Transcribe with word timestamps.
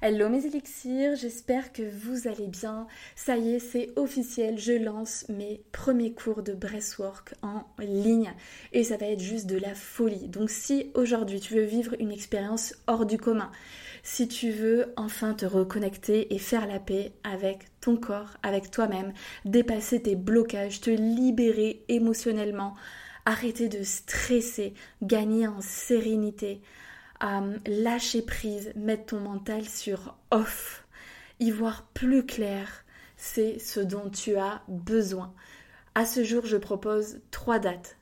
Hello 0.00 0.28
mes 0.28 0.46
élixirs, 0.46 1.16
j'espère 1.16 1.72
que 1.72 1.82
vous 1.82 2.28
allez 2.28 2.46
bien. 2.46 2.86
Ça 3.16 3.36
y 3.36 3.56
est, 3.56 3.58
c'est 3.58 3.90
officiel, 3.96 4.56
je 4.56 4.74
lance 4.74 5.24
mes 5.28 5.60
premiers 5.72 6.12
cours 6.12 6.44
de 6.44 6.52
breathwork 6.52 7.34
en 7.42 7.64
ligne 7.80 8.32
et 8.72 8.84
ça 8.84 8.96
va 8.96 9.06
être 9.06 9.20
juste 9.20 9.46
de 9.46 9.58
la 9.58 9.74
folie. 9.74 10.28
Donc 10.28 10.50
si 10.50 10.92
aujourd'hui 10.94 11.40
tu 11.40 11.54
veux 11.54 11.64
vivre 11.64 11.96
une 11.98 12.12
expérience 12.12 12.76
hors 12.86 13.06
du 13.06 13.18
commun, 13.18 13.50
si 14.04 14.28
tu 14.28 14.52
veux 14.52 14.94
enfin 14.96 15.34
te 15.34 15.46
reconnecter 15.46 16.32
et 16.32 16.38
faire 16.38 16.68
la 16.68 16.78
paix 16.78 17.10
avec 17.24 17.64
ton 17.80 17.96
corps, 17.96 18.36
avec 18.44 18.70
toi-même, 18.70 19.12
dépasser 19.44 20.00
tes 20.00 20.14
blocages, 20.14 20.80
te 20.80 20.90
libérer 20.90 21.82
émotionnellement, 21.88 22.76
arrêter 23.26 23.68
de 23.68 23.82
stresser, 23.82 24.74
gagner 25.02 25.48
en 25.48 25.60
sérénité, 25.60 26.62
lâcher 27.66 28.22
prise, 28.22 28.72
mettre 28.76 29.06
ton 29.06 29.20
mental 29.20 29.64
sur 29.68 30.16
off, 30.30 30.86
y 31.40 31.50
voir 31.50 31.84
plus 31.94 32.24
clair, 32.24 32.84
c'est 33.16 33.58
ce 33.58 33.80
dont 33.80 34.08
tu 34.10 34.36
as 34.36 34.62
besoin. 34.68 35.32
À 35.94 36.06
ce 36.06 36.22
jour, 36.22 36.46
je 36.46 36.56
propose 36.56 37.20
trois 37.30 37.58
dates. 37.58 37.96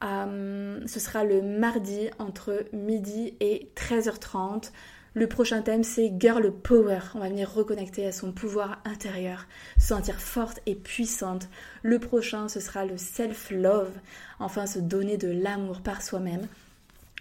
ce 0.00 1.00
sera 1.00 1.24
le 1.24 1.42
mardi 1.42 2.08
entre 2.18 2.64
midi 2.72 3.34
et 3.40 3.70
13h30. 3.76 4.70
Le 5.12 5.26
prochain 5.26 5.62
thème, 5.62 5.82
c'est 5.82 6.12
Girl 6.18 6.52
Power. 6.52 7.00
On 7.14 7.20
va 7.20 7.28
venir 7.28 7.50
reconnecter 7.50 8.06
à 8.06 8.12
son 8.12 8.32
pouvoir 8.32 8.82
intérieur, 8.84 9.46
se 9.78 9.88
sentir 9.88 10.20
forte 10.20 10.60
et 10.66 10.74
puissante. 10.74 11.48
Le 11.82 11.98
prochain, 11.98 12.48
ce 12.48 12.60
sera 12.60 12.84
le 12.84 12.98
self-love. 12.98 13.92
Enfin, 14.38 14.66
se 14.66 14.78
donner 14.78 15.16
de 15.16 15.28
l'amour 15.28 15.80
par 15.80 16.02
soi-même. 16.02 16.46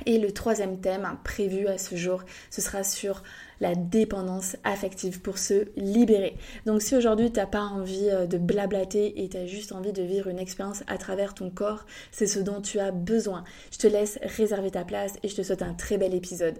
Et 0.05 0.17
le 0.17 0.31
troisième 0.34 0.81
thème 0.81 1.08
prévu 1.23 1.67
à 1.67 1.77
ce 1.77 1.95
jour, 1.95 2.23
ce 2.49 2.62
sera 2.62 2.84
sur 2.84 3.23
la 3.62 3.76
dépendance 3.76 4.58
affective 4.66 5.21
pour 5.21 5.38
se 5.38 5.68
libérer. 5.77 6.35
Donc 6.66 6.81
si 6.81 6.98
aujourd'hui 6.98 7.31
tu 7.31 7.40
n'as 7.40 7.46
pas 7.46 7.62
envie 7.62 8.10
euh, 8.10 8.26
de 8.26 8.38
blablater 8.38 9.23
et 9.23 9.29
tu 9.29 9.38
as 9.38 9.46
juste 9.46 9.71
envie 9.71 9.93
de 9.93 10.04
vivre 10.04 10.27
une 10.27 10.40
expérience 10.40 10.84
à 10.88 10.98
travers 10.98 11.34
ton 11.34 11.49
corps, 11.49 11.85
c'est 12.12 12.27
ce 12.27 12.40
dont 12.40 12.62
tu 12.62 12.79
as 12.79 12.91
besoin. 12.91 13.46
Je 13.71 13.77
te 13.77 13.88
laisse 13.88 14.20
réserver 14.21 14.71
ta 14.71 14.84
place 14.84 15.13
et 15.23 15.29
je 15.29 15.35
te 15.35 15.43
souhaite 15.43 15.62
un 15.62 15.73
très 15.73 15.98
bel 15.98 16.13
épisode. 16.13 16.60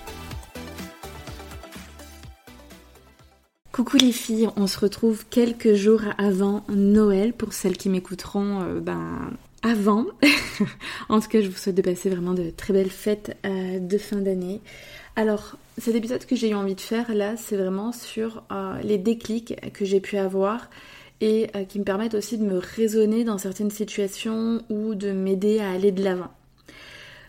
Coucou 3.71 3.95
les 3.95 4.11
filles, 4.11 4.49
on 4.57 4.67
se 4.67 4.77
retrouve 4.77 5.23
quelques 5.29 5.75
jours 5.75 6.01
avant 6.17 6.65
Noël 6.67 7.31
pour 7.31 7.53
celles 7.53 7.77
qui 7.77 7.87
m'écouteront 7.87 8.63
euh, 8.63 8.79
ben, 8.81 9.31
avant. 9.63 10.07
en 11.09 11.21
tout 11.21 11.29
cas, 11.29 11.39
je 11.39 11.47
vous 11.47 11.55
souhaite 11.55 11.75
de 11.77 11.81
passer 11.81 12.09
vraiment 12.09 12.33
de 12.33 12.49
très 12.49 12.73
belles 12.73 12.89
fêtes 12.89 13.37
euh, 13.45 13.79
de 13.79 13.97
fin 13.97 14.17
d'année. 14.17 14.59
Alors, 15.15 15.55
cet 15.77 15.95
épisode 15.95 16.25
que 16.25 16.35
j'ai 16.35 16.49
eu 16.49 16.53
envie 16.53 16.75
de 16.75 16.81
faire 16.81 17.15
là, 17.15 17.37
c'est 17.37 17.55
vraiment 17.55 17.93
sur 17.93 18.43
euh, 18.51 18.77
les 18.83 18.97
déclics 18.97 19.55
que 19.71 19.85
j'ai 19.85 20.01
pu 20.01 20.17
avoir 20.17 20.69
et 21.21 21.51
qui 21.69 21.77
me 21.77 21.83
permettent 21.83 22.15
aussi 22.15 22.39
de 22.39 22.43
me 22.43 22.57
raisonner 22.57 23.23
dans 23.23 23.37
certaines 23.37 23.69
situations 23.69 24.63
ou 24.71 24.95
de 24.95 25.11
m'aider 25.11 25.59
à 25.59 25.69
aller 25.69 25.91
de 25.91 26.03
l'avant. 26.03 26.31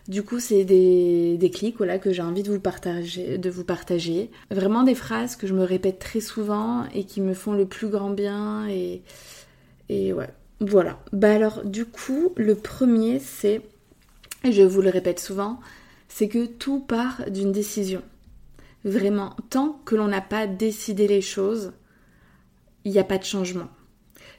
Du 0.07 0.23
coup, 0.23 0.39
c'est 0.39 0.65
des, 0.65 1.51
clics 1.53 1.77
que 1.77 2.11
j'ai 2.11 2.21
envie 2.21 2.43
de 2.43 2.51
vous, 2.51 2.59
partager, 2.59 3.37
de 3.37 3.49
vous 3.49 3.63
partager. 3.63 4.31
Vraiment 4.51 4.83
des 4.83 4.95
phrases 4.95 5.37
que 5.37 5.47
je 5.47 5.53
me 5.53 5.63
répète 5.63 5.99
très 5.99 6.19
souvent 6.19 6.85
et 6.93 7.05
qui 7.05 7.21
me 7.21 7.33
font 7.33 7.53
le 7.53 7.65
plus 7.65 7.87
grand 7.87 8.09
bien. 8.09 8.67
Et, 8.67 9.01
et 9.87 10.11
ouais, 10.11 10.29
voilà. 10.59 10.99
Bah 11.13 11.33
alors, 11.33 11.63
du 11.63 11.85
coup, 11.85 12.33
le 12.35 12.55
premier, 12.55 13.19
c'est, 13.19 13.61
et 14.43 14.51
je 14.51 14.61
vous 14.61 14.81
le 14.81 14.89
répète 14.89 15.19
souvent, 15.19 15.59
c'est 16.09 16.27
que 16.27 16.45
tout 16.45 16.79
part 16.79 17.29
d'une 17.29 17.53
décision. 17.53 18.01
Vraiment, 18.83 19.37
tant 19.49 19.79
que 19.85 19.95
l'on 19.95 20.09
n'a 20.09 20.21
pas 20.21 20.47
décidé 20.47 21.07
les 21.07 21.21
choses, 21.21 21.71
il 22.83 22.91
n'y 22.91 22.99
a 22.99 23.05
pas 23.05 23.17
de 23.17 23.23
changement. 23.23 23.69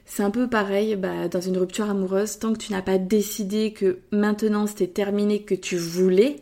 C'est 0.05 0.23
un 0.23 0.31
peu 0.31 0.47
pareil 0.47 0.95
bah, 0.95 1.27
dans 1.27 1.41
une 1.41 1.57
rupture 1.57 1.89
amoureuse, 1.89 2.37
tant 2.39 2.53
que 2.53 2.59
tu 2.59 2.71
n'as 2.71 2.81
pas 2.81 2.97
décidé 2.97 3.73
que 3.73 3.99
maintenant 4.11 4.67
c'était 4.67 4.87
terminé, 4.87 5.41
que 5.41 5.55
tu 5.55 5.77
voulais 5.77 6.37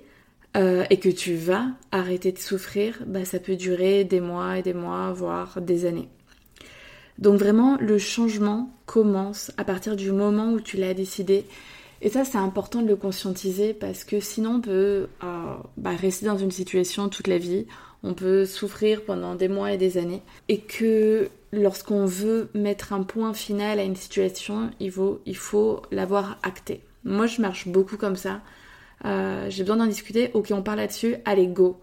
euh, 0.58 0.84
et 0.90 0.98
que 0.98 1.10
tu 1.10 1.36
vas 1.36 1.68
arrêter 1.92 2.32
de 2.32 2.40
souffrir, 2.40 3.02
bah, 3.08 3.26
ça 3.26 3.40
peut 3.40 3.56
durer 3.56 4.04
des 4.04 4.20
mois 4.20 4.60
et 4.60 4.62
des 4.62 4.74
mois, 4.74 5.12
voire 5.14 5.62
des 5.62 5.86
années. 5.86 6.10
Donc 7.20 7.40
vraiment, 7.40 7.78
le 7.80 7.98
changement 7.98 8.72
commence 8.86 9.52
à 9.58 9.64
partir 9.64 9.96
du 9.96 10.12
moment 10.12 10.52
où 10.52 10.60
tu 10.60 10.78
l'as 10.78 10.94
décidé. 10.94 11.46
Et 12.02 12.10
ça, 12.10 12.26
c'est 12.26 12.38
important 12.38 12.82
de 12.82 12.88
le 12.88 12.96
conscientiser 12.96 13.74
parce 13.74 14.04
que 14.04 14.20
sinon, 14.20 14.56
on 14.56 14.62
peut 14.62 15.08
euh, 15.24 15.56
bah, 15.78 15.92
rester 15.92 16.26
dans 16.26 16.38
une 16.38 16.52
situation 16.52 17.08
toute 17.08 17.28
la 17.28 17.38
vie, 17.38 17.66
on 18.04 18.14
peut 18.14 18.46
souffrir 18.46 19.04
pendant 19.04 19.36
des 19.36 19.48
mois 19.48 19.72
et 19.72 19.78
des 19.78 19.98
années. 19.98 20.22
Et 20.50 20.60
que 20.60 21.30
lorsqu'on 21.52 22.06
veut 22.06 22.50
mettre 22.54 22.94
un 22.94 23.04
point 23.04 23.34
final 23.34 23.80
à 23.80 23.84
une 23.84 23.96
situation, 23.96 24.72
il 24.80 24.92
faut, 24.92 25.82
l'avoir 25.92 26.38
acté. 26.44 26.82
Moi, 27.06 27.28
je 27.28 27.42
marche 27.42 27.68
beaucoup 27.68 27.98
comme 27.98 28.16
ça. 28.16 28.42
Euh, 29.06 29.50
j'ai 29.50 29.64
besoin 29.64 29.78
d'en 29.78 29.88
discuter. 29.88 30.32
Ok, 30.34 30.52
on 30.52 30.62
parle 30.62 30.80
là-dessus. 30.80 31.16
Allez, 31.26 31.48
go. 31.48 31.80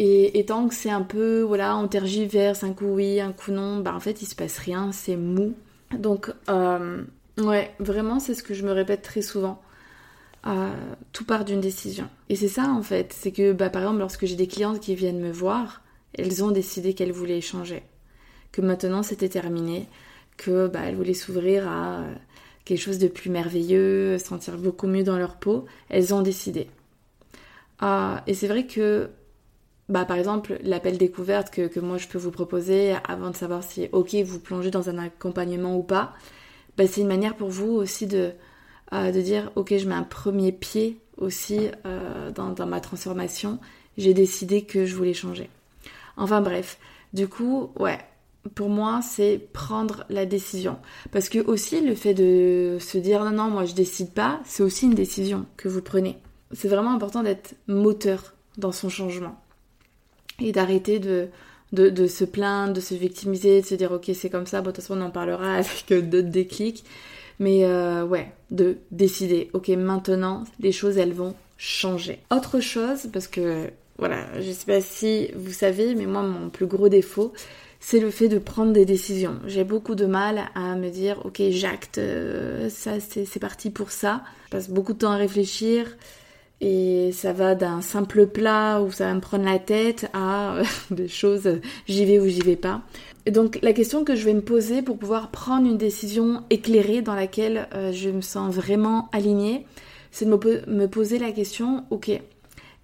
Et, 0.00 0.44
tant 0.46 0.68
que 0.68 0.74
c'est 0.74 0.90
un 0.90 1.02
peu, 1.02 1.40
voilà, 1.40 1.76
on 1.76 1.88
tergiverse, 1.88 2.62
un 2.62 2.72
coup 2.72 2.86
oui, 2.86 3.20
un 3.20 3.32
coup 3.32 3.50
non, 3.50 3.80
bah 3.80 3.92
en 3.96 3.98
fait, 3.98 4.22
il 4.22 4.26
se 4.26 4.36
passe 4.36 4.58
rien, 4.58 4.92
c'est 4.92 5.16
mou. 5.16 5.54
Donc, 5.92 6.32
euh, 6.48 7.02
ouais, 7.38 7.72
vraiment, 7.80 8.20
c'est 8.20 8.34
ce 8.34 8.44
que 8.44 8.54
je 8.54 8.64
me 8.64 8.70
répète 8.70 9.02
très 9.02 9.22
souvent. 9.22 9.60
Tout 11.12 11.24
part 11.24 11.44
d'une 11.44 11.60
décision. 11.60 12.08
Et 12.28 12.36
c'est 12.36 12.48
ça, 12.48 12.68
en 12.70 12.82
fait. 12.82 13.12
C'est 13.12 13.32
que, 13.32 13.52
bah, 13.52 13.68
par 13.70 13.82
exemple, 13.82 13.98
lorsque 13.98 14.24
j'ai 14.24 14.36
des 14.36 14.46
clientes 14.46 14.80
qui 14.80 14.94
viennent 14.94 15.20
me 15.20 15.30
voir, 15.30 15.82
elles 16.14 16.42
ont 16.42 16.50
décidé 16.50 16.94
qu'elles 16.94 17.12
voulaient 17.12 17.38
échanger 17.38 17.82
que 18.52 18.60
maintenant 18.60 19.02
c'était 19.02 19.28
terminé, 19.28 19.86
que 20.36 20.68
bah, 20.68 20.80
elles 20.84 20.96
voulaient 20.96 21.14
s'ouvrir 21.14 21.68
à 21.68 22.00
euh, 22.00 22.14
quelque 22.64 22.80
chose 22.80 22.98
de 22.98 23.08
plus 23.08 23.30
merveilleux, 23.30 24.18
sentir 24.18 24.56
beaucoup 24.56 24.86
mieux 24.86 25.04
dans 25.04 25.18
leur 25.18 25.36
peau, 25.36 25.66
elles 25.88 26.14
ont 26.14 26.22
décidé. 26.22 26.68
Ah, 27.80 28.22
et 28.26 28.34
c'est 28.34 28.48
vrai 28.48 28.66
que, 28.66 29.10
bah, 29.88 30.04
par 30.04 30.16
exemple, 30.16 30.58
l'appel 30.62 30.98
découverte 30.98 31.50
que, 31.50 31.80
moi 31.80 31.98
je 31.98 32.08
peux 32.08 32.18
vous 32.18 32.30
proposer 32.30 32.94
avant 33.06 33.30
de 33.30 33.36
savoir 33.36 33.62
si, 33.62 33.88
ok, 33.92 34.14
vous 34.24 34.40
plongez 34.40 34.70
dans 34.70 34.88
un 34.88 34.98
accompagnement 34.98 35.76
ou 35.76 35.82
pas, 35.82 36.14
bah, 36.76 36.86
c'est 36.86 37.00
une 37.00 37.08
manière 37.08 37.36
pour 37.36 37.48
vous 37.48 37.70
aussi 37.70 38.06
de, 38.06 38.32
de 38.92 39.20
dire, 39.20 39.50
ok, 39.56 39.76
je 39.76 39.88
mets 39.88 39.94
un 39.94 40.02
premier 40.02 40.52
pied 40.52 40.98
aussi 41.18 41.68
euh, 41.86 42.30
dans, 42.30 42.66
ma 42.66 42.80
transformation, 42.80 43.58
j'ai 43.96 44.14
décidé 44.14 44.62
que 44.62 44.86
je 44.86 44.94
voulais 44.94 45.14
changer. 45.14 45.50
Enfin 46.16 46.40
bref, 46.40 46.78
du 47.12 47.28
coup, 47.28 47.70
ouais, 47.78 47.98
pour 48.54 48.68
moi, 48.68 49.00
c'est 49.02 49.40
prendre 49.52 50.04
la 50.08 50.26
décision. 50.26 50.78
Parce 51.12 51.28
que 51.28 51.38
aussi, 51.38 51.80
le 51.80 51.94
fait 51.94 52.14
de 52.14 52.78
se 52.80 52.98
dire 52.98 53.24
non, 53.24 53.30
non, 53.30 53.50
moi 53.50 53.64
je 53.64 53.74
décide 53.74 54.12
pas, 54.12 54.40
c'est 54.44 54.62
aussi 54.62 54.86
une 54.86 54.94
décision 54.94 55.46
que 55.56 55.68
vous 55.68 55.82
prenez. 55.82 56.18
C'est 56.52 56.68
vraiment 56.68 56.92
important 56.92 57.22
d'être 57.22 57.54
moteur 57.66 58.34
dans 58.56 58.72
son 58.72 58.88
changement. 58.88 59.38
Et 60.40 60.52
d'arrêter 60.52 61.00
de, 61.00 61.28
de, 61.72 62.06
se 62.06 62.24
plaindre, 62.24 62.72
de 62.72 62.80
se 62.80 62.94
victimiser, 62.94 63.60
de 63.60 63.66
se 63.66 63.74
dire 63.74 63.92
ok, 63.92 64.10
c'est 64.14 64.30
comme 64.30 64.46
ça, 64.46 64.60
bon, 64.60 64.70
de 64.70 64.76
toute 64.76 64.84
façon, 64.84 65.00
on 65.00 65.04
en 65.04 65.10
parlera 65.10 65.54
avec 65.88 66.08
d'autres 66.08 66.28
déclics. 66.28 66.84
Mais 67.38 67.64
euh, 67.64 68.04
ouais, 68.04 68.32
de 68.50 68.78
décider, 68.90 69.50
ok, 69.52 69.68
maintenant, 69.68 70.44
les 70.60 70.72
choses, 70.72 70.98
elles 70.98 71.12
vont 71.12 71.34
changer. 71.56 72.18
Autre 72.30 72.60
chose, 72.60 73.08
parce 73.12 73.28
que 73.28 73.70
voilà, 73.98 74.26
je 74.40 74.50
sais 74.52 74.66
pas 74.66 74.80
si 74.80 75.30
vous 75.34 75.52
savez, 75.52 75.94
mais 75.94 76.06
moi, 76.06 76.22
mon 76.22 76.50
plus 76.50 76.66
gros 76.66 76.88
défaut, 76.88 77.32
c'est 77.80 78.00
le 78.00 78.10
fait 78.10 78.28
de 78.28 78.38
prendre 78.38 78.72
des 78.72 78.84
décisions. 78.84 79.38
J'ai 79.46 79.64
beaucoup 79.64 79.94
de 79.94 80.06
mal 80.06 80.48
à 80.54 80.74
me 80.76 80.88
dire, 80.88 81.20
ok, 81.24 81.42
j'acte, 81.50 81.98
euh, 81.98 82.68
ça 82.68 83.00
c'est 83.00 83.40
parti 83.40 83.70
pour 83.70 83.90
ça. 83.90 84.22
Je 84.46 84.50
passe 84.50 84.68
beaucoup 84.68 84.92
de 84.92 84.98
temps 84.98 85.12
à 85.12 85.16
réfléchir 85.16 85.86
et 86.60 87.10
ça 87.12 87.32
va 87.32 87.54
d'un 87.54 87.80
simple 87.82 88.26
plat 88.26 88.80
où 88.82 88.90
ça 88.90 89.06
va 89.06 89.14
me 89.14 89.20
prendre 89.20 89.44
la 89.44 89.58
tête 89.60 90.08
à 90.12 90.56
des 90.90 91.08
choses, 91.08 91.48
j'y 91.86 92.04
vais 92.04 92.18
ou 92.18 92.26
j'y 92.26 92.40
vais 92.40 92.56
pas. 92.56 92.82
Donc 93.30 93.58
la 93.62 93.72
question 93.72 94.04
que 94.04 94.14
je 94.14 94.24
vais 94.24 94.34
me 94.34 94.42
poser 94.42 94.82
pour 94.82 94.98
pouvoir 94.98 95.30
prendre 95.30 95.66
une 95.66 95.78
décision 95.78 96.44
éclairée 96.50 97.02
dans 97.02 97.14
laquelle 97.14 97.68
euh, 97.74 97.92
je 97.92 98.10
me 98.10 98.20
sens 98.20 98.54
vraiment 98.54 99.08
alignée, 99.12 99.66
c'est 100.10 100.24
de 100.24 100.30
me, 100.30 100.66
me 100.66 100.86
poser 100.86 101.18
la 101.18 101.32
question, 101.32 101.84
ok, 101.90 102.10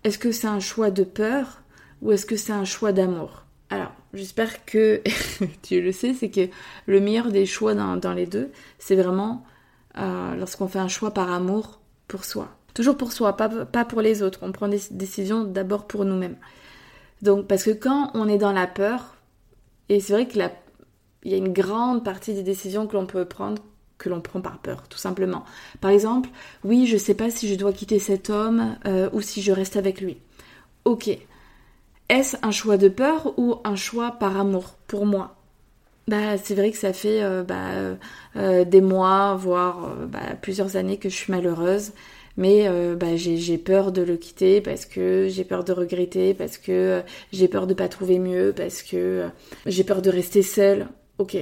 est-ce 0.05 0.19
que 0.19 0.33
c'est 0.33 0.47
un 0.47 0.61
choix 0.61 0.91
de 0.91 1.05
peur 1.05 1.63
ou 2.03 2.13
est-ce 2.13 2.27
que 2.27 2.37
c'est 2.37 2.53
un 2.53 2.65
choix 2.65 2.93
d'amour? 2.93 3.45
Alors, 3.71 3.93
j'espère 4.13 4.65
que 4.65 5.03
tu 5.63 5.81
le 5.81 5.93
sais, 5.93 6.15
c'est 6.15 6.31
que 6.31 6.49
le 6.87 7.01
meilleur 7.01 7.33
des 7.33 7.47
choix 7.47 7.75
dans, 7.75 8.13
les 8.13 8.27
deux, 8.27 8.51
c'est 8.79 8.97
vraiment 8.97 9.45
euh, 9.99 10.35
lorsqu'on 10.37 10.69
fait 10.69 10.79
un 10.79 10.89
choix 10.89 11.13
par 11.13 11.33
amour 11.33 11.81
pour 12.07 12.25
soi. 12.25 12.49
Toujours 12.75 12.97
pour 12.97 13.13
soi, 13.13 13.37
pas, 13.37 13.49
pas 13.49 13.85
pour 13.85 14.01
les 14.01 14.23
autres. 14.23 14.41
On 14.43 14.53
prend 14.53 14.69
des 14.69 14.81
décisions 14.91 15.45
d'abord 15.45 15.87
pour 15.87 16.05
nous-mêmes. 16.05 16.37
Donc, 17.23 17.47
parce 17.47 17.65
que 17.65 17.71
quand 17.71 18.11
on 18.15 18.29
est 18.29 18.37
dans 18.37 18.53
la 18.53 18.67
peur, 18.67 19.17
et 19.89 20.01
c'est 20.01 20.13
vrai 20.13 20.27
qu'il 20.27 20.49
y 21.25 21.35
a 21.35 21.37
une 21.37 21.53
grande 21.53 22.05
partie 22.05 22.35
des 22.35 22.43
décisions 22.43 22.87
que 22.87 22.97
l'on 22.97 23.07
peut 23.07 23.25
prendre 23.25 23.63
que 23.99 24.09
l'on 24.09 24.21
prend 24.21 24.41
par 24.41 24.59
peur, 24.59 24.85
tout 24.89 24.99
simplement. 24.99 25.45
Par 25.81 25.91
exemple, 25.91 26.29
oui, 26.65 26.87
je 26.87 26.97
sais 26.97 27.15
pas 27.15 27.31
si 27.31 27.49
je 27.49 27.55
dois 27.55 27.73
quitter 27.73 27.99
cet 27.99 28.29
homme 28.29 28.77
euh, 28.87 29.09
ou 29.13 29.21
si 29.21 29.41
je 29.41 29.53
reste 29.53 29.77
avec 29.77 30.01
lui. 30.01 30.19
Ok. 30.85 31.17
Est-ce 32.09 32.37
un 32.43 32.51
choix 32.51 32.77
de 32.77 32.89
peur 32.89 33.33
ou 33.39 33.57
un 33.65 33.77
choix 33.77 34.13
par 34.13 34.39
amour 34.39 34.75
pour 34.89 35.07
moi? 35.07 35.37
Bah, 36.07 36.37
c'est 36.37 36.55
vrai 36.55 36.71
que 36.71 36.77
ça 36.77 36.93
fait 36.93 37.23
euh, 37.23 37.45
bah, 37.45 37.97
euh, 38.37 38.65
des 38.65 38.83
mois, 38.83 39.37
voire 39.37 39.95
bah, 40.09 40.35
plusieurs 40.43 40.77
années 40.77 40.99
que 40.99 41.09
je 41.09 41.15
suis 41.15 41.33
malheureuse 41.33 41.93
mais 42.37 42.67
euh, 42.67 42.97
bah, 42.97 43.17
j'ai 43.17 43.59
peur 43.59 43.93
de 43.93 44.03
le 44.03 44.17
quitter 44.17 44.61
parce 44.61 44.87
que 44.87 45.29
j'ai 45.29 45.45
peur 45.45 45.65
de 45.65 45.73
regretter, 45.73 46.35
parce 46.35 46.59
que 46.59 46.73
euh, 46.73 47.03
j'ai 47.33 47.49
peur 47.49 47.67
de 47.67 47.75
pas 47.75 47.89
trouver 47.89 48.19
mieux, 48.19 48.53
parce 48.57 48.83
que 48.83 48.97
euh, 48.97 49.29
j'ai 49.67 49.85
peur 49.85 50.03
de 50.03 50.11
rester 50.11 50.43
seule. 50.43 50.89
Ok. 51.19 51.37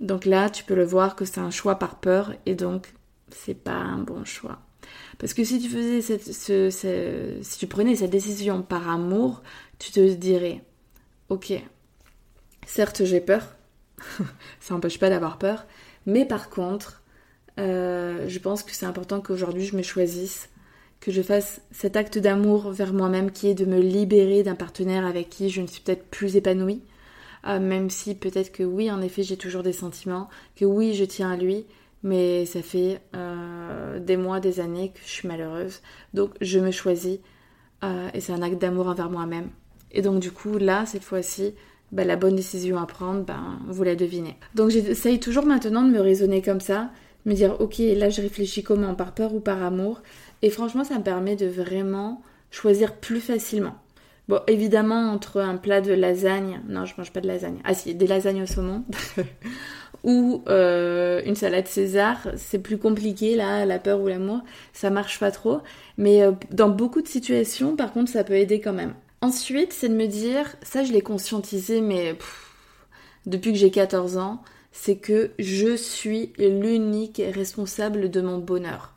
Donc 0.00 0.24
là, 0.24 0.50
tu 0.50 0.64
peux 0.64 0.74
le 0.74 0.84
voir 0.84 1.16
que 1.16 1.24
c'est 1.24 1.38
un 1.38 1.50
choix 1.50 1.78
par 1.78 2.00
peur 2.00 2.34
et 2.46 2.54
donc 2.54 2.92
c'est 3.30 3.54
pas 3.54 3.72
un 3.72 3.98
bon 3.98 4.24
choix. 4.24 4.58
Parce 5.18 5.34
que 5.34 5.44
si 5.44 5.60
tu 5.60 5.68
faisais 5.68 6.02
cette, 6.02 6.32
ce, 6.32 7.38
si 7.42 7.58
tu 7.58 7.66
prenais 7.66 7.96
cette 7.96 8.10
décision 8.10 8.62
par 8.62 8.88
amour, 8.88 9.42
tu 9.78 9.92
te 9.92 10.12
dirais, 10.14 10.62
ok, 11.28 11.52
certes 12.66 13.04
j'ai 13.04 13.20
peur, 13.20 13.42
ça 14.60 14.74
n'empêche 14.74 14.98
pas 14.98 15.10
d'avoir 15.10 15.38
peur, 15.38 15.66
mais 16.06 16.24
par 16.24 16.50
contre, 16.50 17.03
euh, 17.58 18.28
je 18.28 18.38
pense 18.38 18.62
que 18.62 18.72
c'est 18.72 18.86
important 18.86 19.20
qu'aujourd'hui 19.20 19.64
je 19.64 19.76
me 19.76 19.82
choisisse, 19.82 20.48
que 21.00 21.12
je 21.12 21.22
fasse 21.22 21.60
cet 21.70 21.96
acte 21.96 22.18
d'amour 22.18 22.70
vers 22.70 22.92
moi-même 22.92 23.30
qui 23.30 23.48
est 23.48 23.54
de 23.54 23.64
me 23.64 23.80
libérer 23.80 24.42
d'un 24.42 24.54
partenaire 24.54 25.06
avec 25.06 25.28
qui 25.28 25.50
je 25.50 25.60
ne 25.60 25.66
suis 25.66 25.80
peut-être 25.82 26.06
plus 26.06 26.36
épanouie, 26.36 26.82
euh, 27.46 27.60
même 27.60 27.90
si 27.90 28.14
peut-être 28.14 28.52
que 28.52 28.62
oui, 28.62 28.90
en 28.90 29.02
effet, 29.02 29.22
j'ai 29.22 29.36
toujours 29.36 29.62
des 29.62 29.72
sentiments, 29.72 30.28
que 30.56 30.64
oui, 30.64 30.94
je 30.94 31.04
tiens 31.04 31.30
à 31.30 31.36
lui, 31.36 31.66
mais 32.02 32.46
ça 32.46 32.62
fait 32.62 33.00
euh, 33.14 33.98
des 33.98 34.16
mois, 34.16 34.40
des 34.40 34.60
années 34.60 34.92
que 34.94 35.00
je 35.04 35.10
suis 35.10 35.28
malheureuse. 35.28 35.80
Donc 36.14 36.30
je 36.40 36.58
me 36.58 36.70
choisis 36.70 37.18
et 38.14 38.20
c'est 38.22 38.32
un 38.32 38.40
acte 38.40 38.58
d'amour 38.58 38.86
envers 38.86 39.10
moi-même. 39.10 39.50
Et 39.92 40.00
donc 40.00 40.18
du 40.18 40.30
coup, 40.30 40.56
là, 40.56 40.86
cette 40.86 41.04
fois-ci, 41.04 41.54
bah, 41.92 42.04
la 42.04 42.16
bonne 42.16 42.34
décision 42.34 42.78
à 42.78 42.86
prendre, 42.86 43.24
ben, 43.24 43.58
vous 43.68 43.84
la 43.84 43.94
devinez. 43.94 44.36
Donc 44.54 44.70
j'essaye 44.70 45.20
toujours 45.20 45.46
maintenant 45.46 45.82
de 45.82 45.90
me 45.90 46.00
raisonner 46.00 46.42
comme 46.42 46.60
ça 46.60 46.90
me 47.24 47.34
dire 47.34 47.56
ok 47.60 47.78
là 47.78 48.10
je 48.10 48.20
réfléchis 48.20 48.62
comment 48.62 48.94
par 48.94 49.12
peur 49.12 49.34
ou 49.34 49.40
par 49.40 49.62
amour. 49.62 50.02
Et 50.42 50.50
franchement 50.50 50.84
ça 50.84 50.98
me 50.98 51.04
permet 51.04 51.36
de 51.36 51.46
vraiment 51.46 52.22
choisir 52.50 52.94
plus 52.94 53.20
facilement. 53.20 53.74
Bon 54.28 54.40
évidemment 54.46 55.10
entre 55.10 55.40
un 55.40 55.56
plat 55.56 55.80
de 55.80 55.92
lasagne 55.92 56.60
non 56.68 56.84
je 56.84 56.94
mange 56.96 57.12
pas 57.12 57.20
de 57.20 57.26
lasagne. 57.26 57.58
Ah 57.64 57.74
si 57.74 57.94
des 57.94 58.06
lasagnes 58.06 58.42
au 58.42 58.46
saumon. 58.46 58.84
Ou 60.04 60.42
euh, 60.48 61.22
une 61.24 61.34
salade 61.34 61.66
César. 61.66 62.18
C'est 62.36 62.58
plus 62.58 62.76
compliqué 62.76 63.36
là 63.36 63.64
la 63.64 63.78
peur 63.78 64.00
ou 64.02 64.08
l'amour. 64.08 64.42
Ça 64.74 64.90
marche 64.90 65.18
pas 65.18 65.30
trop. 65.30 65.60
Mais 65.96 66.22
euh, 66.22 66.32
dans 66.50 66.68
beaucoup 66.68 67.00
de 67.00 67.08
situations 67.08 67.74
par 67.74 67.92
contre 67.92 68.10
ça 68.10 68.22
peut 68.22 68.34
aider 68.34 68.60
quand 68.60 68.74
même. 68.74 68.94
Ensuite 69.22 69.72
c'est 69.72 69.88
de 69.88 69.94
me 69.94 70.06
dire 70.06 70.56
ça 70.62 70.84
je 70.84 70.92
l'ai 70.92 71.00
conscientisé 71.00 71.80
mais 71.80 72.18
depuis 73.24 73.52
que 73.52 73.58
j'ai 73.58 73.70
14 73.70 74.18
ans 74.18 74.42
c'est 74.76 74.96
que 74.96 75.30
je 75.38 75.76
suis 75.76 76.32
l'unique 76.36 77.22
responsable 77.32 78.10
de 78.10 78.20
mon 78.20 78.38
bonheur. 78.38 78.92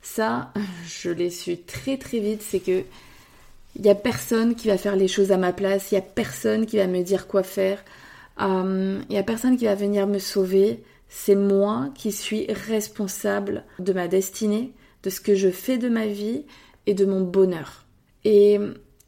Ça, 0.00 0.52
je 0.88 1.10
l'ai 1.10 1.30
su 1.30 1.58
très 1.58 1.98
très 1.98 2.18
vite, 2.18 2.42
c'est 2.42 2.58
que 2.58 2.82
il 3.76 3.82
n'y 3.82 3.90
a 3.90 3.94
personne 3.94 4.54
qui 4.54 4.68
va 4.68 4.78
faire 4.78 4.96
les 4.96 5.08
choses 5.08 5.30
à 5.30 5.36
ma 5.36 5.52
place, 5.52 5.90
il 5.90 5.94
n'y 5.94 5.98
a 5.98 6.02
personne 6.02 6.64
qui 6.64 6.78
va 6.78 6.86
me 6.86 7.02
dire 7.02 7.26
quoi 7.26 7.42
faire, 7.42 7.84
euh, 8.40 9.00
il 9.08 9.12
n'y 9.12 9.18
a 9.18 9.22
personne 9.22 9.56
qui 9.56 9.66
va 9.66 9.74
venir 9.74 10.06
me 10.06 10.18
sauver. 10.18 10.82
C'est 11.08 11.34
moi 11.34 11.90
qui 11.94 12.10
suis 12.10 12.46
responsable 12.50 13.64
de 13.78 13.92
ma 13.92 14.08
destinée, 14.08 14.72
de 15.02 15.10
ce 15.10 15.20
que 15.20 15.34
je 15.34 15.50
fais 15.50 15.76
de 15.76 15.88
ma 15.88 16.06
vie 16.06 16.44
et 16.86 16.94
de 16.94 17.04
mon 17.04 17.20
bonheur. 17.20 17.84
Et, 18.24 18.58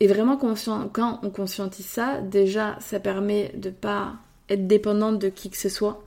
et 0.01 0.07
vraiment, 0.07 0.37
quand 0.37 1.21
on 1.23 1.31
conscientise 1.31 1.87
ça, 1.87 2.21
déjà, 2.21 2.77
ça 2.81 3.01
permet 3.01 3.53
de 3.57 3.71
pas 3.71 4.17
être 4.49 4.67
dépendante 4.67 5.19
de 5.19 5.29
qui 5.29 5.51
que 5.51 5.57
ce 5.57 5.69
soit. 5.69 6.03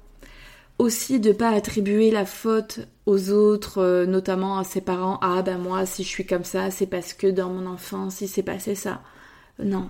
Aussi 0.78 1.20
de 1.20 1.34
pas 1.34 1.50
attribuer 1.50 2.10
la 2.10 2.26
faute 2.26 2.80
aux 3.06 3.32
autres, 3.32 3.80
euh, 3.80 4.06
notamment 4.06 4.58
à 4.58 4.64
ses 4.64 4.82
parents. 4.82 5.20
Ah 5.22 5.42
ben 5.42 5.58
moi, 5.58 5.86
si 5.86 6.04
je 6.04 6.08
suis 6.08 6.26
comme 6.26 6.46
ça, 6.46 6.72
c'est 6.72 6.86
parce 6.88 7.14
que 7.14 7.28
dans 7.28 7.50
mon 7.50 7.66
enfance, 7.66 8.22
il 8.22 8.30
s'est 8.30 8.44
passé 8.44 8.76
ça. 8.76 9.02
Non. 9.62 9.90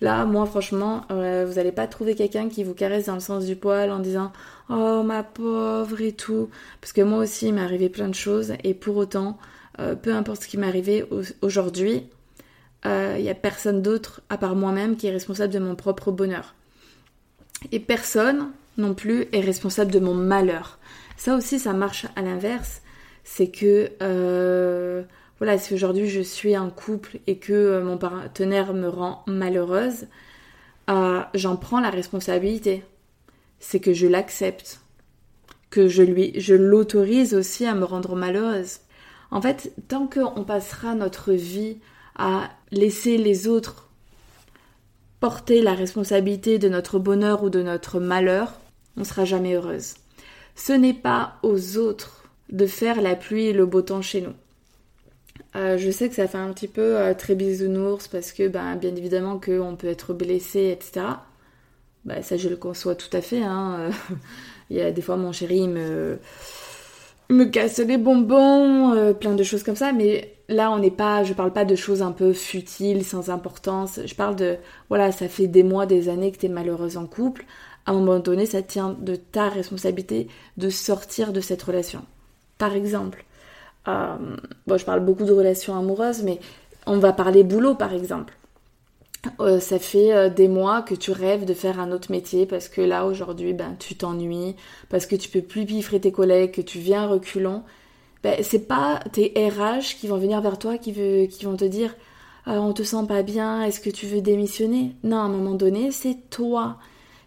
Là, 0.00 0.26
moi, 0.26 0.46
franchement, 0.46 1.02
euh, 1.10 1.46
vous 1.48 1.54
n'allez 1.54 1.72
pas 1.72 1.86
trouver 1.86 2.14
quelqu'un 2.14 2.48
qui 2.48 2.62
vous 2.62 2.74
caresse 2.74 3.06
dans 3.06 3.14
le 3.14 3.20
sens 3.20 3.46
du 3.46 3.56
poil 3.56 3.90
en 3.90 4.00
disant 4.00 4.32
Oh 4.68 5.02
ma 5.02 5.22
pauvre 5.22 6.00
et 6.02 6.12
tout. 6.12 6.50
Parce 6.80 6.92
que 6.92 7.00
moi 7.00 7.20
aussi, 7.20 7.48
il 7.48 7.54
m'est 7.54 7.62
arrivé 7.62 7.88
plein 7.88 8.08
de 8.08 8.14
choses. 8.14 8.52
Et 8.64 8.74
pour 8.74 8.96
autant, 8.96 9.38
euh, 9.80 9.94
peu 9.94 10.14
importe 10.14 10.42
ce 10.42 10.48
qui 10.48 10.58
m'est 10.58 10.68
arrivé 10.68 11.06
aujourd'hui, 11.42 12.04
il 12.84 13.22
n'y 13.22 13.30
a 13.30 13.34
personne 13.34 13.82
d'autre 13.82 14.22
à 14.30 14.38
part 14.38 14.54
moi-même 14.54 14.96
qui 14.96 15.08
est 15.08 15.10
responsable 15.10 15.52
de 15.52 15.58
mon 15.58 15.74
propre 15.74 16.12
bonheur. 16.12 16.54
Et 17.72 17.80
personne 17.80 18.50
non 18.76 18.94
plus 18.94 19.26
est 19.32 19.40
responsable 19.40 19.90
de 19.90 19.98
mon 19.98 20.14
malheur. 20.14 20.78
Ça 21.16 21.34
aussi, 21.34 21.58
ça 21.58 21.72
marche 21.72 22.06
à 22.16 22.22
l'inverse. 22.22 22.82
C'est 23.24 23.48
que, 23.48 23.90
euh, 24.02 25.02
voilà, 25.38 25.58
si 25.58 25.74
aujourd'hui 25.74 26.08
je 26.08 26.20
suis 26.20 26.56
en 26.56 26.70
couple 26.70 27.18
et 27.26 27.38
que 27.38 27.52
euh, 27.52 27.84
mon 27.84 27.98
partenaire 27.98 28.72
me 28.72 28.88
rend 28.88 29.24
malheureuse, 29.26 30.06
euh, 30.88 31.20
j'en 31.34 31.56
prends 31.56 31.80
la 31.80 31.90
responsabilité. 31.90 32.84
C'est 33.58 33.80
que 33.80 33.92
je 33.92 34.06
l'accepte. 34.06 34.80
Que 35.70 35.88
je 35.88 36.02
lui, 36.02 36.32
je 36.40 36.54
l'autorise 36.54 37.34
aussi 37.34 37.66
à 37.66 37.74
me 37.74 37.84
rendre 37.84 38.16
malheureuse. 38.16 38.78
En 39.30 39.42
fait, 39.42 39.72
tant 39.88 40.06
qu'on 40.06 40.44
passera 40.44 40.94
notre 40.94 41.32
vie 41.32 41.78
à 42.16 42.48
laisser 42.70 43.18
les 43.18 43.46
autres 43.46 43.87
porter 45.20 45.62
la 45.62 45.74
responsabilité 45.74 46.58
de 46.58 46.68
notre 46.68 46.98
bonheur 46.98 47.42
ou 47.42 47.50
de 47.50 47.62
notre 47.62 48.00
malheur, 48.00 48.52
on 48.96 49.00
ne 49.00 49.04
sera 49.04 49.24
jamais 49.24 49.54
heureuse. 49.54 49.94
Ce 50.54 50.72
n'est 50.72 50.94
pas 50.94 51.34
aux 51.42 51.76
autres 51.76 52.24
de 52.50 52.66
faire 52.66 53.00
la 53.00 53.14
pluie 53.14 53.46
et 53.46 53.52
le 53.52 53.66
beau 53.66 53.82
temps 53.82 54.02
chez 54.02 54.20
nous. 54.20 54.34
Euh, 55.56 55.78
je 55.78 55.90
sais 55.90 56.08
que 56.08 56.14
ça 56.14 56.28
fait 56.28 56.38
un 56.38 56.52
petit 56.52 56.68
peu 56.68 56.96
euh, 56.96 57.14
très 57.14 57.34
bisounours 57.34 58.08
parce 58.08 58.32
que 58.32 58.48
ben, 58.48 58.76
bien 58.76 58.94
évidemment 58.94 59.40
qu'on 59.40 59.76
peut 59.76 59.86
être 59.88 60.12
blessé, 60.12 60.70
etc. 60.70 61.06
Ben, 62.04 62.22
ça 62.22 62.36
je 62.36 62.48
le 62.48 62.56
conçois 62.56 62.94
tout 62.94 63.14
à 63.16 63.20
fait. 63.20 63.42
Hein. 63.42 63.90
Il 64.70 64.76
y 64.76 64.80
a 64.80 64.90
des 64.90 65.00
fois 65.00 65.16
mon 65.16 65.32
chéri 65.32 65.66
me, 65.66 66.18
me 67.30 67.44
casse 67.44 67.78
les 67.78 67.96
bonbons, 67.96 68.92
euh, 68.92 69.12
plein 69.14 69.34
de 69.34 69.42
choses 69.42 69.62
comme 69.62 69.76
ça, 69.76 69.92
mais 69.92 70.37
là 70.48 70.70
on 70.70 70.78
n'est 70.78 70.90
pas, 70.90 71.24
je 71.24 71.34
parle 71.34 71.52
pas 71.52 71.64
de 71.64 71.76
choses 71.76 72.02
un 72.02 72.12
peu 72.12 72.32
futiles, 72.32 73.04
sans 73.04 73.30
importance, 73.30 74.00
je 74.04 74.14
parle 74.14 74.36
de, 74.36 74.56
voilà, 74.88 75.12
ça 75.12 75.28
fait 75.28 75.46
des 75.46 75.62
mois, 75.62 75.86
des 75.86 76.08
années 76.08 76.32
que 76.32 76.38
tu 76.38 76.46
es 76.46 76.48
malheureuse 76.48 76.96
en 76.96 77.06
couple, 77.06 77.44
à 77.86 77.92
un 77.92 77.94
moment 77.94 78.18
donné 78.18 78.46
ça 78.46 78.62
tient 78.62 78.96
de 78.98 79.16
ta 79.16 79.48
responsabilité 79.48 80.28
de 80.56 80.70
sortir 80.70 81.32
de 81.32 81.40
cette 81.40 81.62
relation. 81.62 82.04
Par 82.58 82.74
exemple, 82.74 83.24
euh, 83.88 84.16
bon 84.66 84.78
je 84.78 84.84
parle 84.84 85.00
beaucoup 85.00 85.24
de 85.24 85.32
relations 85.32 85.76
amoureuses, 85.78 86.22
mais 86.22 86.40
on 86.86 86.98
va 86.98 87.12
parler 87.12 87.44
boulot 87.44 87.74
par 87.74 87.92
exemple. 87.92 88.34
Euh, 89.40 89.58
ça 89.58 89.78
fait 89.78 90.14
euh, 90.14 90.28
des 90.30 90.48
mois 90.48 90.82
que 90.82 90.94
tu 90.94 91.10
rêves 91.10 91.44
de 91.44 91.52
faire 91.52 91.80
un 91.80 91.90
autre 91.90 92.10
métier 92.12 92.46
parce 92.46 92.68
que 92.68 92.80
là 92.80 93.04
aujourd'hui 93.04 93.52
ben 93.52 93.74
tu 93.78 93.96
t'ennuies, 93.96 94.54
parce 94.88 95.06
que 95.06 95.16
tu 95.16 95.28
peux 95.28 95.42
plus 95.42 95.66
piffrer 95.66 96.00
tes 96.00 96.12
collègues, 96.12 96.52
que 96.52 96.60
tu 96.62 96.78
viens 96.78 97.06
reculant. 97.06 97.64
Ben, 98.28 98.44
c'est 98.44 98.68
pas 98.68 99.00
tes 99.10 99.32
RH 99.36 99.96
qui 99.98 100.06
vont 100.06 100.18
venir 100.18 100.42
vers 100.42 100.58
toi 100.58 100.76
qui, 100.76 100.92
qui 100.92 101.44
vont 101.46 101.56
te 101.56 101.64
dire 101.64 101.94
euh, 102.46 102.58
on 102.58 102.74
te 102.74 102.82
sent 102.82 103.06
pas 103.08 103.22
bien, 103.22 103.62
est-ce 103.62 103.80
que 103.80 103.88
tu 103.88 104.04
veux 104.04 104.20
démissionner? 104.20 104.94
Non, 105.02 105.16
à 105.16 105.20
un 105.20 105.28
moment 105.30 105.54
donné, 105.54 105.92
c'est 105.92 106.28
toi. 106.28 106.76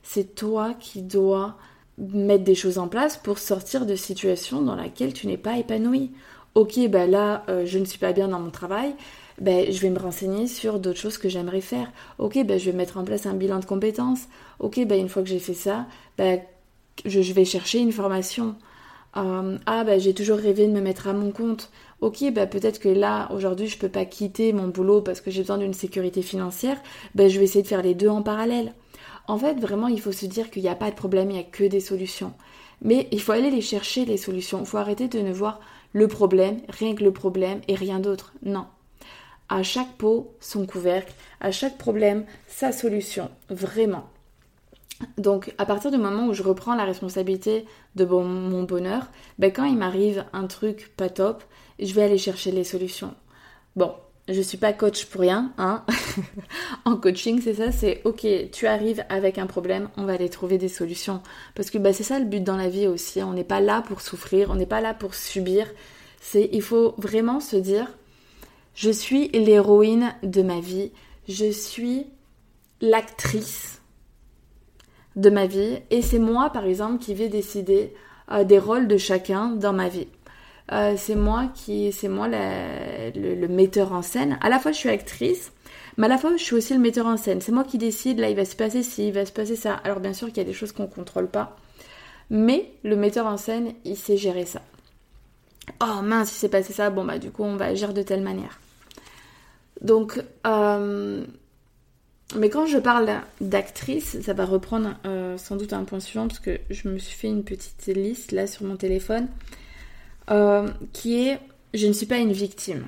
C'est 0.04 0.36
toi 0.36 0.76
qui 0.80 1.02
dois 1.02 1.58
mettre 1.98 2.44
des 2.44 2.54
choses 2.54 2.78
en 2.78 2.88
place 2.88 3.18
pour 3.18 3.40
sortir 3.40 3.88
de 3.88 3.96
situations 3.96 4.62
dans 4.62 4.76
laquelle 4.76 5.12
tu 5.12 5.26
n'es 5.26 5.38
pas 5.38 5.58
épanoui. 5.58 6.12
Ok, 6.54 6.80
ben 6.88 7.10
là, 7.10 7.46
je 7.66 7.80
ne 7.80 7.86
suis 7.86 7.98
pas 7.98 8.14
bien 8.14 8.28
dans 8.28 8.40
mon 8.40 8.52
travail, 8.52 8.94
ben, 9.40 9.72
je 9.72 9.82
vais 9.82 9.90
me 9.90 9.98
renseigner 9.98 10.46
sur 10.46 10.80
d'autres 10.80 11.00
choses 11.00 11.18
que 11.18 11.30
j'aimerais 11.30 11.62
faire. 11.62 11.92
Ok, 12.20 12.38
ben, 12.46 12.60
je 12.60 12.70
vais 12.70 12.78
mettre 12.78 12.98
en 12.98 13.04
place 13.04 13.26
un 13.26 13.34
bilan 13.34 13.58
de 13.58 13.66
compétences. 13.66 14.28
Ok, 14.60 14.80
ben, 14.86 15.00
une 15.00 15.10
fois 15.10 15.24
que 15.24 15.30
j'ai 15.30 15.40
fait 15.40 15.56
ça, 15.56 15.88
ben, 16.20 16.42
je, 17.06 17.34
vais 17.34 17.46
chercher 17.46 17.80
une 17.80 17.92
formation. 17.92 18.56
Euh, 19.18 19.58
ah, 19.66 19.84
ben, 19.84 20.00
j'ai 20.00 20.14
toujours 20.14 20.38
rêvé 20.38 20.68
de 20.68 20.72
me 20.72 20.82
mettre 20.82 21.08
à 21.08 21.14
mon 21.14 21.32
compte. 21.32 21.70
ok, 22.02 22.32
bah 22.34 22.48
peut-être 22.48 22.80
que 22.80 22.90
là, 22.90 23.30
aujourd'hui, 23.34 23.68
je 23.68 23.78
peux 23.78 23.90
pas 23.90 24.06
quitter 24.06 24.54
mon 24.54 24.68
boulot 24.68 25.02
parce 25.02 25.22
que 25.22 25.32
j'ai 25.32 25.42
besoin 25.42 25.58
d'une 25.58 25.74
sécurité 25.74 26.22
financière, 26.22 26.78
bah 27.16 27.28
je 27.28 27.38
vais 27.38 27.46
essayer 27.46 27.64
de 27.64 27.68
faire 27.68 27.82
les 27.82 27.94
deux 27.94 28.10
en 28.10 28.22
parallèle. 28.22 28.74
En 29.28 29.38
fait, 29.38 29.60
vraiment, 29.60 29.88
il 29.88 30.02
faut 30.02 30.12
se 30.12 30.26
dire 30.26 30.50
qu'il 30.50 30.64
n'y 30.64 30.70
a 30.70 30.76
pas 30.76 30.90
de 30.92 30.96
problème, 30.96 31.30
il 31.30 31.34
n'y 31.36 31.40
a 31.40 31.44
que 31.44 31.64
des 31.64 31.80
solutions. 31.80 32.34
Mais 32.82 33.08
il 33.12 33.22
faut 33.22 33.32
aller 33.34 33.52
les 33.52 33.62
chercher, 33.62 34.06
les 34.06 34.18
solutions. 34.18 34.60
Il 34.62 34.66
faut 34.66 34.78
arrêter 34.78 35.08
de 35.08 35.20
ne 35.20 35.32
voir 35.32 35.60
le 35.94 36.08
problème, 36.08 36.60
rien 36.70 36.96
que 36.96 37.04
le 37.04 37.14
problème 37.14 37.62
et 37.68 37.76
rien 37.76 38.00
d'autre. 38.00 38.34
Non. 38.44 38.66
À 39.50 39.64
chaque 39.64 39.94
pot, 39.98 40.34
son 40.40 40.66
couvercle. 40.66 41.14
À 41.40 41.52
chaque 41.52 41.78
problème, 41.78 42.26
sa 42.48 42.72
solution. 42.72 43.30
Vraiment. 43.50 44.10
Donc, 45.18 45.54
à 45.58 45.66
partir 45.66 45.92
du 45.92 45.98
moment 45.98 46.28
où 46.28 46.34
je 46.34 46.44
reprends 46.44 46.76
la 46.76 46.86
responsabilité 46.86 47.66
de 47.96 48.06
mon 48.06 48.64
bonheur, 48.64 49.08
ben, 49.40 49.52
quand 49.52 49.66
il 49.66 49.78
m'arrive 49.78 50.26
un 50.34 50.48
truc 50.48 50.94
pas 50.98 51.10
top, 51.10 51.44
je 51.80 51.94
vais 51.94 52.04
aller 52.04 52.18
chercher 52.18 52.52
les 52.52 52.64
solutions. 52.64 53.14
Bon, 53.76 53.94
je 54.28 54.42
suis 54.42 54.58
pas 54.58 54.74
coach 54.74 55.06
pour 55.06 55.22
rien, 55.22 55.52
hein. 55.58 55.84
en 56.86 56.96
coaching, 56.96 57.42
c'est 57.42 57.56
ça, 57.56 57.72
c'est 57.72 58.02
ok, 58.06 58.28
tu 58.52 58.68
arrives 58.68 59.04
avec 59.10 59.38
un 59.38 59.48
problème, 59.48 59.90
on 59.98 60.04
va 60.04 60.14
aller 60.14 60.30
trouver 60.30 60.58
des 60.58 60.68
solutions. 60.68 61.22
Parce 61.56 61.70
que 61.70 61.78
bah, 61.78 61.94
c'est 61.94 62.04
ça 62.04 62.20
le 62.20 62.26
but 62.26 62.44
dans 62.44 62.58
la 62.58 62.70
vie 62.70 62.88
aussi. 62.88 63.22
On 63.24 63.34
n'est 63.34 63.44
pas 63.44 63.62
là 63.62 63.82
pour 63.82 64.02
souffrir, 64.02 64.50
on 64.52 64.56
n'est 64.56 64.66
pas 64.66 64.82
là 64.82 64.94
pour 64.94 65.16
subir. 65.16 65.68
C'est, 66.22 66.50
il 66.54 66.62
faut 66.62 66.94
vraiment 66.98 67.40
se 67.40 67.56
dire, 67.56 67.88
je 68.76 68.92
suis 68.92 69.30
l'héroïne 69.30 70.14
de 70.24 70.44
ma 70.44 70.60
vie, 70.60 70.92
je 71.28 71.52
suis 71.52 72.06
l'actrice 72.80 73.81
de 75.16 75.30
ma 75.30 75.46
vie, 75.46 75.80
et 75.90 76.02
c'est 76.02 76.20
moi, 76.20 76.50
par 76.52 76.66
exemple, 76.66 77.04
qui 77.04 77.14
vais 77.14 77.28
décider 77.28 77.94
euh, 78.32 78.44
des 78.44 78.60
rôles 78.60 78.88
de 78.88 78.98
chacun 78.98 79.50
dans 79.50 79.74
ma 79.74 79.90
vie. 79.90 80.08
Euh, 80.72 80.94
c'est 80.98 81.16
moi 81.16 81.50
qui, 81.54 81.92
c'est 81.92 82.08
moi 82.08 82.28
le, 82.30 83.48
metteur 83.48 83.92
en 83.92 84.02
scène. 84.02 84.38
À 84.42 84.50
la 84.50 84.60
fois, 84.60 84.72
je 84.72 84.78
suis 84.78 84.90
actrice, 84.90 85.52
mais 85.98 86.06
à 86.06 86.10
la 86.10 86.18
fois, 86.18 86.32
je 86.38 86.44
suis 86.44 86.56
aussi 86.56 86.74
le 86.74 86.80
metteur 86.80 87.08
en 87.08 87.18
scène. 87.18 87.42
C'est 87.42 87.52
moi 87.52 87.66
qui 87.66 87.78
décide, 87.78 88.20
là, 88.20 88.30
il 88.30 88.36
va 88.36 88.46
se 88.46 88.56
passer 88.56 88.84
ci, 88.84 89.08
il 89.10 89.14
va 89.14 89.26
se 89.26 89.34
passer 89.34 89.56
ça. 89.56 89.74
Alors, 89.84 90.00
bien 90.00 90.14
sûr 90.14 90.30
qu'il 90.30 90.38
y 90.38 90.42
a 90.42 90.46
des 90.46 90.54
choses 90.54 90.72
qu'on 90.72 90.88
contrôle 90.88 91.28
pas, 91.28 91.58
mais 92.30 92.72
le 92.84 92.96
metteur 92.96 93.26
en 93.26 93.38
scène, 93.38 93.74
il 93.84 93.98
sait 93.98 94.18
gérer 94.18 94.46
ça. 94.46 94.62
Oh 95.82 96.02
mince, 96.02 96.32
il 96.32 96.36
s'est 96.36 96.50
passé 96.50 96.72
ça, 96.74 96.90
bon, 96.90 97.04
bah, 97.04 97.18
du 97.18 97.32
coup, 97.32 97.44
on 97.44 97.58
va 97.58 97.66
agir 97.66 97.94
de 97.94 98.02
telle 98.02 98.22
manière. 98.22 98.60
Donc, 99.82 100.22
euh, 100.48 101.26
mais 102.38 102.50
quand 102.50 102.66
je 102.66 102.78
parle 102.78 103.10
d'actrice, 103.40 104.22
ça 104.22 104.34
va 104.34 104.46
reprendre 104.46 104.96
euh, 105.06 105.38
sans 105.38 105.56
doute 105.56 105.74
un 105.74 105.84
point 105.84 106.00
suivant, 106.00 106.28
parce 106.28 106.40
que 106.40 106.60
je 106.70 106.88
me 106.88 106.98
suis 106.98 107.16
fait 107.16 107.28
une 107.28 107.44
petite 107.44 107.88
liste 107.88 108.32
là 108.32 108.48
sur 108.48 108.66
mon 108.66 108.76
téléphone. 108.76 109.28
Euh, 110.30 110.70
qui 110.94 111.28
est 111.28 111.40
je 111.74 111.88
ne 111.88 111.94
suis 111.94 112.06
pas 112.06 112.18
une 112.18 112.32
victime. 112.32 112.86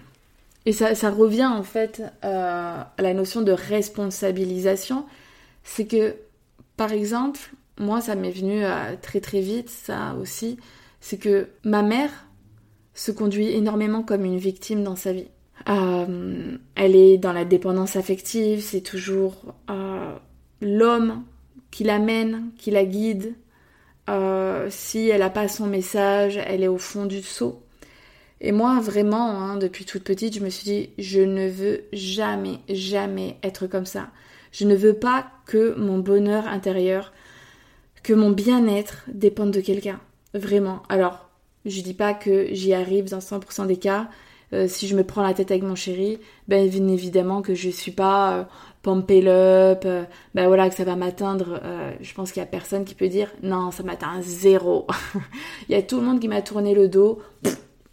Et 0.65 0.71
ça, 0.71 1.09
revient 1.09 1.45
en 1.45 1.63
fait 1.63 2.01
euh, 2.23 2.81
à 2.97 3.01
la 3.01 3.13
notion 3.13 3.41
de 3.41 3.51
responsabilisation. 3.51 5.05
C'est 5.63 5.85
que, 5.85 6.15
par 6.77 6.91
exemple, 6.91 7.39
moi, 7.77 8.01
ça 8.01 8.15
m'est 8.15 8.31
venu 8.31 8.63
très 9.01 9.19
très 9.19 9.41
vite, 9.41 9.69
ça 9.69 10.15
aussi, 10.21 10.57
c'est 11.01 11.17
que 11.17 11.47
ma 11.63 11.81
mère 11.81 12.11
se 12.93 13.11
conduit 13.11 13.49
énormément 13.51 14.03
comme 14.03 14.25
une 14.25 14.37
victime 14.37 14.83
dans 14.83 14.95
sa 14.95 15.13
vie. 15.13 15.27
Elle 15.65 16.95
est 16.95 17.17
dans 17.17 17.33
la 17.33 17.45
dépendance 17.45 17.95
affective, 17.95 18.61
c'est 18.61 18.81
toujours 18.81 19.35
l'homme 20.61 21.23
qui 21.71 21.83
l'amène, 21.83 22.51
qui 22.57 22.71
la 22.71 22.85
guide, 22.85 23.33
euh, 24.09 24.67
si 24.69 25.09
elle 25.09 25.21
n'a 25.21 25.29
pas 25.29 25.47
son 25.47 25.67
message, 25.67 26.37
elle 26.37 26.63
est 26.63 26.67
au 26.67 26.77
fond 26.77 27.05
du 27.05 27.21
seau. 27.21 27.61
Et 28.41 28.51
moi, 28.51 28.79
vraiment, 28.81 29.29
hein, 29.41 29.57
depuis 29.57 29.85
toute 29.85 30.03
petite, 30.03 30.35
je 30.35 30.43
me 30.43 30.49
suis 30.49 30.65
dit, 30.65 30.89
je 30.97 31.21
ne 31.21 31.47
veux 31.47 31.85
jamais, 31.93 32.59
jamais 32.69 33.37
être 33.41 33.67
comme 33.67 33.85
ça. 33.85 34.09
Je 34.51 34.65
ne 34.65 34.75
veux 34.75 34.93
pas 34.93 35.27
que 35.45 35.75
mon 35.79 35.99
bonheur 35.99 36.47
intérieur, 36.47 37.13
que 38.03 38.13
mon 38.13 38.31
bien-être 38.31 39.03
dépende 39.07 39.51
de 39.51 39.61
quelqu'un. 39.61 39.99
Vraiment. 40.33 40.83
Alors, 40.89 41.29
je 41.65 41.81
dis 41.81 41.93
pas 41.93 42.13
que 42.13 42.53
j'y 42.53 42.73
arrive 42.73 43.09
dans 43.09 43.19
100% 43.19 43.65
des 43.65 43.77
cas. 43.77 44.09
Euh, 44.53 44.67
si 44.67 44.87
je 44.87 44.95
me 44.95 45.03
prends 45.03 45.23
la 45.23 45.33
tête 45.33 45.51
avec 45.51 45.63
mon 45.63 45.75
chéri, 45.75 46.19
ben 46.47 46.63
évidemment 46.63 47.41
que 47.41 47.55
je 47.55 47.69
suis 47.69 47.91
pas 47.91 48.33
euh, 48.33 48.43
pompé 48.83 49.23
up, 49.25 49.83
euh, 49.85 50.03
ben 50.35 50.47
voilà, 50.47 50.69
que 50.69 50.75
ça 50.75 50.83
va 50.83 50.95
m'atteindre. 50.95 51.59
Euh, 51.63 51.93
je 52.01 52.13
pense 52.13 52.31
qu'il 52.31 52.41
y 52.41 52.43
a 52.43 52.45
personne 52.45 52.85
qui 52.85 52.93
peut 52.93 53.07
dire 53.07 53.31
non, 53.41 53.71
ça 53.71 53.81
m'atteint 53.81 54.21
zéro. 54.21 54.85
Il 55.69 55.71
y 55.71 55.75
a 55.75 55.81
tout 55.81 55.99
le 55.99 56.05
monde 56.05 56.19
qui 56.19 56.27
m'a 56.27 56.43
tourné 56.43 56.75
le 56.75 56.87
dos. 56.87 57.19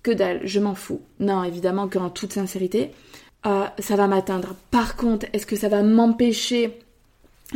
que 0.03 0.11
dalle, 0.11 0.41
je 0.45 0.61
m'en 0.61 0.75
fous. 0.75 1.01
Non, 1.21 1.45
évidemment 1.45 1.89
qu'en 1.89 2.11
toute 2.11 2.33
sincérité, 2.33 2.91
euh, 3.47 3.65
ça 3.79 3.97
va 3.97 4.09
m'atteindre. 4.09 4.55
Par 4.71 4.97
contre, 4.97 5.27
est-ce 5.33 5.47
que 5.47 5.57
ça 5.57 5.69
va 5.69 5.83
m'empêcher 5.83 6.77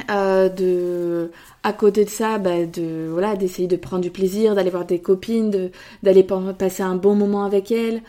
de 0.08 1.30
à 1.62 1.72
côté 1.72 2.04
de 2.04 2.10
ça 2.10 2.38
ben, 2.38 2.68
de 2.68 3.06
voilà 3.12 3.36
d'essayer 3.36 3.68
de 3.68 3.76
prendre 3.76 4.02
du 4.02 4.10
plaisir 4.10 4.56
d'aller 4.56 4.70
voir 4.70 4.84
des 4.84 4.98
copines 4.98 5.70
d'aller 6.02 6.26
passer 6.58 6.82
un 6.82 6.96
bon 6.96 7.14
moment 7.14 7.44
avec 7.44 7.70
elles? 7.70 8.02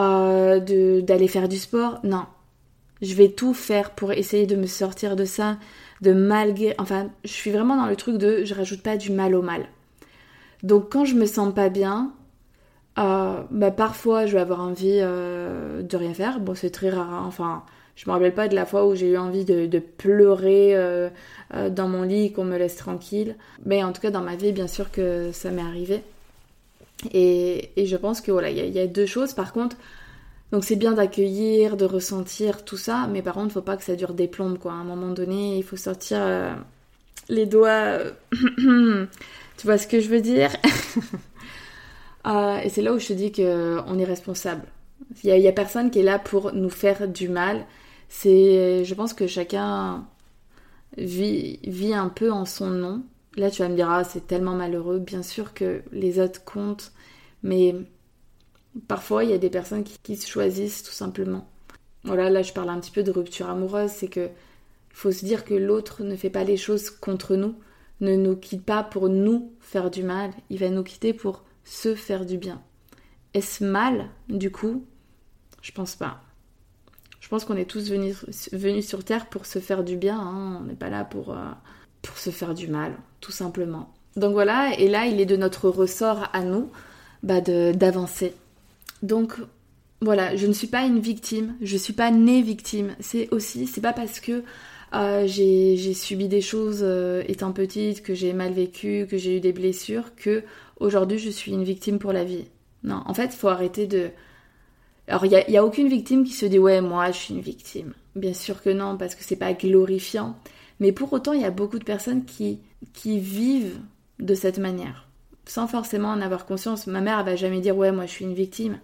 D'aller 0.00 1.28
faire 1.28 1.48
du 1.48 1.58
sport 1.58 2.00
non 2.04 2.24
je 3.02 3.14
vais 3.14 3.28
tout 3.28 3.54
faire 3.54 3.90
pour 3.90 4.12
essayer 4.12 4.46
de 4.46 4.56
me 4.56 4.66
sortir 4.66 5.16
de 5.16 5.24
ça, 5.24 5.56
de 6.02 6.12
malgré. 6.12 6.74
Enfin, 6.78 7.08
je 7.24 7.32
suis 7.32 7.50
vraiment 7.50 7.76
dans 7.76 7.86
le 7.86 7.96
truc 7.96 8.18
de 8.18 8.44
je 8.44 8.54
rajoute 8.54 8.82
pas 8.82 8.96
du 8.96 9.10
mal 9.10 9.34
au 9.34 9.42
mal. 9.42 9.66
Donc 10.62 10.92
quand 10.92 11.04
je 11.04 11.14
me 11.14 11.26
sens 11.26 11.54
pas 11.54 11.70
bien, 11.70 12.12
euh, 12.98 13.42
bah, 13.50 13.70
parfois 13.70 14.26
je 14.26 14.34
vais 14.34 14.40
avoir 14.40 14.60
envie 14.60 14.98
euh, 15.00 15.82
de 15.82 15.96
rien 15.96 16.12
faire. 16.12 16.40
Bon, 16.40 16.54
c'est 16.54 16.70
très 16.70 16.90
rare. 16.90 17.12
Hein. 17.12 17.24
Enfin, 17.26 17.64
je 17.96 18.06
me 18.06 18.12
rappelle 18.12 18.34
pas 18.34 18.48
de 18.48 18.54
la 18.54 18.66
fois 18.66 18.86
où 18.86 18.94
j'ai 18.94 19.08
eu 19.08 19.16
envie 19.16 19.44
de, 19.46 19.78
pleurer 19.78 20.74
euh, 20.74 21.08
dans 21.70 21.88
mon 21.88 22.02
lit, 22.02 22.32
qu'on 22.32 22.44
me 22.44 22.58
laisse 22.58 22.76
tranquille. 22.76 23.36
Mais 23.64 23.82
en 23.82 23.92
tout 23.92 24.02
cas, 24.02 24.10
dans 24.10 24.22
ma 24.22 24.36
vie, 24.36 24.52
bien 24.52 24.68
sûr 24.68 24.90
que 24.90 25.32
ça 25.32 25.50
m'est 25.50 25.62
arrivé. 25.62 26.02
Et, 27.12 27.72
je 27.76 27.96
pense 27.96 28.20
que 28.20 28.30
voilà, 28.30 28.50
il 28.50 28.74
y, 28.74 28.78
a 28.78 28.86
deux 28.86 29.06
choses. 29.06 29.32
Par 29.32 29.52
contre, 29.52 29.76
donc 30.52 30.64
c'est 30.64 30.76
bien 30.76 30.92
d'accueillir, 30.92 31.76
de 31.76 31.84
ressentir 31.84 32.64
tout 32.64 32.76
ça, 32.76 33.08
mais 33.10 33.22
par 33.22 33.34
contre, 33.34 33.52
faut 33.52 33.62
pas 33.62 33.76
que 33.76 33.84
ça 33.84 33.96
dure 33.96 34.14
des 34.14 34.28
plombes, 34.28 34.58
quoi. 34.58 34.72
À 34.72 34.76
un 34.76 34.84
moment 34.84 35.10
donné, 35.10 35.56
il 35.58 35.62
faut 35.64 35.76
sortir 35.76 36.18
euh, 36.20 36.52
les 37.28 37.46
doigts. 37.46 37.68
Euh, 37.68 38.12
tu 39.56 39.66
vois 39.66 39.78
ce 39.78 39.86
que 39.86 40.00
je 40.00 40.08
veux 40.08 40.20
dire? 40.20 40.50
Euh, 42.26 42.58
Et 42.58 42.68
c'est 42.68 42.82
là 42.82 42.92
où 42.92 42.98
je 42.98 43.06
te 43.06 43.12
dis 43.14 43.32
qu'on 43.32 43.98
est 43.98 44.04
responsable. 44.04 44.64
Il 45.24 45.30
y, 45.30 45.48
a, 45.48 45.52
personne 45.52 45.90
qui 45.90 46.00
est 46.00 46.02
là 46.02 46.18
pour 46.18 46.52
nous 46.52 46.68
faire 46.68 47.08
du 47.08 47.30
mal. 47.30 47.64
C'est, 48.10 48.84
je 48.84 48.94
pense 48.94 49.14
que 49.14 49.26
chacun 49.26 50.04
vit 50.98 51.94
un 51.94 52.10
peu 52.10 52.30
en 52.30 52.44
son 52.44 52.68
nom. 52.68 53.02
Là, 53.36 53.50
tu 53.50 53.62
vas 53.62 53.68
me 53.68 53.76
dire, 53.76 53.90
ah, 53.90 54.04
c'est 54.04 54.26
tellement 54.26 54.54
malheureux. 54.54 54.98
Bien 54.98 55.22
sûr 55.22 55.54
que 55.54 55.82
les 55.92 56.18
autres 56.18 56.44
comptent, 56.44 56.92
mais 57.42 57.74
Parfois, 58.86 59.24
il 59.24 59.30
y 59.30 59.34
a 59.34 59.38
des 59.38 59.50
personnes 59.50 59.84
qui, 59.84 60.16
se 60.16 60.28
choisissent 60.28 60.82
tout 60.82 60.92
simplement. 60.92 61.48
Voilà, 62.04 62.30
là 62.30 62.42
je 62.42 62.52
parle 62.52 62.70
un 62.70 62.80
petit 62.80 62.92
peu 62.92 63.02
de 63.02 63.10
rupture 63.10 63.48
amoureuse, 63.48 63.90
c'est 63.90 64.08
que 64.08 64.30
faut 64.90 65.12
se 65.12 65.24
dire 65.24 65.44
que 65.44 65.54
l'autre 65.54 66.02
ne 66.02 66.16
fait 66.16 66.30
pas 66.30 66.44
les 66.44 66.56
choses 66.56 66.90
contre 66.90 67.36
nous, 67.36 67.54
ne 68.00 68.16
nous 68.16 68.36
quitte 68.36 68.64
pas 68.64 68.82
pour 68.82 69.08
nous 69.08 69.52
faire 69.60 69.90
du 69.90 70.02
mal, 70.02 70.30
il 70.50 70.58
va 70.58 70.70
nous 70.70 70.82
quitter 70.82 71.12
pour 71.12 71.44
se 71.64 71.94
faire 71.94 72.24
du 72.24 72.38
bien. 72.38 72.62
Est-ce 73.34 73.62
mal, 73.62 74.08
du 74.28 74.50
coup? 74.50 74.84
Je 75.62 75.72
pense 75.72 75.94
pas. 75.94 76.22
Je 77.20 77.28
pense 77.28 77.44
qu'on 77.44 77.56
est 77.56 77.68
tous 77.68 77.90
venus, 77.90 78.86
sur 78.86 79.04
Terre 79.04 79.28
pour 79.28 79.46
se 79.46 79.58
faire 79.58 79.84
du 79.84 79.96
bien, 79.96 80.18
hein. 80.18 80.58
on 80.62 80.64
n'est 80.64 80.74
pas 80.74 80.90
là 80.90 81.04
pour, 81.04 81.32
euh, 81.32 81.50
pour 82.02 82.16
se 82.16 82.30
faire 82.30 82.54
du 82.54 82.68
mal, 82.68 82.96
tout 83.20 83.32
simplement. 83.32 83.92
Donc 84.16 84.32
voilà, 84.32 84.72
et 84.78 84.88
là 84.88 85.06
il 85.06 85.20
est 85.20 85.26
de 85.26 85.36
notre 85.36 85.68
ressort 85.68 86.28
à 86.32 86.42
nous 86.42 86.68
bah 87.22 87.40
d'avancer, 87.40 88.34
donc 89.02 89.34
voilà, 90.02 90.34
je 90.34 90.46
ne 90.46 90.52
suis 90.52 90.66
pas 90.66 90.84
une 90.86 90.98
victime, 90.98 91.56
je 91.60 91.74
ne 91.74 91.78
suis 91.78 91.92
pas 91.92 92.10
née 92.10 92.40
victime. 92.40 92.94
C'est 93.00 93.28
aussi, 93.32 93.66
c'est 93.66 93.82
pas 93.82 93.92
parce 93.92 94.20
que 94.20 94.42
euh, 94.94 95.26
j'ai 95.26 95.94
subi 95.94 96.26
des 96.28 96.40
choses 96.40 96.80
euh, 96.82 97.22
étant 97.28 97.52
petite, 97.52 98.02
que 98.02 98.14
j'ai 98.14 98.32
mal 98.32 98.52
vécu, 98.52 99.06
que 99.10 99.18
j'ai 99.18 99.36
eu 99.36 99.40
des 99.40 99.52
blessures, 99.52 100.14
que 100.16 100.42
aujourd'hui 100.78 101.18
je 101.18 101.30
suis 101.30 101.52
une 101.52 101.64
victime 101.64 101.98
pour 101.98 102.12
la 102.12 102.24
vie. 102.24 102.46
Non, 102.82 103.02
en 103.06 103.14
fait, 103.14 103.32
faut 103.34 103.48
arrêter 103.48 103.86
de. 103.86 104.10
Alors, 105.06 105.26
il 105.26 105.44
n'y 105.48 105.56
a, 105.56 105.60
a, 105.60 105.64
aucune 105.64 105.88
victime 105.88 106.24
qui 106.24 106.32
se 106.32 106.46
dit 106.46 106.58
ouais, 106.58 106.80
moi 106.80 107.10
je 107.10 107.18
suis 107.18 107.34
une 107.34 107.40
victime. 107.40 107.92
Bien 108.16 108.34
sûr 108.34 108.62
que 108.62 108.70
non, 108.70 108.96
parce 108.96 109.14
que 109.14 109.22
c'est 109.22 109.36
pas 109.36 109.52
glorifiant. 109.52 110.36
Mais 110.80 110.92
pour 110.92 111.12
autant, 111.12 111.32
il 111.32 111.42
y 111.42 111.44
a 111.44 111.50
beaucoup 111.50 111.78
de 111.78 111.84
personnes 111.84 112.24
qui, 112.24 112.58
qui 112.92 113.20
vivent 113.20 113.78
de 114.18 114.34
cette 114.34 114.58
manière, 114.58 115.06
sans 115.46 115.66
forcément 115.66 116.08
en 116.08 116.20
avoir 116.20 116.46
conscience. 116.46 116.86
Ma 116.86 117.00
mère, 117.00 117.18
elle 117.20 117.26
va 117.26 117.36
jamais 117.36 117.60
dire 117.60 117.76
ouais, 117.76 117.92
moi 117.92 118.06
je 118.06 118.10
suis 118.10 118.24
une 118.24 118.34
victime. 118.34 118.78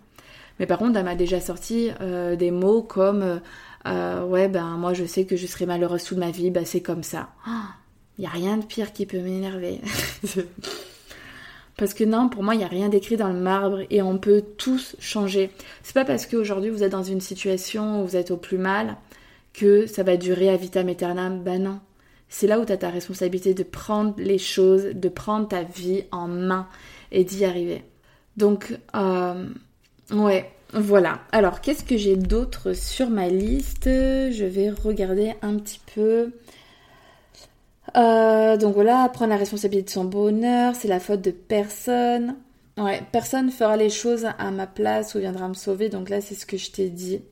Mais 0.59 0.67
par 0.67 0.79
contre, 0.79 0.99
elle 0.99 1.05
m'a 1.05 1.15
déjà 1.15 1.41
sorti 1.41 1.91
euh, 2.01 2.37
des 2.37 2.51
mots 2.51 2.83
comme 2.83 3.23
euh, 3.23 3.39
euh, 3.87 4.25
Ouais, 4.25 4.49
ben 4.49 4.77
moi 4.77 4.95
je 4.95 5.05
sais 5.05 5.25
que 5.25 5.37
je 5.37 5.47
serai 5.47 5.67
malheureuse 5.67 6.05
toute 6.05 6.19
ma 6.19 6.31
vie, 6.31 6.51
ben 6.51 6.65
c'est 6.65 6.81
comme 6.81 7.03
ça. 7.03 7.29
Il 8.19 8.23
n'y 8.23 8.27
a 8.27 8.31
rien 8.31 8.57
de 8.57 8.65
pire 8.65 8.93
qui 8.93 9.05
peut 9.05 9.21
m'énerver. 9.21 9.81
Parce 11.77 11.93
que 11.93 12.05
non, 12.05 12.31
pour 12.31 12.43
moi, 12.43 12.55
il 12.55 12.59
n'y 12.59 12.65
a 12.65 12.69
rien 12.69 12.89
d'écrit 12.89 13.19
dans 13.19 13.29
le 13.29 13.39
marbre 13.39 13.81
et 13.91 14.01
on 14.01 14.17
peut 14.17 14.43
tous 14.57 14.97
changer. 14.99 15.51
C'est 15.83 15.93
pas 15.93 16.07
parce 16.07 16.25
qu'aujourd'hui 16.25 16.71
vous 16.71 16.83
êtes 16.83 16.93
dans 16.93 17.03
une 17.03 17.21
situation 17.21 18.01
où 18.01 18.07
vous 18.07 18.17
êtes 18.17 18.31
au 18.31 18.39
plus 18.39 18.57
mal 18.57 18.97
que 19.53 19.87
ça 19.87 20.03
va 20.03 20.17
durer 20.17 20.49
à 20.49 20.57
vitam 20.57 20.89
aeternam. 20.89 21.43
Bah 21.43 21.59
non. 21.59 21.81
C'est 22.29 22.47
là 22.47 22.59
où 22.59 22.65
tu 22.65 22.73
as 22.73 22.77
ta 22.77 22.91
responsabilité 22.91 23.55
de 23.55 23.63
prendre 23.63 24.15
les 24.19 24.39
choses, 24.39 24.85
de 24.85 25.09
prendre 25.09 25.49
ta 25.49 25.63
vie 25.63 26.05
en 26.11 26.29
main 26.29 26.69
et 27.13 27.25
d'y 27.25 27.45
arriver. 27.45 27.85
Donc, 28.37 28.77
euh, 28.95 29.49
ouais, 30.11 30.51
voilà. 30.73 31.21
Alors, 31.33 31.61
qu'est-ce 31.61 31.85
que 31.85 31.97
j'ai 31.97 32.17
d'autre 32.17 32.73
sur 32.73 33.09
ma 33.09 33.29
liste? 33.29 33.85
Je 33.87 34.45
vais 34.45 34.71
regarder 34.71 35.35
un 35.43 35.57
petit 35.57 35.81
peu. 35.95 36.33
Euh, 37.97 38.57
donc 38.57 38.75
voilà, 38.75 39.09
prendre 39.09 39.31
la 39.31 39.37
responsabilité 39.37 39.87
de 39.87 39.91
son 39.91 40.05
bonheur, 40.05 40.75
c'est 40.75 40.89
la 40.89 41.01
faute 41.01 41.23
de 41.23 41.31
personne. 41.31 42.37
Ouais, 42.77 43.03
personne 43.11 43.51
fera 43.51 43.77
les 43.77 43.89
choses 43.89 44.27
à 44.39 44.51
ma 44.51 44.67
place 44.67 45.15
ou 45.15 45.19
viendra 45.19 45.49
me 45.49 45.55
sauver, 45.55 45.89
donc 45.89 46.11
là 46.11 46.21
c'est 46.21 46.35
ce 46.35 46.45
que 46.45 46.59
je 46.59 46.71
t'ai 46.71 46.91
dit. 46.91 47.23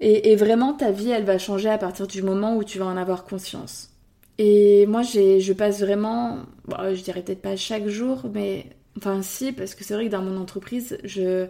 Et, 0.00 0.36
vraiment, 0.36 0.74
ta 0.74 0.90
vie, 0.90 1.10
elle 1.10 1.24
va 1.24 1.38
changer 1.38 1.70
à 1.70 1.78
partir 1.78 2.06
du 2.06 2.22
moment 2.22 2.56
où 2.56 2.64
tu 2.64 2.78
vas 2.78 2.84
en 2.84 2.96
avoir 2.98 3.24
conscience. 3.24 3.90
Et 4.38 4.84
moi, 4.86 5.02
je 5.02 5.52
passe 5.54 5.80
vraiment, 5.80 6.40
je 6.68 7.00
dirais 7.02 7.22
peut-être 7.22 7.40
pas 7.40 7.56
chaque 7.56 7.86
jour, 7.88 8.26
mais 8.32 8.66
enfin 8.98 9.22
si, 9.22 9.52
parce 9.52 9.74
que 9.74 9.84
c'est 9.84 9.94
vrai 9.94 10.06
que 10.06 10.10
dans 10.10 10.22
mon 10.22 10.38
entreprise, 10.38 10.98
je, 11.04 11.46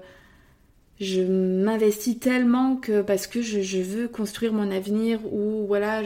je 1.01 1.23
m'investis 1.23 2.19
tellement 2.19 2.77
que 2.77 3.03
parce 3.03 3.27
que 3.27 3.43
je, 3.43 3.79
veux 3.79 4.09
construire 4.09 4.53
mon 4.53 4.71
avenir 4.71 5.21
ou 5.33 5.67
voilà, 5.67 6.03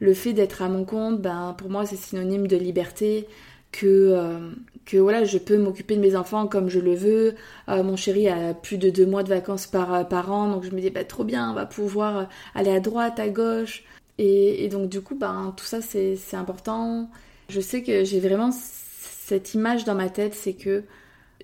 le 0.00 0.14
fait 0.14 0.32
d'être 0.32 0.62
à 0.62 0.68
mon 0.68 0.84
compte, 0.84 1.20
ben, 1.20 1.54
pour 1.58 1.68
moi, 1.68 1.84
c'est 1.84 1.96
synonyme 1.96 2.46
de 2.46 2.56
liberté, 2.56 3.28
que, 3.72 3.86
euh, 3.86 4.50
que 4.86 4.96
voilà, 4.96 5.24
je 5.24 5.38
peux 5.38 5.58
m'occuper 5.58 5.96
de 5.96 6.00
mes 6.00 6.16
enfants 6.16 6.46
comme 6.46 6.68
je 6.68 6.80
le 6.80 6.94
veux. 6.94 7.34
Euh, 7.68 7.82
mon 7.82 7.96
chéri 7.96 8.28
a 8.28 8.54
plus 8.54 8.78
de 8.78 8.90
deux 8.90 9.06
mois 9.06 9.22
de 9.22 9.28
vacances 9.28 9.66
par, 9.66 9.94
euh, 9.94 10.04
par 10.04 10.32
an, 10.32 10.50
donc 10.50 10.64
je 10.64 10.70
me 10.70 10.80
dis, 10.80 10.90
bah, 10.90 11.04
trop 11.04 11.24
bien, 11.24 11.50
on 11.50 11.54
va 11.54 11.66
pouvoir 11.66 12.28
aller 12.54 12.70
à 12.70 12.80
droite, 12.80 13.18
à 13.20 13.28
gauche. 13.28 13.84
Et, 14.18 14.68
donc, 14.68 14.88
du 14.88 15.00
coup, 15.00 15.14
ben, 15.14 15.54
tout 15.56 15.64
ça, 15.64 15.80
c'est 15.80 16.18
important. 16.34 17.08
Je 17.48 17.60
sais 17.60 17.82
que 17.82 18.04
j'ai 18.04 18.20
vraiment 18.20 18.50
cette 18.52 19.54
image 19.54 19.84
dans 19.84 19.94
ma 19.94 20.08
tête, 20.10 20.34
c'est 20.34 20.54
que 20.54 20.84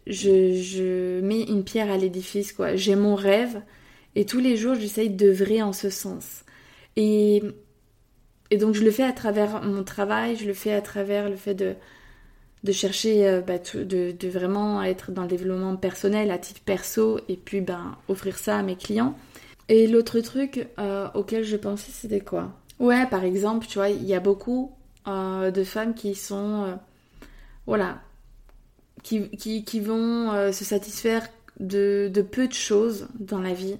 je, 0.06 0.54
je 0.54 1.20
mets 1.20 1.42
une 1.42 1.64
pierre 1.64 1.90
à 1.90 1.96
l'édifice, 1.96 2.52
quoi. 2.52 2.76
J'ai 2.76 2.96
mon 2.96 3.14
rêve, 3.14 3.62
et 4.16 4.26
tous 4.26 4.40
les 4.40 4.56
jours, 4.56 4.74
j'essaye 4.74 5.10
d'œuvrer 5.10 5.62
en 5.62 5.72
ce 5.72 5.90
sens. 5.90 6.44
Et 6.96 7.42
et 8.50 8.56
donc 8.56 8.74
je 8.74 8.84
le 8.84 8.90
fais 8.90 9.02
à 9.02 9.12
travers 9.12 9.62
mon 9.62 9.82
travail, 9.84 10.36
je 10.36 10.46
le 10.46 10.54
fais 10.54 10.72
à 10.72 10.82
travers 10.82 11.28
le 11.28 11.36
fait 11.36 11.54
de, 11.54 11.74
de 12.64 12.73
chercher 12.73 13.28
euh, 13.28 13.40
bah, 13.40 13.59
de, 13.59 14.28
vraiment 14.28 14.83
être 14.83 15.12
dans 15.12 15.23
le 15.23 15.28
développement 15.28 15.76
personnel 15.76 16.30
à 16.30 16.38
titre 16.38 16.61
perso 16.64 17.21
et 17.28 17.37
puis 17.37 17.61
ben, 17.61 17.97
offrir 18.09 18.38
ça 18.38 18.59
à 18.59 18.62
mes 18.62 18.76
clients. 18.76 19.16
Et 19.68 19.87
l'autre 19.87 20.21
truc 20.21 20.68
euh, 20.78 21.09
auquel 21.14 21.44
je 21.44 21.56
pensais 21.56 21.92
c'était 21.92 22.21
quoi? 22.21 22.52
Ouais 22.80 23.06
par 23.06 23.25
exemple 23.25 23.66
tu 23.66 23.78
vois 23.78 23.88
il 23.90 24.04
y 24.04 24.14
a 24.14 24.21
beaucoup 24.21 24.73
euh, 25.06 25.50
de 25.50 25.62
femmes 25.62 25.94
qui 25.94 26.14
sont 26.14 26.78
voilà 27.66 28.00
qui, 29.02 29.30
qui, 29.30 29.80
vont 29.80 30.50
se 30.52 30.64
satisfaire 30.64 31.26
de, 31.61 32.11
de, 32.12 32.23
peu 32.23 32.49
de 32.49 32.52
choses 32.52 33.09
dans 33.18 33.40
la 33.40 33.52
vie 33.52 33.76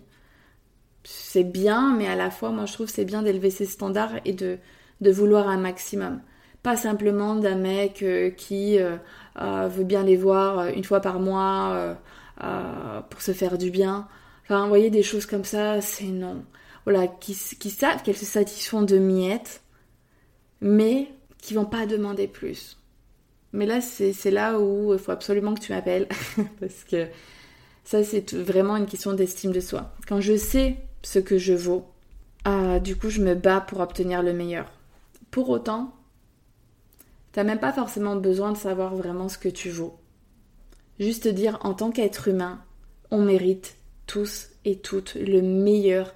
c'est 1.05 1.45
bien, 1.45 1.95
mais 1.97 2.07
à 2.07 2.17
la 2.17 2.31
fois, 2.31 2.50
moi 2.50 2.67
je 2.67 2.73
trouve 2.73 2.88
c'est 2.88 3.05
bien 3.05 3.23
d'élever 3.23 3.50
ses 3.50 3.67
standards 3.67 4.21
et 4.25 4.33
de, 4.33 4.59
de 5.00 5.11
vouloir 5.11 5.49
un 5.49 5.59
maximum. 5.59 6.21
Pas 6.64 6.78
simplement 6.78 7.35
d'un 7.35 7.56
mec 7.56 8.02
euh, 8.02 8.30
qui 8.30 8.78
euh, 8.78 8.97
euh, 9.38 9.68
veut 9.68 9.85
bien 9.85 10.02
les 10.02 10.16
voir 10.16 10.68
une 10.68 10.83
fois 10.83 11.00
par 11.00 11.21
mois 11.21 11.94
pour 13.11 13.21
se 13.21 13.33
faire 13.33 13.59
du 13.59 13.71
bien. 13.71 14.09
Enfin, 14.44 14.62
vous 14.62 14.71
voyez, 14.71 14.88
des 14.88 15.02
choses 15.02 15.26
comme 15.26 15.44
ça, 15.44 15.83
c'est 15.83 16.06
non. 16.06 16.42
Voilà, 16.87 17.06
qui, 17.06 17.35
savent 17.35 18.02
qu'elles 18.02 18.16
se 18.16 18.25
satisfont 18.25 18.80
de 18.80 18.97
miettes, 18.97 19.62
mais 20.62 21.09
qui 21.37 21.53
vont 21.53 21.66
pas 21.66 21.85
demander 21.85 22.29
plus. 22.29 22.79
Mais 23.53 23.66
là, 23.66 23.83
c'est 23.83 24.31
là 24.31 24.59
où 24.59 24.94
il 24.94 24.98
faut 24.98 25.12
absolument 25.12 25.53
que 25.53 25.61
tu 25.61 25.72
m'appelles, 25.72 26.09
parce 26.61 26.85
que 26.85 27.09
ça, 27.85 28.03
c'est 28.05 28.33
vraiment 28.33 28.79
une 28.79 28.87
question 28.87 29.12
d'estime 29.12 29.53
de 29.53 29.61
soi. 29.61 29.92
Quand 30.09 30.22
je 30.22 30.35
sais 30.35 30.79
ce 31.03 31.18
que 31.18 31.37
je 31.37 31.53
vaux. 31.53 31.85
Du 32.83 32.96
coup, 32.96 33.11
je 33.11 33.20
me 33.20 33.35
bats 33.35 33.61
pour 33.61 33.81
obtenir 33.81 34.22
le 34.22 34.33
meilleur. 34.33 34.72
Pour 35.31 35.50
autant, 35.50 35.92
t'as 37.35 37.44
même 37.44 37.59
pas 37.59 37.73
forcément 37.73 38.16
besoin 38.16 38.53
de 38.53 38.57
savoir 38.57 38.94
vraiment 38.94 39.29
ce 39.29 39.38
que 39.38 39.49
tu 39.49 39.68
vaux. 39.68 39.99
Juste 41.01 41.29
dire 41.29 41.59
en 41.62 41.75
tant 41.75 41.90
qu'être 41.90 42.29
humain, 42.29 42.61
on 43.11 43.23
mérite 43.23 43.77
tous 44.07 44.49
et 44.64 44.77
toutes 44.77 45.16
le 45.16 45.42
meilleur, 45.42 46.14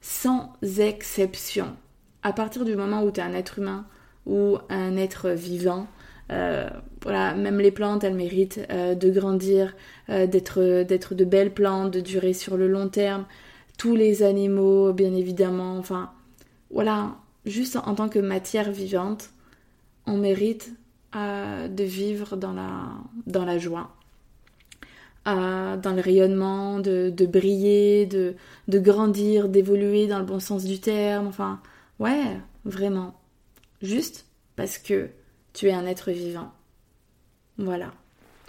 sans 0.00 0.52
exception. 0.78 1.76
À 2.22 2.32
partir 2.32 2.64
du 2.64 2.76
moment 2.76 3.02
où 3.02 3.10
tu 3.10 3.20
es 3.20 3.22
un 3.22 3.34
être 3.34 3.58
humain 3.58 3.84
ou 4.26 4.58
un 4.68 4.96
être 4.96 5.30
vivant, 5.30 5.88
euh, 6.30 6.70
voilà, 7.02 7.34
même 7.34 7.58
les 7.58 7.72
plantes, 7.72 8.04
elles 8.04 8.14
méritent 8.14 8.60
euh, 8.70 8.94
de 8.94 9.10
grandir, 9.10 9.74
euh, 10.08 10.28
d'être, 10.28 10.84
d'être 10.84 11.16
de 11.16 11.24
belles 11.24 11.52
plantes, 11.52 11.90
de 11.90 12.00
durer 12.00 12.32
sur 12.32 12.56
le 12.56 12.68
long 12.68 12.88
terme 12.88 13.24
tous 13.76 13.96
les 13.96 14.22
animaux, 14.22 14.92
bien 14.92 15.14
évidemment. 15.14 15.76
Enfin, 15.78 16.12
voilà, 16.70 17.16
juste 17.44 17.76
en 17.76 17.94
tant 17.96 18.08
que 18.08 18.20
matière 18.20 18.70
vivante, 18.70 19.30
on 20.10 20.16
mérite 20.16 20.72
euh, 21.14 21.68
de 21.68 21.84
vivre 21.84 22.36
dans 22.36 22.52
la, 22.52 22.88
dans 23.26 23.44
la 23.44 23.58
joie, 23.58 23.94
euh, 25.28 25.76
dans 25.76 25.92
le 25.92 26.00
rayonnement, 26.00 26.80
de, 26.80 27.10
de 27.10 27.26
briller, 27.26 28.06
de, 28.06 28.34
de 28.68 28.78
grandir, 28.78 29.48
d'évoluer 29.48 30.08
dans 30.08 30.18
le 30.18 30.24
bon 30.24 30.40
sens 30.40 30.64
du 30.64 30.80
terme. 30.80 31.28
Enfin, 31.28 31.60
ouais, 32.00 32.36
vraiment. 32.64 33.14
Juste 33.82 34.26
parce 34.56 34.78
que 34.78 35.08
tu 35.52 35.68
es 35.68 35.72
un 35.72 35.86
être 35.86 36.10
vivant. 36.10 36.52
Voilà. 37.56 37.92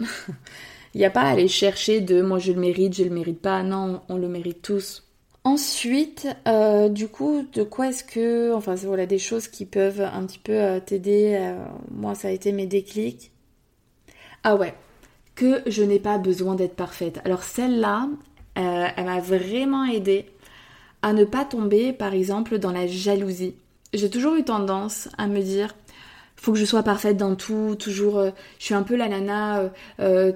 Il 0.94 0.98
n'y 0.98 1.04
a 1.04 1.10
pas 1.10 1.22
à 1.22 1.30
aller 1.30 1.48
chercher 1.48 2.00
de 2.00 2.20
moi 2.20 2.38
je 2.38 2.52
le 2.52 2.60
mérite, 2.60 2.94
je 2.94 3.04
le 3.04 3.10
mérite 3.10 3.40
pas. 3.40 3.62
Non, 3.62 4.02
on 4.08 4.16
le 4.18 4.28
mérite 4.28 4.62
tous. 4.62 5.04
Ensuite, 5.44 6.28
euh, 6.46 6.88
du 6.88 7.08
coup, 7.08 7.44
de 7.52 7.64
quoi 7.64 7.88
est-ce 7.88 8.04
que, 8.04 8.54
enfin, 8.54 8.76
voilà 8.76 9.06
des 9.06 9.18
choses 9.18 9.48
qui 9.48 9.66
peuvent 9.66 10.00
un 10.00 10.24
petit 10.24 10.38
peu 10.38 10.52
euh, 10.52 10.80
t'aider. 10.80 11.36
Euh, 11.36 11.56
moi, 11.90 12.14
ça 12.14 12.28
a 12.28 12.30
été 12.30 12.52
mes 12.52 12.66
déclics. 12.66 13.32
Ah 14.44 14.54
ouais, 14.54 14.74
que 15.34 15.62
je 15.66 15.82
n'ai 15.82 15.98
pas 15.98 16.18
besoin 16.18 16.54
d'être 16.54 16.76
parfaite. 16.76 17.20
Alors 17.24 17.42
celle-là, 17.42 18.08
elle 18.54 19.04
m'a 19.04 19.20
vraiment 19.20 19.84
aidé 19.84 20.26
à 21.02 21.12
ne 21.12 21.24
pas 21.24 21.44
tomber, 21.44 21.92
par 21.92 22.14
exemple, 22.14 22.58
dans 22.58 22.72
la 22.72 22.86
jalousie. 22.86 23.56
J'ai 23.92 24.10
toujours 24.10 24.36
eu 24.36 24.44
tendance 24.44 25.08
à 25.18 25.26
me 25.26 25.40
dire, 25.40 25.74
faut 26.42 26.52
que 26.52 26.58
je 26.58 26.64
sois 26.64 26.82
parfaite 26.82 27.16
dans 27.16 27.36
tout, 27.36 27.76
toujours, 27.78 28.22
je 28.58 28.64
suis 28.64 28.74
un 28.74 28.82
peu 28.82 28.96
la 28.96 29.08
nana, 29.08 29.70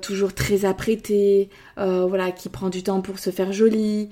toujours 0.01 0.33
très 0.35 0.65
apprêtée, 0.65 1.51
voilà, 1.77 2.31
qui 2.31 2.49
prend 2.49 2.69
du 2.69 2.83
temps 2.83 3.01
pour 3.01 3.19
se 3.19 3.31
faire 3.31 3.53
jolie. 3.53 4.11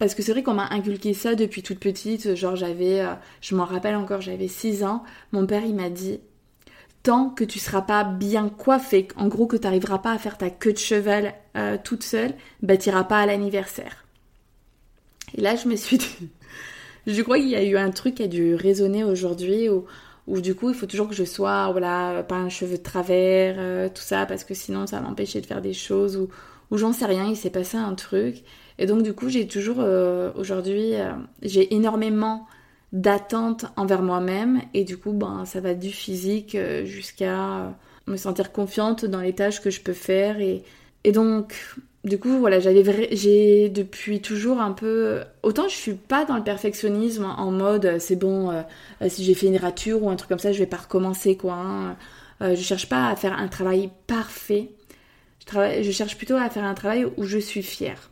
Parce 0.00 0.14
que 0.14 0.22
c'est 0.22 0.32
vrai 0.32 0.42
qu'on 0.42 0.54
m'a 0.54 0.68
inculqué 0.70 1.12
ça 1.12 1.34
depuis 1.34 1.62
toute 1.62 1.78
petite. 1.78 2.34
Genre, 2.34 2.56
j'avais, 2.56 3.02
euh, 3.02 3.12
je 3.42 3.54
m'en 3.54 3.66
rappelle 3.66 3.94
encore, 3.94 4.22
j'avais 4.22 4.48
6 4.48 4.82
ans. 4.82 5.04
Mon 5.30 5.46
père, 5.46 5.62
il 5.62 5.74
m'a 5.74 5.90
dit 5.90 6.20
Tant 7.02 7.28
que 7.28 7.44
tu 7.44 7.58
seras 7.58 7.82
pas 7.82 8.02
bien 8.02 8.48
coiffée, 8.48 9.08
en 9.16 9.28
gros, 9.28 9.46
que 9.46 9.58
tu 9.58 9.64
n'arriveras 9.64 9.98
pas 9.98 10.12
à 10.12 10.18
faire 10.18 10.38
ta 10.38 10.48
queue 10.48 10.72
de 10.72 10.78
cheval 10.78 11.34
euh, 11.54 11.76
toute 11.84 12.02
seule, 12.02 12.32
bah, 12.62 12.78
tu 12.78 12.90
pas 12.90 13.18
à 13.18 13.26
l'anniversaire. 13.26 14.06
Et 15.36 15.42
là, 15.42 15.54
je 15.54 15.68
me 15.68 15.76
suis 15.76 15.98
dit 15.98 16.30
Je 17.06 17.20
crois 17.20 17.36
qu'il 17.36 17.48
y 17.48 17.56
a 17.56 17.62
eu 17.62 17.76
un 17.76 17.90
truc 17.90 18.14
qui 18.14 18.22
a 18.22 18.26
dû 18.26 18.54
résonner 18.54 19.04
aujourd'hui 19.04 19.68
où, 19.68 19.84
où, 20.30 20.40
du 20.40 20.54
coup, 20.54 20.70
il 20.70 20.74
faut 20.74 20.86
toujours 20.86 21.08
que 21.08 21.14
je 21.14 21.24
sois, 21.24 21.70
voilà, 21.72 22.22
pas 22.22 22.36
un 22.36 22.48
cheveu 22.48 22.78
de 22.78 22.82
travers, 22.82 23.56
euh, 23.58 23.88
tout 23.88 24.02
ça, 24.02 24.26
parce 24.26 24.44
que 24.44 24.54
sinon, 24.54 24.86
ça 24.86 25.00
va 25.00 25.08
m'empêcher 25.08 25.40
de 25.40 25.46
faire 25.46 25.60
des 25.60 25.72
choses 25.72 26.16
ou, 26.16 26.28
ou 26.70 26.78
j'en 26.78 26.92
sais 26.92 27.06
rien, 27.06 27.26
il 27.26 27.36
s'est 27.36 27.50
passé 27.50 27.76
un 27.76 27.94
truc. 27.94 28.44
Et 28.78 28.86
donc 28.86 29.02
du 29.02 29.12
coup, 29.12 29.28
j'ai 29.28 29.46
toujours 29.48 29.78
euh, 29.80 30.30
aujourd'hui, 30.36 30.94
euh, 30.94 31.12
j'ai 31.42 31.74
énormément 31.74 32.46
d'attentes 32.92 33.66
envers 33.76 34.02
moi-même 34.02 34.62
et 34.72 34.84
du 34.84 34.96
coup, 34.96 35.12
ben 35.12 35.44
ça 35.44 35.60
va 35.60 35.74
du 35.74 35.90
physique 35.90 36.56
jusqu'à 36.84 37.76
me 38.06 38.16
sentir 38.16 38.52
confiante 38.52 39.04
dans 39.04 39.20
les 39.20 39.34
tâches 39.34 39.60
que 39.60 39.70
je 39.70 39.80
peux 39.80 39.92
faire 39.92 40.40
et, 40.40 40.62
et 41.04 41.12
donc 41.12 41.54
du 42.04 42.18
coup, 42.18 42.38
voilà, 42.38 42.60
j'avais 42.60 43.08
j'ai 43.14 43.68
depuis 43.68 44.20
toujours 44.22 44.60
un 44.60 44.72
peu 44.72 45.20
autant 45.42 45.68
je 45.68 45.74
suis 45.74 45.94
pas 45.94 46.24
dans 46.24 46.36
le 46.36 46.42
perfectionnisme 46.42 47.24
en 47.24 47.50
mode 47.50 47.98
c'est 47.98 48.16
bon 48.16 48.64
si 49.08 49.24
j'ai 49.24 49.34
fait 49.34 49.48
une 49.48 49.58
rature 49.58 50.02
ou 50.02 50.10
un 50.10 50.16
truc 50.16 50.28
comme 50.28 50.38
ça, 50.38 50.52
je 50.52 50.58
vais 50.58 50.66
pas 50.66 50.78
recommencer 50.78 51.36
quoi. 51.36 51.54
Hein. 51.54 51.96
je 52.40 52.54
cherche 52.62 52.88
pas 52.88 53.08
à 53.08 53.16
faire 53.16 53.38
un 53.38 53.48
travail 53.48 53.90
parfait. 54.06 54.70
Je, 55.52 55.82
je 55.82 55.90
cherche 55.90 56.16
plutôt 56.16 56.36
à 56.36 56.48
faire 56.48 56.64
un 56.64 56.74
travail 56.74 57.06
où 57.16 57.24
je 57.24 57.38
suis 57.38 57.62
fière 57.62 58.10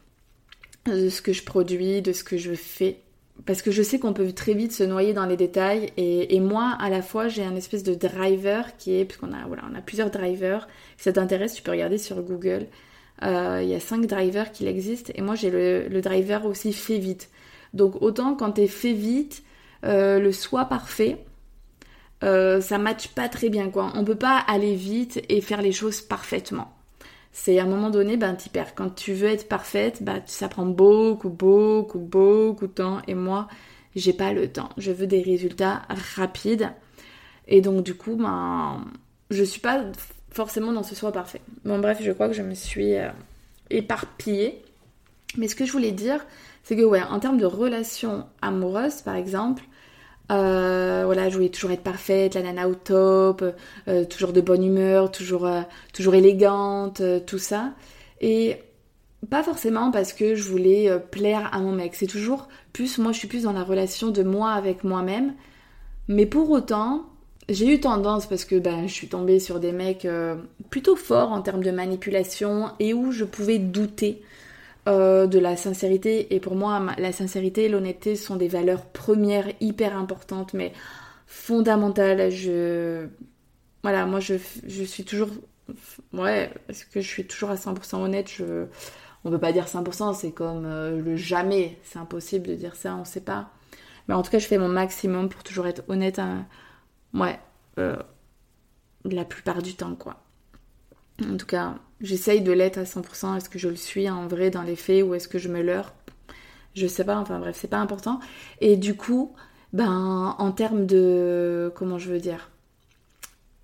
de 0.87 1.09
ce 1.09 1.23
que 1.23 1.33
je 1.33 1.45
produis, 1.45 2.03
de 2.03 2.13
ce 2.13 2.25
que 2.25 2.37
je 2.37 2.55
fais. 2.55 3.01
parce 3.47 3.63
que 3.63 3.71
je 3.71 3.83
sais 3.83 3.99
qu'on 3.99 4.13
peut 4.13 4.33
très 4.33 4.55
vite 4.55 4.73
se 4.73 4.83
noyer 4.83 5.13
dans 5.13 5.27
les 5.27 5.37
détails 5.37 5.93
et, 5.97 6.41
moi 6.41 6.77
à 6.81 6.91
la 6.91 7.03
fois 7.03 7.29
j'ai 7.29 7.45
un 7.45 7.57
espèce 7.57 7.83
de 7.83 7.95
driver 7.95 8.77
qui 8.79 8.99
est 8.99 9.05
puisqu'on 9.05 9.33
a 9.33 9.47
voilà 9.47 9.63
on 9.71 9.77
a 9.77 9.81
plusieurs 9.81 10.11
drivers 10.11 10.67
si 10.97 11.05
ça 11.05 11.13
t'intéresse 11.13 11.55
tu 11.55 11.63
peux 11.63 11.71
regarder 11.71 11.99
sur 11.99 12.21
Google 12.23 12.67
euh, 12.67 12.88
il 13.23 13.69
y 13.69 13.75
a 13.75 13.81
cinq 13.81 14.07
drivers 14.07 14.53
qui 14.53 14.67
existent 14.67 15.13
et 15.15 15.23
moi 15.23 15.35
j'ai 15.35 15.51
le, 15.51 16.01
driver 16.01 16.47
aussi 16.47 16.73
fait 16.73 16.99
vite 16.99 17.31
donc 17.75 18.01
autant 18.01 18.35
quand 18.35 18.53
t'es 18.53 18.69
fait 18.69 18.93
vite 18.93 19.43
euh, 19.85 20.19
le 20.19 20.33
soi 20.33 20.67
parfait 20.67 21.25
euh, 22.25 22.61
ça 22.61 22.79
matche 22.79 23.09
pas 23.09 23.29
très 23.29 23.49
bien 23.49 23.71
quoi 23.71 23.93
on 23.95 24.05
peut 24.05 24.15
pas 24.15 24.39
aller 24.39 24.75
vite 24.75 25.23
et 25.29 25.41
faire 25.41 25.63
les 25.63 25.73
choses 25.73 26.01
parfaitement 26.01 26.73
c'est 27.41 27.61
à 27.61 27.63
un 27.63 27.67
moment 27.67 27.91
donné, 27.91 28.17
ben, 28.17 28.35
tu 28.35 28.49
perds. 28.49 28.75
Quand 28.75 28.91
tu 28.91 29.13
veux 29.13 29.29
être 29.29 29.49
parfaite, 29.49 30.03
ben, 30.03 30.21
ça 30.27 30.49
prend 30.49 30.67
beaucoup, 30.67 31.29
beaucoup, 31.29 32.01
beaucoup 32.01 32.67
de 32.67 32.73
temps. 32.73 33.01
Et 33.07 33.15
moi, 33.15 33.47
j'ai 33.95 34.13
pas 34.13 34.33
le 34.33 34.51
temps. 34.51 34.71
Je 34.77 34.91
veux 34.91 35.07
des 35.07 35.23
résultats 35.23 35.83
rapides. 36.17 36.71
Et 37.47 37.61
donc, 37.61 37.85
du 37.85 37.95
coup, 37.95 38.17
ben, 38.17 38.85
je 39.31 39.45
suis 39.45 39.61
pas 39.61 39.85
forcément 40.31 40.73
dans 40.73 40.83
ce 40.83 40.95
soi 40.95 41.13
parfait. 41.13 41.41
Bon, 41.65 41.79
bref, 41.79 41.99
je 42.03 42.13
crois 42.13 42.29
que 42.29 42.35
je 42.35 42.43
me 42.43 42.55
suis 42.55 42.95
euh, 42.95 43.09
éparpillée. 43.71 44.63
Mais 45.37 45.49
ce 45.49 45.55
que 45.55 45.65
je 45.67 45.73
voulais 45.73 45.93
dire, 45.93 46.25
c'est 46.65 46.77
que, 46.77 46.83
ouais, 46.83 47.03
en 47.03 47.19
termes 47.19 47.39
de 47.39 47.47
relations 47.47 48.27
amoureuses, 48.41 49.03
par 49.03 49.15
exemple, 49.15 49.63
euh, 50.31 51.03
voilà, 51.05 51.29
je 51.29 51.35
voulais 51.35 51.49
toujours 51.49 51.71
être 51.71 51.83
parfaite, 51.83 52.35
la 52.35 52.43
nana 52.43 52.69
au 52.69 52.75
top, 52.75 53.45
euh, 53.89 54.05
toujours 54.05 54.33
de 54.33 54.41
bonne 54.41 54.65
humeur, 54.65 55.11
toujours, 55.11 55.49
toujours 55.93 56.15
élégante, 56.15 57.03
tout 57.27 57.39
ça. 57.39 57.73
Et 58.21 58.57
pas 59.31 59.43
forcément 59.43 59.91
parce 59.91 60.13
que 60.13 60.35
je 60.35 60.43
voulais 60.43 60.91
plaire 61.11 61.51
à 61.53 61.61
mon 61.61 61.73
mec. 61.73 61.95
C'est 61.95 62.07
toujours 62.07 62.49
plus, 62.73 62.99
moi 62.99 63.13
je 63.13 63.19
suis 63.19 63.29
plus 63.29 63.43
dans 63.43 63.53
la 63.53 63.65
relation 63.65 64.11
de 64.11 64.23
moi 64.23 64.53
avec 64.53 64.85
moi-même. 64.85 65.35
Mais 66.09 66.25
pour 66.25 66.51
autant, 66.51 67.05
j'ai 67.49 67.73
eu 67.73 67.81
tendance 67.81 68.27
parce 68.27 68.45
que 68.45 68.59
ben, 68.59 68.87
je 68.87 68.93
suis 68.93 69.09
tombée 69.09 69.41
sur 69.41 69.61
des 69.61 69.73
mecs 69.73 70.07
plutôt 70.71 70.97
forts 70.97 71.33
en 71.33 71.41
termes 71.43 71.63
de 71.63 71.71
manipulation 71.71 72.71
et 72.79 72.93
où 72.93 73.11
je 73.13 73.25
pouvais 73.25 73.59
douter 73.59 74.23
euh, 74.89 75.27
de 75.27 75.39
la 75.39 75.55
sincérité. 75.57 76.35
Et 76.35 76.41
pour 76.41 76.55
moi, 76.55 76.81
la 76.97 77.13
sincérité 77.13 77.65
et 77.65 77.69
l'honnêteté 77.69 78.17
sont 78.17 78.37
des 78.37 78.49
valeurs 78.49 78.87
premières, 78.87 79.47
hyper 79.61 79.95
importantes, 79.95 80.55
mais 80.55 80.73
fondamentales. 81.27 82.31
Je... 82.31 83.07
Voilà, 83.83 84.07
moi, 84.07 84.19
je, 84.21 84.37
suis 84.85 85.05
toujours... 85.05 85.29
Ouais, 86.15 86.51
est-ce 86.71 86.87
que 86.87 87.03
je 87.03 87.07
suis 87.07 87.27
toujours 87.27 87.51
à 87.51 87.57
100% 87.57 87.97
honnête 87.97 88.31
je... 88.35 88.65
On 89.25 89.31
peut 89.31 89.39
pas 89.39 89.53
dire 89.53 89.67
100%, 89.67 90.15
c'est 90.15 90.31
comme 90.31 90.65
euh, 90.65 91.03
le 91.03 91.17
jamais. 91.17 91.77
C'est 91.83 91.99
impossible 91.99 92.47
de 92.47 92.55
dire 92.55 92.75
ça, 92.75 92.95
on 92.95 93.05
sait 93.05 93.21
pas. 93.21 93.51
Mais 94.07 94.15
en 94.15 94.23
tout 94.23 94.31
cas, 94.31 94.39
je 94.39 94.47
fais 94.47 94.59
mon 94.59 94.69
maximum 94.69 95.29
pour 95.29 95.43
toujours 95.43 95.67
être 95.67 95.83
honnête. 95.89 96.19
Ouais, 97.15 97.39
euh, 97.79 97.97
la 99.05 99.25
plupart 99.25 99.63
du 99.63 99.75
temps, 99.75 99.95
quoi. 99.95 100.17
En 101.25 101.37
tout 101.37 101.47
cas, 101.47 101.77
j'essaye 102.01 102.41
de 102.41 102.53
l'être 102.53 102.79
à 102.79 102.85
100%. 102.85 103.37
Est-ce 103.37 103.49
que 103.49 103.59
je 103.59 103.69
le 103.69 103.77
suis 103.77 104.09
en 104.09 104.27
vrai 104.27 104.51
dans 104.51 104.63
les 104.63 104.77
faits 104.77 105.05
ou 105.05 105.15
est-ce 105.15 105.29
que 105.29 105.39
je 105.39 105.49
me 105.49 105.63
leurre? 105.63 105.95
Je 106.75 106.87
sais 106.87 107.05
pas, 107.05 107.19
enfin 107.19 107.39
bref, 107.41 107.57
c'est 107.59 107.69
pas 107.69 107.79
important. 107.79 108.21
Et 108.61 108.77
du 108.77 108.95
coup, 108.95 109.35
ben, 109.73 110.37
en 110.39 110.53
termes 110.53 110.87
de. 110.87 111.73
Comment 111.75 111.99
je 111.99 112.11
veux 112.11 112.21
dire? 112.21 112.51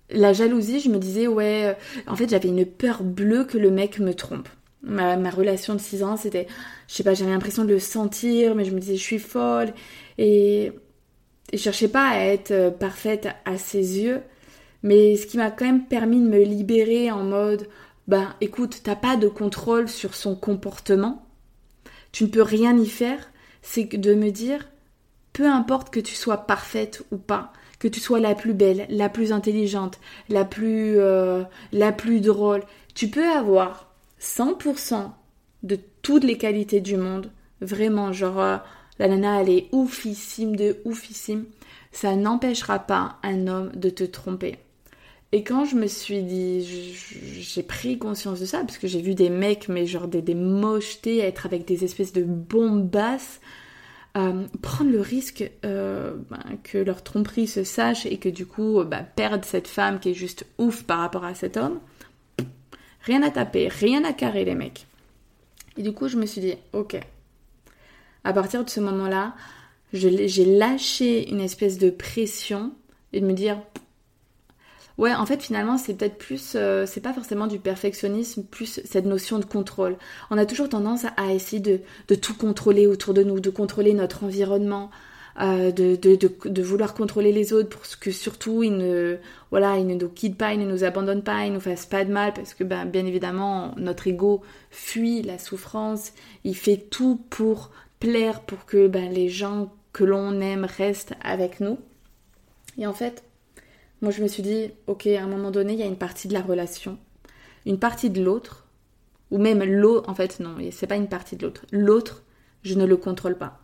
La 0.09 0.33
jalousie, 0.33 0.79
je 0.79 0.89
me 0.89 0.99
disais, 0.99 1.27
ouais, 1.27 1.65
euh, 1.67 1.73
en 2.11 2.15
fait, 2.15 2.29
j'avais 2.29 2.49
une 2.49 2.65
peur 2.65 3.03
bleue 3.03 3.45
que 3.45 3.57
le 3.57 3.71
mec 3.71 3.99
me 3.99 4.13
trompe. 4.13 4.47
Ma, 4.83 5.15
relation 5.31 5.73
de 5.73 5.79
6 5.79 6.03
ans, 6.03 6.17
c'était. 6.17 6.47
Je 6.87 6.95
sais 6.95 7.03
pas, 7.03 7.13
j'avais 7.13 7.31
l'impression 7.31 7.63
de 7.63 7.69
le 7.69 7.79
sentir, 7.79 8.53
mais 8.55 8.65
je 8.65 8.71
me 8.71 8.79
disais, 8.79 8.97
je 8.97 9.03
suis 9.03 9.19
folle. 9.19 9.73
Et. 10.17 10.73
Je 11.53 11.57
cherchais 11.57 11.87
pas 11.87 12.07
à 12.07 12.19
être 12.19 12.51
euh, 12.51 12.71
parfaite 12.71 13.27
à 13.45 13.57
ses 13.57 13.99
yeux. 13.99 14.21
Mais 14.83 15.15
ce 15.15 15.25
qui 15.25 15.37
m'a 15.37 15.51
quand 15.51 15.65
même 15.65 15.85
permis 15.85 16.19
de 16.19 16.27
me 16.27 16.43
libérer 16.43 17.09
en 17.11 17.23
mode 17.23 17.67
ben 18.07 18.35
écoute, 18.39 18.81
t'as 18.83 18.95
pas 18.95 19.17
de 19.17 19.27
contrôle 19.27 19.89
sur 19.89 20.13
son 20.13 20.35
comportement, 20.35 21.25
tu 22.11 22.25
ne 22.25 22.29
peux 22.29 22.43
rien 22.43 22.77
y 22.77 22.85
faire, 22.85 23.31
c'est 23.61 23.85
de 23.85 24.13
me 24.13 24.29
dire, 24.29 24.69
peu 25.33 25.47
importe 25.47 25.89
que 25.89 25.99
tu 25.99 26.13
sois 26.13 26.45
parfaite 26.45 27.03
ou 27.11 27.17
pas, 27.17 27.51
que 27.79 27.87
tu 27.87 27.99
sois 27.99 28.19
la 28.19 28.35
plus 28.35 28.53
belle, 28.53 28.85
la 28.89 29.09
plus 29.09 29.31
intelligente, 29.31 29.99
la 30.29 30.45
plus, 30.45 30.99
euh, 30.99 31.43
la 31.71 31.91
plus 31.91 32.21
drôle, 32.21 32.63
tu 32.93 33.09
peux 33.09 33.27
avoir 33.27 33.91
100% 34.21 35.11
de 35.63 35.79
toutes 36.03 36.23
les 36.23 36.37
qualités 36.37 36.79
du 36.79 36.95
monde, 36.95 37.31
vraiment, 37.59 38.13
genre, 38.13 38.39
euh, 38.39 38.57
la 38.99 39.07
nana, 39.07 39.41
elle 39.41 39.49
est 39.49 39.67
oufissime 39.71 40.55
de 40.55 40.77
oufissime, 40.85 41.45
ça 41.91 42.15
n'empêchera 42.15 42.79
pas 42.79 43.17
un 43.23 43.47
homme 43.47 43.71
de 43.75 43.89
te 43.89 44.03
tromper. 44.03 44.57
Et 45.31 45.43
quand 45.43 45.65
je 45.65 45.75
me 45.75 45.87
suis 45.87 46.23
dit, 46.23 46.65
j'ai 47.41 47.63
pris 47.63 47.97
conscience 47.97 48.39
de 48.39 48.45
ça, 48.45 48.59
parce 48.59 48.77
que 48.77 48.87
j'ai 48.87 49.01
vu 49.01 49.15
des 49.15 49.29
mecs, 49.29 49.67
mais 49.67 49.85
genre 49.85 50.07
des, 50.07 50.21
des 50.21 50.35
mochetés, 50.35 51.19
être 51.19 51.45
avec 51.45 51.65
des 51.65 51.83
espèces 51.83 52.13
de 52.13 52.23
bombasses, 52.23 53.41
euh, 54.17 54.45
prendre 54.61 54.91
le 54.91 55.01
risque 55.01 55.51
euh, 55.65 56.15
ben, 56.29 56.57
que 56.63 56.77
leur 56.77 57.03
tromperie 57.03 57.47
se 57.47 57.65
sache 57.65 58.05
et 58.05 58.17
que 58.17 58.29
du 58.29 58.45
coup 58.45 58.81
bah, 58.85 59.03
perdre 59.03 59.43
cette 59.43 59.67
femme 59.67 59.99
qui 59.99 60.11
est 60.11 60.13
juste 60.13 60.45
ouf 60.57 60.83
par 60.83 60.99
rapport 60.99 61.25
à 61.25 61.35
cet 61.35 61.57
homme. 61.57 61.81
Rien 63.01 63.21
à 63.23 63.29
taper, 63.29 63.67
rien 63.67 64.05
à 64.05 64.13
carrer 64.13 64.45
les 64.45 64.55
mecs. 64.55 64.87
Et 65.75 65.83
du 65.83 65.91
coup 65.91 66.07
je 66.07 66.15
me 66.15 66.25
suis 66.25 66.39
dit, 66.39 66.53
ok. 66.71 66.97
À 68.25 68.33
partir 68.33 68.65
de 68.65 68.69
ce 68.69 68.79
moment-là, 68.81 69.35
j'ai 69.93 70.45
lâché 70.45 71.29
une 71.29 71.39
espèce 71.39 71.77
de 71.77 71.91
pression 71.91 72.73
et 73.13 73.21
de 73.21 73.25
me 73.25 73.33
dire, 73.33 73.57
Ouais, 74.97 75.13
en 75.13 75.25
fait, 75.25 75.43
finalement, 75.43 75.77
c'est 75.77 75.93
peut-être 75.93 76.17
plus, 76.17 76.53
euh, 76.55 76.85
c'est 76.87 77.01
pas 77.01 77.13
forcément 77.13 77.47
du 77.47 77.59
perfectionnisme, 77.59 78.43
plus 78.43 78.79
cette 78.85 79.05
notion 79.05 79.39
de 79.39 79.45
contrôle. 79.45 79.97
On 80.31 80.37
a 80.37 80.45
toujours 80.45 80.69
tendance 80.69 81.05
à, 81.17 81.33
essayer 81.33 81.61
de, 81.61 82.15
tout 82.15 82.33
contrôler 82.33 82.87
autour 82.87 83.13
de 83.13 83.21
nous, 83.21 83.41
de 83.41 83.49
contrôler 83.49 83.93
notre 83.93 84.23
environnement, 84.23 84.89
euh, 85.41 85.71
de, 85.71 85.97
de, 85.97 86.15
de, 86.15 86.61
vouloir 86.61 86.93
contrôler 86.93 87.33
les 87.33 87.51
autres 87.51 87.67
pour 87.67 87.81
que 87.99 88.09
surtout 88.09 88.63
ils 88.63 88.77
ne, 88.77 89.17
voilà, 89.51 89.77
ils 89.77 89.85
ne 89.85 89.95
nous 89.95 90.07
quittent 90.07 90.37
pas, 90.37 90.53
ils 90.53 90.59
ne 90.61 90.71
nous 90.71 90.85
abandonnent 90.85 91.23
pas, 91.23 91.45
ils 91.45 91.49
ne 91.49 91.55
nous 91.55 91.61
fassent 91.61 91.85
pas 91.85 92.05
de 92.05 92.11
mal, 92.11 92.33
parce 92.33 92.53
que 92.53 92.63
ben, 92.63 92.85
bien 92.85 93.05
évidemment, 93.05 93.75
notre 93.75 94.07
ego 94.07 94.43
fuit 94.71 95.23
la 95.23 95.37
souffrance, 95.37 96.13
il 96.45 96.55
fait 96.55 96.77
tout 96.77 97.19
pour 97.29 97.71
plaire, 97.99 98.41
pour 98.41 98.65
que 98.65 98.87
ben, 98.87 99.11
les 99.11 99.29
gens 99.29 99.73
que 99.93 100.03
l'on 100.03 100.39
aime 100.41 100.65
restent 100.65 101.13
avec 101.21 101.59
nous. 101.59 101.79
Et 102.77 102.85
en 102.87 102.93
fait, 102.93 103.23
moi, 104.01 104.11
je 104.11 104.21
me 104.21 104.27
suis 104.27 104.43
dit, 104.43 104.71
ok, 104.87 105.07
à 105.07 105.23
un 105.23 105.27
moment 105.27 105.51
donné, 105.51 105.73
il 105.73 105.79
y 105.79 105.83
a 105.83 105.87
une 105.87 105.97
partie 105.97 106.27
de 106.27 106.33
la 106.33 106.41
relation, 106.41 106.97
une 107.65 107.79
partie 107.79 108.09
de 108.09 108.23
l'autre, 108.23 108.67
ou 109.31 109.37
même 109.37 109.63
l'autre, 109.63 110.09
en 110.09 110.15
fait, 110.15 110.39
non, 110.39 110.57
c'est 110.71 110.87
pas 110.87 110.95
une 110.95 111.07
partie 111.07 111.35
de 111.35 111.45
l'autre. 111.45 111.65
L'autre, 111.71 112.23
je 112.63 112.75
ne 112.75 112.85
le 112.85 112.97
contrôle 112.97 113.37
pas. 113.37 113.59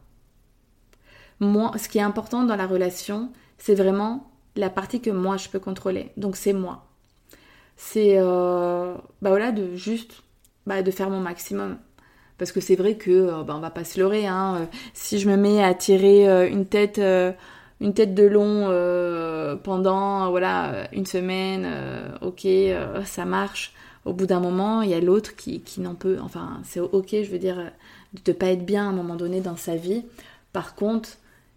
Moi, 1.40 1.72
ce 1.78 1.90
qui 1.90 1.98
est 1.98 2.02
important 2.04 2.44
dans 2.44 2.56
la 2.56 2.68
relation, 2.68 3.32
c'est 3.58 3.76
vraiment 3.76 4.32
la 4.56 4.70
partie 4.70 5.02
que 5.02 5.10
moi 5.10 5.38
je 5.38 5.50
peux 5.50 5.60
contrôler. 5.60 6.12
Donc 6.18 6.36
c'est 6.36 6.54
moi. 6.54 6.88
C'est 7.76 8.18
euh, 8.18 8.94
bah 9.22 9.30
voilà 9.30 9.52
de 9.52 9.76
juste 9.76 10.24
bah, 10.66 10.82
de 10.84 10.92
faire 10.92 11.10
mon 11.10 11.20
maximum. 11.20 11.78
Parce 12.42 12.52
que 12.52 12.60
c'est 12.60 12.76
vrai 12.76 12.96
que 12.96 13.12
euh, 13.12 13.44
bah, 13.44 13.54
on 13.56 13.60
va 13.60 13.70
pas 13.70 13.84
se 13.84 14.00
leurrer. 14.00 14.26
Hein. 14.26 14.68
Si 14.96 15.20
je 15.20 15.30
me 15.30 15.38
mets 15.38 15.64
à 15.64 15.76
tirer 15.76 16.28
euh, 16.28 16.50
une 16.50 16.66
tête 16.66 17.00
de 17.00 18.24
long 18.24 18.66
euh, 18.68 19.56
pendant 19.56 20.32
voilà 20.32 20.88
une 20.92 21.06
semaine, 21.06 21.66
euh, 21.68 22.10
ok, 22.22 22.46
euh, 22.46 23.04
ça 23.04 23.26
marche. 23.26 23.74
Au 24.06 24.14
bout 24.14 24.26
d'un 24.26 24.40
moment, 24.40 24.82
il 24.82 24.90
y 24.90 24.96
a 24.96 25.00
l'autre 25.00 25.36
qui, 25.36 25.62
qui 25.62 25.82
n'en 25.82 25.94
peut. 25.94 26.18
Enfin, 26.24 26.60
c'est 26.64 26.80
ok, 26.80 27.10
je 27.12 27.30
veux 27.30 27.38
dire, 27.38 27.58
de 28.26 28.32
ne 28.32 28.36
pas 28.36 28.48
être 28.48 28.66
bien 28.66 28.88
à 28.88 28.90
un 28.90 28.92
moment 28.92 29.18
donné 29.18 29.40
dans 29.40 29.56
sa 29.56 29.76
vie. 29.76 30.04
Par 30.52 30.74
contre, 30.74 31.10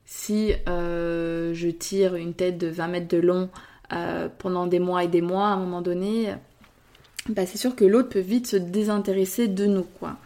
si 0.05 0.53
je 0.66 1.70
tire 1.70 2.14
une 2.14 2.35
tête 2.35 2.59
de 2.59 2.66
20 2.66 2.88
mètres 2.88 3.09
de 3.09 3.16
long 3.16 3.49
pendant 4.37 4.66
des 4.66 4.81
mois 4.81 5.03
et 5.03 5.09
des 5.09 5.23
mois, 5.23 5.47
à 5.47 5.53
un 5.53 5.57
moment 5.57 5.81
donné, 5.81 6.35
bah, 7.31 7.47
c'est 7.47 7.57
sûr 7.57 7.75
que 7.75 7.87
l'autre 7.87 8.11
peut 8.11 8.18
vite 8.18 8.47
se 8.47 8.57
désintéresser 8.57 9.49
de 9.49 9.64
nous, 9.64 9.87
quoi. 9.99 10.18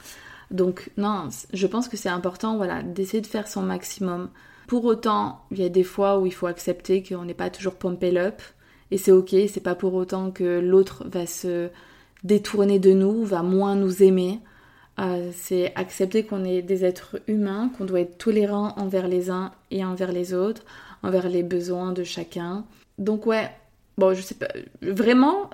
Donc 0.51 0.91
non, 0.97 1.29
je 1.53 1.67
pense 1.67 1.89
que 1.89 1.97
c'est 1.97 2.09
important, 2.09 2.57
voilà, 2.57 2.83
d'essayer 2.83 3.21
de 3.21 3.27
faire 3.27 3.49
son 3.49 3.63
maximum, 3.63 4.31
pour 4.69 4.85
autant, 4.85 5.41
il 5.51 5.59
y 5.59 5.65
a 5.65 5.71
des 5.71 5.83
fois 5.83 6.19
où 6.19 6.27
il 6.27 6.33
faut 6.33 6.47
accepter 6.47 7.03
qu'on 7.03 7.25
n'est 7.25 7.35
pas 7.35 7.49
toujours 7.49 7.75
pompé 7.75 8.17
up. 8.19 8.43
Et 8.91 8.99
c'est 8.99 9.13
ok, 9.13 9.35
c'est 9.49 9.63
pas 9.63 9.75
pour 9.75 9.95
autant 9.95 10.31
que 10.31 10.61
l'autre 10.61 11.05
va 11.09 11.27
se 11.27 11.71
détourner 12.23 12.79
de 12.79 12.93
nous, 12.93 13.25
va 13.25 13.43
moins 13.43 13.77
nous 13.77 14.03
aimer. 14.03 14.41
Euh, 14.99 15.31
c'est 15.33 15.73
accepter 15.75 16.25
qu'on 16.25 16.45
est 16.45 16.61
des 16.61 16.85
êtres 16.85 17.21
humains, 17.29 17.71
qu'on 17.77 17.87
doit 17.87 18.01
être 18.01 18.19
tolérant 18.19 18.75
envers 18.77 19.09
les 19.09 19.31
uns 19.31 19.53
et 19.71 19.85
envers 19.85 20.13
les 20.13 20.35
autres, 20.35 20.63
envers 21.03 21.29
les 21.31 21.43
besoins 21.43 21.93
de 21.93 22.05
chacun. 22.05 22.67
Donc 22.99 23.25
ouais, 23.25 23.51
bon, 23.97 24.13
je 24.13 24.21
sais 24.21 24.35
pas, 24.35 24.49
vraiment, 24.83 25.49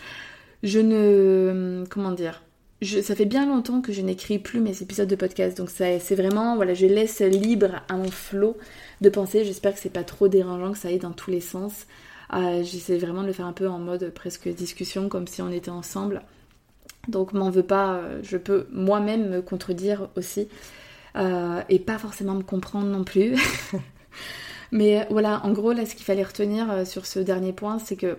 je 0.62 0.80
ne, 0.80 1.84
comment 1.88 2.12
dire, 2.12 2.42
ça 2.82 3.14
fait 3.14 3.26
bien 3.26 3.46
longtemps 3.46 3.82
que 3.82 3.92
je 3.92 4.00
n'écris 4.00 4.38
plus 4.38 4.60
mes 4.60 4.82
épisodes 4.82 5.08
de 5.08 5.16
podcast, 5.16 5.56
donc 5.58 5.70
c'est 5.70 6.14
vraiment, 6.14 6.56
voilà, 6.56 6.74
je 6.74 6.86
laisse 6.86 7.20
libre 7.20 7.82
à 7.88 7.96
mon 7.96 8.10
flot 8.10 8.56
de 9.00 9.08
pensée. 9.10 9.44
J'espère 9.44 9.74
que 9.74 9.80
c'est 9.80 9.92
pas 9.92 10.04
trop 10.04 10.28
dérangeant, 10.28 10.72
que 10.72 10.78
ça 10.78 10.88
aille 10.88 10.98
dans 10.98 11.12
tous 11.12 11.30
les 11.30 11.40
sens. 11.40 11.86
Euh, 12.32 12.62
j'essaie 12.62 12.98
vraiment 12.98 13.22
de 13.22 13.26
le 13.26 13.32
faire 13.32 13.46
un 13.46 13.52
peu 13.52 13.68
en 13.68 13.78
mode 13.78 14.10
presque 14.14 14.48
discussion, 14.48 15.08
comme 15.08 15.26
si 15.26 15.42
on 15.42 15.50
était 15.50 15.70
ensemble. 15.70 16.22
Donc 17.08 17.32
m'en 17.32 17.50
veux 17.50 17.62
pas, 17.62 17.94
euh, 17.94 18.20
je 18.22 18.36
peux 18.36 18.66
moi-même 18.72 19.28
me 19.28 19.42
contredire 19.42 20.08
aussi. 20.16 20.48
Euh, 21.16 21.62
et 21.68 21.80
pas 21.80 21.98
forcément 21.98 22.34
me 22.34 22.42
comprendre 22.42 22.86
non 22.86 23.04
plus. 23.04 23.34
Mais 24.72 25.06
voilà, 25.10 25.44
en 25.44 25.50
gros, 25.52 25.72
là, 25.72 25.84
ce 25.84 25.96
qu'il 25.96 26.04
fallait 26.04 26.22
retenir 26.22 26.86
sur 26.86 27.04
ce 27.04 27.18
dernier 27.18 27.52
point, 27.52 27.80
c'est 27.80 27.96
que 27.96 28.16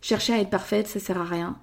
chercher 0.00 0.32
à 0.32 0.38
être 0.38 0.48
parfaite, 0.48 0.88
ça 0.88 0.98
sert 0.98 1.20
à 1.20 1.24
rien. 1.24 1.58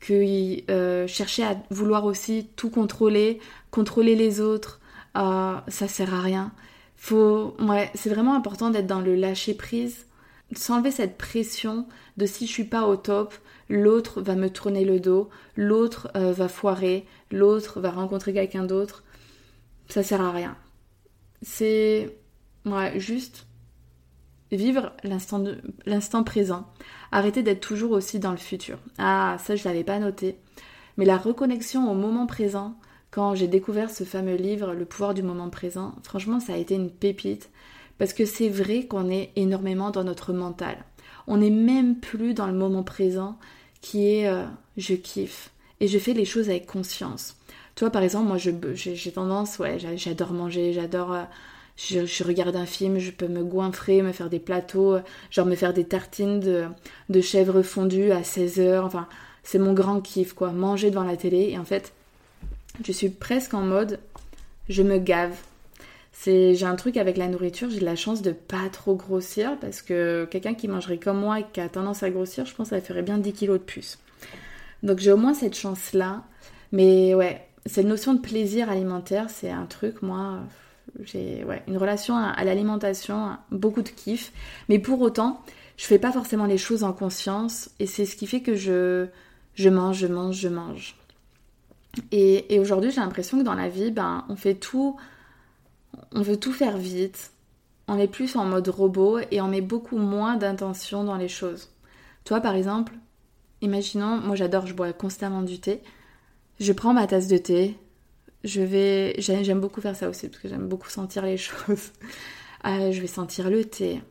Que 0.00 1.06
chercher 1.06 1.44
à 1.44 1.56
vouloir 1.70 2.04
aussi 2.04 2.48
tout 2.56 2.70
contrôler, 2.70 3.38
contrôler 3.70 4.16
les 4.16 4.40
autres, 4.40 4.80
ça 5.14 5.88
sert 5.88 6.14
à 6.14 6.20
rien. 6.20 6.52
Faut, 6.96 7.54
ouais, 7.60 7.90
c'est 7.94 8.10
vraiment 8.10 8.34
important 8.34 8.70
d'être 8.70 8.86
dans 8.86 9.00
le 9.00 9.14
lâcher 9.14 9.54
prise 9.54 10.06
s'enlever 10.56 10.90
cette 10.90 11.16
pression 11.16 11.86
de 12.16 12.26
si 12.26 12.46
je 12.46 12.52
suis 12.52 12.64
pas 12.64 12.86
au 12.86 12.96
top, 12.96 13.34
l'autre 13.68 14.20
va 14.20 14.34
me 14.34 14.50
tourner 14.50 14.84
le 14.84 15.00
dos, 15.00 15.28
l'autre 15.56 16.10
euh, 16.16 16.32
va 16.32 16.48
foirer, 16.48 17.06
l'autre 17.30 17.80
va 17.80 17.90
rencontrer 17.90 18.32
quelqu'un 18.32 18.64
d'autre, 18.64 19.04
ça 19.88 20.02
sert 20.02 20.20
à 20.20 20.32
rien. 20.32 20.56
C'est 21.42 22.16
ouais, 22.66 22.98
juste 22.98 23.46
vivre 24.56 24.92
l'instant 25.04 26.24
présent. 26.24 26.66
Arrêter 27.12 27.42
d'être 27.42 27.60
toujours 27.60 27.92
aussi 27.92 28.18
dans 28.18 28.30
le 28.30 28.36
futur. 28.36 28.78
Ah, 28.98 29.36
ça 29.38 29.56
je 29.56 29.64
l'avais 29.64 29.84
pas 29.84 29.98
noté. 29.98 30.36
Mais 30.96 31.04
la 31.04 31.18
reconnexion 31.18 31.90
au 31.90 31.94
moment 31.94 32.26
présent, 32.26 32.74
quand 33.10 33.34
j'ai 33.34 33.48
découvert 33.48 33.90
ce 33.90 34.04
fameux 34.04 34.36
livre, 34.36 34.74
Le 34.74 34.84
pouvoir 34.84 35.14
du 35.14 35.22
moment 35.22 35.50
présent, 35.50 35.94
franchement 36.02 36.40
ça 36.40 36.54
a 36.54 36.56
été 36.56 36.74
une 36.74 36.90
pépite. 36.90 37.50
Parce 37.98 38.12
que 38.14 38.24
c'est 38.24 38.48
vrai 38.48 38.86
qu'on 38.86 39.10
est 39.10 39.30
énormément 39.36 39.90
dans 39.90 40.04
notre 40.04 40.32
mental. 40.32 40.78
On 41.26 41.36
n'est 41.36 41.50
même 41.50 41.96
plus 41.96 42.32
dans 42.32 42.46
le 42.46 42.54
moment 42.54 42.82
présent 42.82 43.38
qui 43.82 44.14
est 44.14 44.26
euh, 44.26 44.46
je 44.78 44.94
kiffe 44.94 45.50
et 45.80 45.88
je 45.88 45.98
fais 45.98 46.14
les 46.14 46.24
choses 46.24 46.48
avec 46.48 46.66
conscience. 46.66 47.36
Toi, 47.74 47.90
par 47.90 48.02
exemple, 48.02 48.26
moi, 48.26 48.36
j'ai 48.36 49.12
tendance, 49.12 49.58
ouais, 49.58 49.78
j'adore 49.96 50.32
manger, 50.32 50.72
j'adore. 50.72 51.16
Je, 51.88 52.24
regarde 52.24 52.56
un 52.56 52.66
film, 52.66 52.98
je 52.98 53.10
peux 53.10 53.28
me 53.28 53.42
goinfrer, 53.42 54.02
me 54.02 54.12
faire 54.12 54.28
des 54.28 54.38
plateaux, 54.38 54.98
genre 55.30 55.46
me 55.46 55.56
faire 55.56 55.72
des 55.72 55.84
tartines 55.84 56.38
de, 56.40 56.64
de 57.08 57.20
chèvre 57.20 57.62
fondue 57.62 58.12
à 58.12 58.20
16h. 58.20 58.80
Enfin, 58.80 59.08
c'est 59.44 59.58
mon 59.58 59.72
grand 59.72 60.00
kiff, 60.00 60.34
quoi. 60.34 60.52
Manger 60.52 60.90
devant 60.90 61.04
la 61.04 61.16
télé. 61.16 61.50
Et 61.50 61.58
en 61.58 61.64
fait, 61.64 61.92
je 62.84 62.92
suis 62.92 63.08
presque 63.08 63.54
en 63.54 63.62
mode 63.62 63.98
je 64.68 64.82
me 64.82 64.98
gave 64.98 65.34
j'ai 66.26 66.64
un 66.64 66.76
truc 66.76 66.96
avec 66.96 67.16
la 67.16 67.28
nourriture, 67.28 67.70
j'ai 67.70 67.80
de 67.80 67.84
la 67.84 67.96
chance 67.96 68.22
de 68.22 68.32
pas 68.32 68.68
trop 68.70 68.94
grossir 68.94 69.56
parce 69.60 69.80
que 69.80 70.26
quelqu'un 70.30 70.54
qui 70.54 70.68
mangerait 70.68 70.98
comme 70.98 71.18
moi 71.18 71.40
et 71.40 71.46
qui 71.52 71.60
a 71.60 71.68
tendance 71.68 72.02
à 72.02 72.10
grossir, 72.10 72.44
je 72.44 72.54
pense 72.54 72.68
ça 72.68 72.80
ferait 72.80 73.02
bien 73.02 73.18
10 73.18 73.32
kilos 73.32 73.58
de 73.58 73.64
plus. 73.64 73.98
Donc 74.82 74.98
j'ai 74.98 75.12
au 75.12 75.16
moins 75.16 75.34
cette 75.34 75.56
chance-là. 75.56 76.22
Mais 76.72 77.14
ouais, 77.14 77.44
cette 77.66 77.86
notion 77.86 78.14
de 78.14 78.20
plaisir 78.20 78.70
alimentaire, 78.70 79.28
c'est 79.28 79.50
un 79.50 79.66
truc, 79.66 80.02
moi, 80.02 80.40
j'ai 81.00 81.44
ouais, 81.44 81.62
une 81.68 81.76
relation 81.76 82.16
à, 82.16 82.44
l'alimentation, 82.44 83.36
beaucoup 83.50 83.82
de 83.82 83.88
kiff. 83.88 84.32
Mais 84.68 84.78
pour 84.78 85.00
autant, 85.00 85.42
je 85.76 85.86
fais 85.86 85.98
pas 85.98 86.12
forcément 86.12 86.46
les 86.46 86.58
choses 86.58 86.84
en 86.84 86.92
conscience 86.92 87.70
et 87.78 87.86
c'est 87.86 88.06
ce 88.06 88.16
qui 88.16 88.26
fait 88.26 88.40
que 88.40 88.54
je, 88.54 89.06
je 89.54 89.68
mange, 89.68 89.98
je 89.98 90.06
mange, 90.06 90.36
je 90.36 90.48
mange. 90.48 90.96
Et, 92.12 92.54
et 92.54 92.58
aujourd'hui, 92.58 92.90
j'ai 92.90 93.00
l'impression 93.00 93.38
que 93.38 93.44
dans 93.44 93.54
la 93.54 93.68
vie, 93.68 93.90
ben, 93.90 94.24
on 94.28 94.36
fait 94.36 94.54
tout 94.54 94.96
on 96.12 96.22
veut 96.22 96.38
tout 96.38 96.52
faire 96.52 96.76
vite, 96.76 97.32
on 97.88 97.98
est 97.98 98.08
plus 98.08 98.36
en 98.36 98.44
mode 98.44 98.68
robot 98.68 99.18
et 99.30 99.40
on 99.40 99.48
met 99.48 99.60
beaucoup 99.60 99.98
moins 99.98 100.36
d'intention 100.36 101.04
dans 101.04 101.16
les 101.16 101.28
choses. 101.28 101.70
Toi 102.24 102.40
par 102.40 102.54
exemple, 102.54 102.94
imaginons, 103.60 104.18
moi 104.18 104.36
j'adore, 104.36 104.66
je 104.66 104.74
bois 104.74 104.92
constamment 104.92 105.42
du 105.42 105.60
thé, 105.60 105.82
je 106.58 106.72
prends 106.72 106.92
ma 106.92 107.06
tasse 107.06 107.28
de 107.28 107.38
thé, 107.38 107.76
je 108.44 108.62
vais, 108.62 109.14
j'aime 109.18 109.60
beaucoup 109.60 109.80
faire 109.80 109.96
ça 109.96 110.08
aussi 110.08 110.28
parce 110.28 110.42
que 110.42 110.48
j'aime 110.48 110.68
beaucoup 110.68 110.88
sentir 110.90 111.24
les 111.24 111.36
choses. 111.38 111.92
Euh, 112.66 112.92
je 112.92 113.00
vais 113.00 113.06
sentir 113.06 113.50
le 113.50 113.64
thé. 113.64 114.02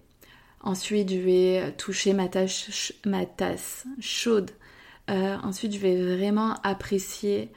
Ensuite, 0.61 1.11
je 1.11 1.19
vais 1.19 1.73
toucher 1.77 2.13
ma, 2.13 2.27
tasse 2.27 3.85
chaude. 3.99 4.51
Euh, 5.09 5.37
ensuite, 5.43 5.73
je 5.73 5.79
vais 5.79 5.95
vraiment 5.95 6.55
apprécier 6.63 7.49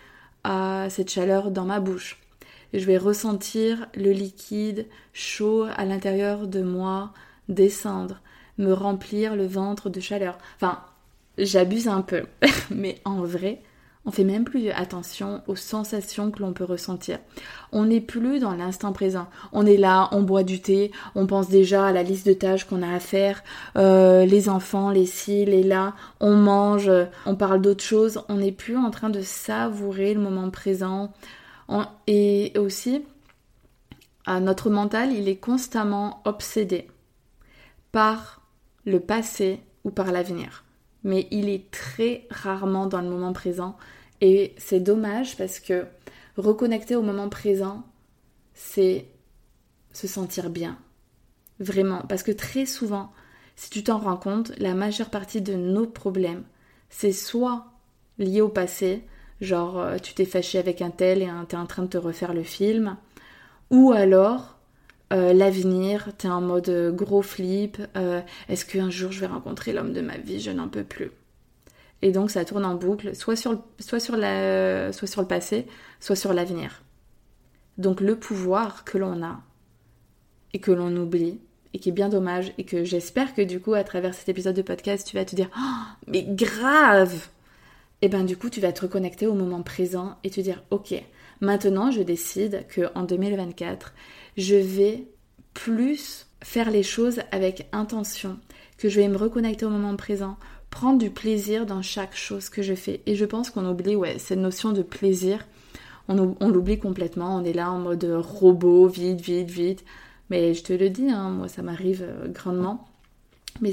euh, 0.47 0.89
cette 0.89 1.11
chaleur 1.11 1.51
dans 1.51 1.65
ma 1.65 1.81
bouche 1.81 2.23
je 2.73 2.85
vais 2.85 2.97
ressentir 2.97 3.87
le 3.95 4.13
liquide 4.13 4.87
chaud 5.13 5.67
à 5.77 5.85
l'intérieur 5.85 6.47
de 6.47 6.63
moi 6.63 7.13
descendre, 7.49 8.21
me 8.59 8.73
remplir 8.73 9.37
le 9.37 9.47
ventre 9.47 9.91
de 9.91 10.01
chaleur. 10.01 10.39
Enfin, 10.57 10.81
j'abuse 11.39 11.89
un 11.89 12.03
peu, 12.03 12.25
mais 12.71 13.01
en 13.05 13.23
vrai, 13.23 13.63
on 14.05 14.11
fait 14.11 14.25
même 14.25 14.45
plus 14.45 14.71
attention 14.71 15.43
aux 15.47 15.57
sensations 15.57 16.31
que 16.31 16.41
l'on 16.41 16.53
peut 16.53 16.65
ressentir. 16.65 17.19
On 17.71 17.85
n'est 17.85 18.01
plus 18.01 18.41
dans 18.41 18.55
l'instant 18.55 18.93
présent. 18.93 19.29
On 19.53 19.65
est 19.65 19.77
là, 19.77 20.09
on 20.11 20.23
boit 20.23 20.43
du 20.43 20.61
thé, 20.61 20.91
on 21.15 21.27
pense 21.27 21.49
déjà 21.49 21.87
à 21.87 21.93
la 21.93 22.03
liste 22.03 22.27
de 22.27 22.33
tâches 22.33 22.65
qu'on 22.65 22.83
a 22.83 22.93
à 22.93 23.01
faire, 23.01 23.45
euh, 23.77 24.25
les 24.25 24.49
enfants, 24.49 24.91
les 24.91 25.07
ci, 25.07 25.45
les 25.45 25.62
là, 25.62 25.95
on 26.21 26.35
mange, 26.35 26.91
on 27.27 27.37
parle 27.37 27.61
d'autre 27.61 27.85
chose. 27.85 28.23
On 28.29 28.37
n'est 28.37 28.53
plus 28.53 28.77
en 28.77 28.91
train 28.91 29.11
de 29.11 29.23
savourer 29.23 30.15
le 30.15 30.21
moment 30.21 30.51
présent, 30.51 31.12
et 32.07 32.53
aussi, 32.59 33.05
notre 34.29 34.71
mental, 34.71 35.12
il 35.12 35.29
est 35.29 35.37
constamment 35.37 36.21
obsédé 36.25 36.88
par 37.93 38.43
le 38.85 39.01
passé 39.01 39.61
ou 39.85 39.91
par 39.91 40.12
l'avenir. 40.12 40.65
Mais 41.05 41.27
il 41.31 41.49
est 41.49 41.71
très 41.71 42.27
rarement 42.31 42.87
dans 42.87 43.01
le 43.01 43.09
moment 43.09 43.33
présent. 43.33 43.77
Et 44.21 44.55
c'est 44.57 44.81
dommage 44.81 45.37
parce 45.37 45.59
que 45.59 45.87
reconnecter 46.37 46.97
au 46.97 47.03
moment 47.03 47.29
présent, 47.29 47.83
c'est 48.55 49.07
se 49.93 50.07
sentir 50.07 50.51
bien. 50.51 50.79
Vraiment. 51.59 52.03
Parce 52.09 52.23
que 52.23 52.33
très 52.33 52.67
souvent, 52.67 53.12
si 53.57 53.71
tu 53.71 53.85
t'en 53.85 53.99
rends 53.99 54.17
compte, 54.17 54.53
la 54.59 54.75
majeure 54.75 55.11
partie 55.11 55.43
de 55.43 55.55
nos 55.55 55.87
problèmes, 55.87 56.45
c'est 56.88 57.12
soit 57.12 57.67
lié 58.19 58.41
au 58.41 58.49
passé, 58.49 59.05
genre 59.41 59.81
euh, 59.81 59.99
tu 59.99 60.15
t'es 60.15 60.25
fâché 60.25 60.59
avec 60.59 60.83
un 60.83 60.91
tel 60.91 61.23
et 61.23 61.29
t'es 61.49 61.57
en 61.57 61.67
train 61.67 61.83
de 61.83 61.88
te 61.88 61.99
refaire 61.99 62.35
le 62.35 62.43
film, 62.43 62.97
ou 63.71 63.93
alors 63.93 64.59
euh, 65.12 65.33
l'avenir, 65.33 66.09
t'es 66.16 66.29
en 66.29 66.40
mode 66.40 66.68
euh, 66.68 66.90
gros 66.90 67.22
flip, 67.22 67.79
est-ce 68.48 68.64
qu'un 68.64 68.90
jour 68.90 69.12
je 69.12 69.20
vais 69.20 69.27
rencontrer 69.27 69.72
l'homme 69.72 69.92
de 69.92 70.01
ma 70.01 70.16
vie, 70.16 70.40
je 70.40 70.51
n'en 70.51 70.68
peux 70.68 70.85
plus. 70.85 71.11
Et 72.03 72.11
donc 72.11 72.31
ça 72.31 72.44
tourne 72.44 72.64
en 72.64 72.75
boucle, 72.75 73.14
soit 73.14 73.37
sur 73.37 73.53
le, 73.53 75.22
passé, 75.25 75.66
soit 76.01 76.16
sur 76.16 76.33
l'avenir. 76.35 76.83
Donc 77.79 78.01
le 78.01 78.16
pouvoir 78.16 78.85
que 78.85 78.98
l'on 78.98 79.22
a 79.22 79.40
et 80.53 80.59
que 80.59 80.72
l'on 80.72 80.94
oublie, 80.96 81.40
et 81.72 81.79
qui 81.79 81.88
est 81.88 81.92
bien 81.92 82.11
dommage, 82.11 82.53
et 82.59 82.64
que 82.64 82.85
j'espère 82.85 83.35
que 83.35 83.40
du 83.40 83.61
coup 83.61 83.72
à 83.72 83.85
travers 83.85 84.12
cet 84.12 84.29
épisode 84.29 84.57
de 84.57 84.62
podcast 84.62 85.07
tu 85.07 85.16
vas 85.16 85.25
te 85.25 85.35
dire 85.35 85.48
oh, 85.57 86.07
mais 86.07 86.25
grave 86.29 87.29
et 88.03 88.09
ben 88.09 88.25
du 88.25 88.37
coup 88.37 88.51
tu 88.51 88.61
vas 88.61 88.72
te 88.72 88.83
reconnecter 88.83 89.27
au 89.27 89.35
moment 89.35 89.62
présent 89.62 90.18
et 90.25 90.31
te 90.31 90.40
dire 90.40 90.62
ok, 90.70 90.94
maintenant 91.40 91.90
je 91.90 92.03
décide 92.03 92.66
que 92.68 92.90
en 92.94 93.05
2024, 93.05 93.94
je 94.37 94.57
vais 94.57 95.07
plus 95.55 96.27
faire 96.42 96.71
les 96.71 96.83
choses 96.83 97.21
avec 97.31 97.68
intention, 97.73 98.38
que 98.79 98.88
je 98.88 99.01
vais 99.01 99.09
me 99.09 99.16
reconnecter 99.16 99.64
au 99.64 99.71
moment 99.71 99.97
présent, 99.97 100.37
prendre 100.71 100.99
du 100.99 101.11
plaisir 101.11 101.66
dans 101.66 101.83
chaque 101.83 102.16
chose 102.16 102.49
que 102.49 102.62
je 102.62 102.75
fais. 102.75 103.01
Et 103.07 103.14
je 103.14 103.25
pense 103.25 103.51
qu'on 103.51 103.66
oublie 103.66 103.97
ouais, 103.97 104.18
cette 104.18 104.38
notion 104.38 104.73
de 104.73 104.83
plaisir, 104.83 105.47
on, 106.09 106.16
l'oublie 106.49 106.79
complètement, 106.79 107.37
on 107.37 107.45
est 107.45 107.53
là 107.53 107.71
en 107.71 107.79
mode 107.79 108.05
robot, 108.05 108.88
vite, 108.88 109.21
vite, 109.21 109.51
vite. 109.51 109.85
Mais 110.31 110.55
je 110.55 110.62
te 110.62 110.73
le 110.73 110.90
dis, 110.90 111.11
hein, 111.11 111.31
moi 111.31 111.49
ça 111.49 111.62
m'arrive 111.62 112.03
euh, 112.03 112.29
grandement. 112.29 112.88
Mais 113.61 113.73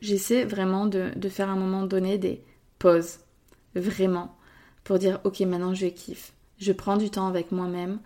j'essaie 0.00 0.44
vraiment 0.44 0.86
de, 0.86 1.10
de 1.14 1.28
faire 1.28 1.50
à 1.50 1.52
un 1.52 1.56
moment 1.56 1.84
donné 1.84 2.18
des 2.18 2.40
pauses 2.78 3.18
vraiment, 3.74 4.34
pour 4.84 4.98
dire 4.98 5.20
ok 5.24 5.40
maintenant 5.40 5.74
je 5.74 5.86
kiffe, 5.86 6.32
je 6.58 6.72
prends 6.72 6.96
du 6.96 7.10
temps 7.10 7.26
avec 7.26 7.52
moi-même 7.52 7.98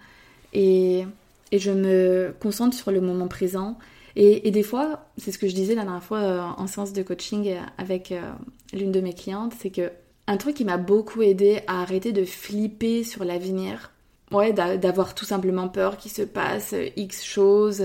et, 0.52 1.06
et, 1.52 1.58
je 1.58 1.70
me 1.70 2.34
concentre 2.40 2.76
sur 2.76 2.90
le 2.90 3.00
moment 3.00 3.28
présent. 3.28 3.78
Et, 4.14 4.50
des 4.50 4.62
fois, 4.62 5.06
c'est 5.18 5.32
ce 5.32 5.38
que 5.38 5.48
je 5.48 5.54
disais 5.54 5.74
la 5.74 5.82
dernière 5.84 6.02
fois 6.02 6.18
euh, 6.18 6.40
en 6.40 6.66
séance 6.66 6.92
de 6.92 7.02
coaching 7.02 7.54
avec 7.78 8.12
euh, 8.12 8.32
l'une 8.72 8.92
de 8.92 9.00
mes 9.00 9.12
clientes, 9.12 9.52
c'est 9.58 9.70
que 9.70 9.90
un 10.26 10.36
truc 10.38 10.56
qui 10.56 10.64
m'a 10.64 10.78
beaucoup 10.78 11.22
aidé 11.22 11.60
à 11.66 11.82
arrêter 11.82 12.12
de 12.12 12.24
flipper 12.24 13.04
sur 13.04 13.24
l'avenir, 13.24 13.92
ouais, 14.32 14.52
d'avoir 14.52 15.14
tout 15.14 15.24
simplement 15.24 15.68
peur 15.68 15.96
qu'il 15.96 16.10
se 16.10 16.22
passe 16.22 16.74
X 16.96 17.24
choses. 17.24 17.84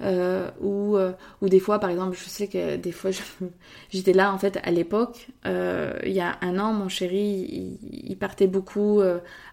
Euh, 0.00 0.48
ou, 0.60 0.96
euh, 0.96 1.12
ou 1.42 1.48
des 1.48 1.60
fois, 1.60 1.78
par 1.78 1.90
exemple, 1.90 2.16
je 2.16 2.28
sais 2.28 2.46
que 2.46 2.76
des 2.76 2.92
fois, 2.92 3.10
j'étais 3.90 4.12
là, 4.12 4.32
en 4.32 4.38
fait, 4.38 4.58
à 4.62 4.70
l'époque, 4.70 5.28
euh, 5.46 5.92
il 6.04 6.12
y 6.12 6.20
a 6.20 6.36
un 6.40 6.58
an, 6.58 6.72
mon 6.72 6.88
chéri, 6.88 7.78
il, 7.92 8.16
partait 8.16 8.46
beaucoup 8.46 9.00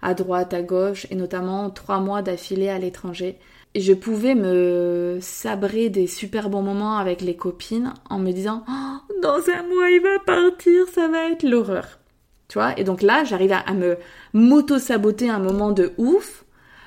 à 0.01 0.13
droite, 0.13 0.53
à 0.53 0.61
gauche, 0.61 1.07
et 1.11 1.15
notamment 1.15 1.69
trois 1.69 1.99
mois 1.99 2.21
d'affilée 2.21 2.69
à 2.69 2.79
l'étranger. 2.79 3.37
Et 3.75 3.81
je 3.81 3.93
pouvais 3.93 4.35
me 4.35 5.19
sabrer 5.21 5.89
des 5.89 6.07
super 6.07 6.49
bons 6.49 6.61
moments 6.61 6.97
avec 6.97 7.21
les 7.21 7.35
copines 7.35 7.93
en 8.09 8.19
me 8.19 8.31
disant 8.31 8.63
oh, 8.69 9.13
dans 9.21 9.37
un 9.49 9.63
mois 9.63 9.89
il 9.89 10.01
va 10.01 10.19
partir, 10.25 10.87
ça 10.87 11.09
va 11.09 11.29
être 11.29 11.43
l'horreur. 11.43 11.99
Tu 12.47 12.57
vois? 12.57 12.79
Et 12.79 12.83
donc 12.83 13.01
là, 13.01 13.23
j'arrive 13.25 13.51
à, 13.51 13.59
à 13.59 13.73
me 13.73 13.97
m'auto-saboter 14.33 15.29
un 15.29 15.39
moment 15.39 15.71
de 15.71 15.91
ouf 15.97 16.44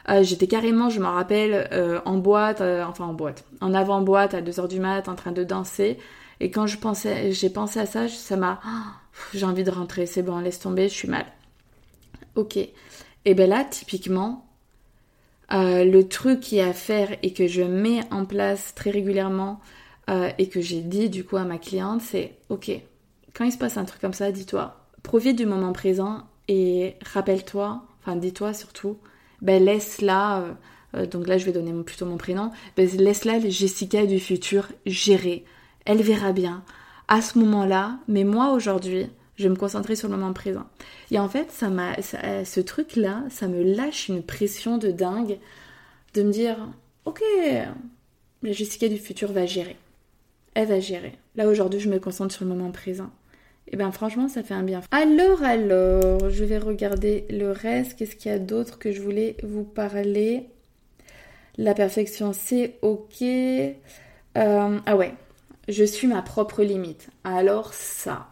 euh, 0.08 0.22
j'étais 0.22 0.46
carrément, 0.46 0.88
je 0.88 1.00
me 1.00 1.06
rappelle, 1.06 1.68
euh, 1.72 2.00
en 2.04 2.16
boîte, 2.16 2.60
euh, 2.60 2.84
enfin 2.84 3.04
en 3.04 3.12
boîte, 3.12 3.44
en 3.60 3.74
avant-boîte 3.74 4.34
à 4.34 4.40
2h 4.40 4.68
du 4.68 4.80
mat, 4.80 5.08
en 5.08 5.14
train 5.14 5.32
de 5.32 5.44
danser. 5.44 5.98
Et 6.40 6.50
quand 6.50 6.66
je 6.66 6.78
pensais, 6.78 7.32
j'ai 7.32 7.50
pensé 7.50 7.80
à 7.80 7.86
ça, 7.86 8.08
ça 8.08 8.36
m'a... 8.36 8.60
j'ai 9.34 9.44
envie 9.44 9.64
de 9.64 9.70
rentrer, 9.70 10.06
c'est 10.06 10.22
bon, 10.22 10.38
laisse 10.38 10.60
tomber, 10.60 10.88
je 10.88 10.94
suis 10.94 11.08
mal. 11.08 11.26
Ok. 12.36 12.56
Et 12.56 13.34
ben 13.34 13.48
là, 13.50 13.64
typiquement, 13.64 14.46
le 15.50 16.02
truc 16.02 16.40
qui 16.40 16.58
est 16.58 16.62
à 16.62 16.72
faire 16.72 17.10
et 17.22 17.32
que 17.32 17.46
je 17.46 17.62
mets 17.62 18.00
en 18.10 18.24
place 18.24 18.74
très 18.74 18.90
régulièrement 18.90 19.60
et 20.38 20.48
que 20.48 20.60
j'ai 20.60 20.80
dit 20.80 21.10
du 21.10 21.24
coup 21.24 21.36
à 21.36 21.44
ma 21.44 21.58
cliente, 21.58 22.00
c'est 22.00 22.36
ok, 22.48 22.70
quand 23.34 23.44
il 23.44 23.52
se 23.52 23.58
passe 23.58 23.76
un 23.76 23.84
truc 23.84 24.00
comme 24.00 24.14
ça, 24.14 24.32
dis-toi, 24.32 24.76
profite 25.02 25.36
du 25.36 25.46
moment 25.46 25.72
présent 25.72 26.22
et 26.46 26.94
rappelle-toi, 27.12 27.82
enfin 28.00 28.16
dis-toi 28.16 28.54
surtout, 28.54 28.98
ben 29.42 29.64
laisse-la, 29.64 30.40
euh, 30.40 30.52
euh, 30.96 31.06
donc 31.06 31.26
là 31.26 31.38
je 31.38 31.44
vais 31.44 31.52
donner 31.52 31.72
plutôt 31.82 32.06
mon 32.06 32.16
prénom, 32.16 32.50
ben 32.76 32.88
laisse-la 32.88 33.40
Jessica 33.48 34.06
du 34.06 34.20
futur 34.20 34.68
gérer. 34.86 35.44
Elle 35.84 36.02
verra 36.02 36.32
bien 36.32 36.64
à 37.08 37.22
ce 37.22 37.38
moment-là, 37.38 37.98
mais 38.08 38.24
moi 38.24 38.52
aujourd'hui, 38.52 39.06
je 39.36 39.44
vais 39.44 39.48
me 39.48 39.56
concentrer 39.56 39.96
sur 39.96 40.08
le 40.08 40.16
moment 40.16 40.32
présent. 40.32 40.66
Et 41.10 41.18
en 41.18 41.28
fait, 41.28 41.50
ça 41.50 41.70
m'a, 41.70 41.94
ce 42.02 42.60
truc-là, 42.60 43.22
ça 43.30 43.48
me 43.48 43.62
lâche 43.62 44.08
une 44.08 44.22
pression 44.22 44.78
de 44.78 44.90
dingue 44.90 45.38
de 46.14 46.22
me 46.22 46.32
dire, 46.32 46.56
ok, 47.04 47.22
la 48.42 48.52
Jessica 48.52 48.88
du 48.88 48.98
futur 48.98 49.32
va 49.32 49.46
gérer. 49.46 49.76
Elle 50.54 50.68
va 50.68 50.80
gérer. 50.80 51.18
Là 51.36 51.48
aujourd'hui, 51.48 51.80
je 51.80 51.88
me 51.88 51.98
concentre 51.98 52.34
sur 52.34 52.44
le 52.44 52.50
moment 52.50 52.72
présent. 52.72 53.10
Et 53.68 53.72
eh 53.74 53.76
bien 53.76 53.92
franchement, 53.92 54.28
ça 54.28 54.42
fait 54.42 54.54
un 54.54 54.62
bien. 54.62 54.80
Alors, 54.92 55.42
alors, 55.42 56.30
je 56.30 56.42
vais 56.42 56.56
regarder 56.56 57.26
le 57.28 57.50
reste. 57.50 57.98
Qu'est-ce 57.98 58.16
qu'il 58.16 58.32
y 58.32 58.34
a 58.34 58.38
d'autre 58.38 58.78
que 58.78 58.92
je 58.92 59.02
voulais 59.02 59.36
vous 59.42 59.62
parler? 59.62 60.48
La 61.58 61.74
perfection, 61.74 62.32
c'est 62.32 62.78
ok. 62.80 63.20
Euh, 63.20 63.74
ah 64.86 64.96
ouais, 64.96 65.12
je 65.68 65.84
suis 65.84 66.06
ma 66.06 66.22
propre 66.22 66.62
limite. 66.62 67.10
Alors 67.24 67.74
ça, 67.74 68.28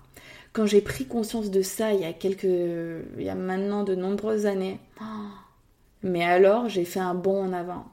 quand 0.55 0.64
j'ai 0.64 0.81
pris 0.81 1.05
conscience 1.05 1.51
de 1.51 1.61
ça 1.61 1.92
il 1.92 2.01
y 2.01 2.07
a 2.07 2.14
quelques... 2.14 2.44
Il 2.44 3.22
y 3.22 3.29
a 3.29 3.35
maintenant 3.35 3.85
de 3.85 3.94
nombreuses 3.94 4.46
années, 4.46 4.81
mais 6.03 6.25
alors 6.25 6.70
j'ai 6.70 6.87
fait 6.87 7.01
un 7.01 7.14
bond 7.14 7.44
en 7.44 7.53
avant. 7.53 7.85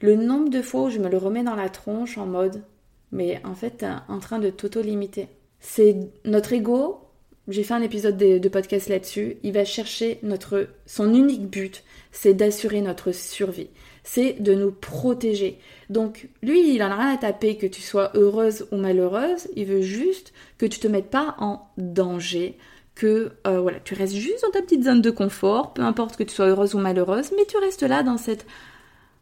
Le 0.00 0.16
nombre 0.16 0.50
de 0.50 0.60
fois 0.60 0.82
où 0.84 0.90
je 0.90 0.98
me 0.98 1.08
le 1.08 1.18
remets 1.18 1.44
dans 1.44 1.54
la 1.54 1.68
tronche 1.68 2.18
en 2.18 2.26
mode, 2.26 2.64
mais 3.12 3.40
en 3.44 3.54
fait, 3.54 3.86
en 4.08 4.18
train 4.18 4.40
de 4.40 4.50
t'auto-limiter. 4.50 5.28
C'est 5.60 5.96
notre 6.24 6.52
ego. 6.52 7.00
J'ai 7.48 7.62
fait 7.62 7.74
un 7.74 7.82
épisode 7.82 8.16
de, 8.16 8.48
podcast 8.48 8.88
là-dessus. 8.88 9.36
Il 9.42 9.52
va 9.52 9.64
chercher 9.64 10.18
notre, 10.22 10.68
son 10.86 11.14
unique 11.14 11.48
but, 11.48 11.84
c'est 12.12 12.34
d'assurer 12.34 12.80
notre 12.80 13.12
survie. 13.12 13.70
C'est 14.02 14.40
de 14.40 14.54
nous 14.54 14.72
protéger. 14.72 15.58
Donc, 15.90 16.28
lui, 16.42 16.74
il 16.74 16.82
en 16.82 16.90
a 16.90 16.96
rien 16.96 17.14
à 17.14 17.18
taper 17.18 17.56
que 17.56 17.66
tu 17.66 17.82
sois 17.82 18.10
heureuse 18.14 18.66
ou 18.72 18.76
malheureuse. 18.76 19.48
Il 19.56 19.66
veut 19.66 19.82
juste 19.82 20.32
que 20.58 20.66
tu 20.66 20.78
te 20.78 20.86
mettes 20.86 21.10
pas 21.10 21.34
en 21.38 21.68
danger, 21.76 22.56
que 22.94 23.32
euh, 23.46 23.60
voilà, 23.60 23.80
tu 23.80 23.94
restes 23.94 24.14
juste 24.14 24.42
dans 24.42 24.50
ta 24.50 24.62
petite 24.62 24.84
zone 24.84 25.02
de 25.02 25.10
confort, 25.10 25.74
peu 25.74 25.82
importe 25.82 26.16
que 26.16 26.22
tu 26.22 26.34
sois 26.34 26.46
heureuse 26.46 26.74
ou 26.74 26.78
malheureuse, 26.78 27.32
mais 27.36 27.44
tu 27.46 27.56
restes 27.58 27.82
là 27.82 28.02
dans 28.02 28.16
cette, 28.16 28.46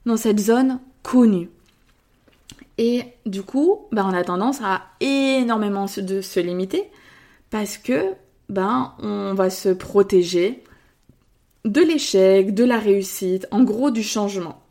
dans 0.05 0.16
cette 0.16 0.40
zone 0.40 0.81
connue. 1.03 1.48
Et 2.79 3.03
du 3.27 3.43
coup, 3.43 3.87
ben, 3.91 4.09
on 4.09 4.14
a 4.14 4.23
tendance 4.23 4.61
à 4.62 4.83
énormément 5.01 5.87
de 5.99 6.21
se 6.21 6.41
limiter 6.41 6.85
parce 7.51 7.77
que 7.77 8.14
ben, 8.49 8.95
on 9.01 9.35
va 9.35 9.51
se 9.51 9.69
protéger 9.69 10.62
de 11.64 11.81
l'échec, 11.81 12.55
de 12.55 12.64
la 12.64 12.79
réussite, 12.79 13.47
en 13.51 13.64
gros 13.64 13.91
du 13.91 14.03
changement. 14.03 14.62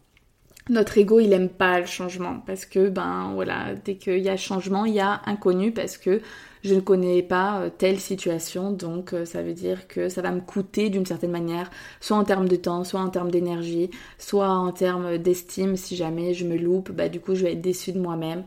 Notre 0.70 0.98
ego, 0.98 1.20
il 1.20 1.32
aime 1.34 1.50
pas 1.50 1.80
le 1.80 1.86
changement 1.86 2.41
parce 2.46 2.65
que 2.65 2.89
ben 2.89 3.32
voilà, 3.34 3.76
dès 3.86 3.96
qu'il 3.96 4.20
y 4.20 4.30
a 4.30 4.36
changement, 4.36 4.86
il 4.86 4.96
y 4.96 5.00
a 5.00 5.22
inconnu 5.26 5.72
parce 5.72 5.98
que 5.98 6.22
je 6.67 6.75
ne 6.75 6.82
connais 6.82 7.23
pas 7.23 7.62
euh, 7.62 7.69
telle 7.75 7.99
situation, 7.99 8.71
donc 8.71 9.13
euh, 9.13 9.25
ça 9.25 9.41
veut 9.41 9.53
dire 9.53 9.88
que 9.88 10.10
ça 10.10 10.21
va 10.21 10.32
me 10.32 10.41
coûter 10.41 10.89
d'une 10.89 11.06
certaine 11.06 11.32
manière, 11.32 11.71
soit 12.01 12.17
en 12.17 12.23
termes 12.23 12.47
de 12.47 12.56
temps, 12.56 12.84
soit 12.84 12.99
en 12.99 13.10
termes 13.10 13.32
d'énergie, 13.32 13.89
soit 14.17 14.49
en 14.49 14.71
termes 14.71 15.17
d'estime, 15.17 15.75
si 15.77 15.95
jamais 15.95 16.34
je 16.34 16.45
me 16.45 16.58
loupe, 16.58 16.91
bah 16.91 17.10
du 17.10 17.19
coup 17.19 17.36
je 17.36 17.43
vais 17.43 17.53
être 17.53 17.62
déçue 17.62 17.93
de 17.93 17.99
moi-même, 17.99 18.43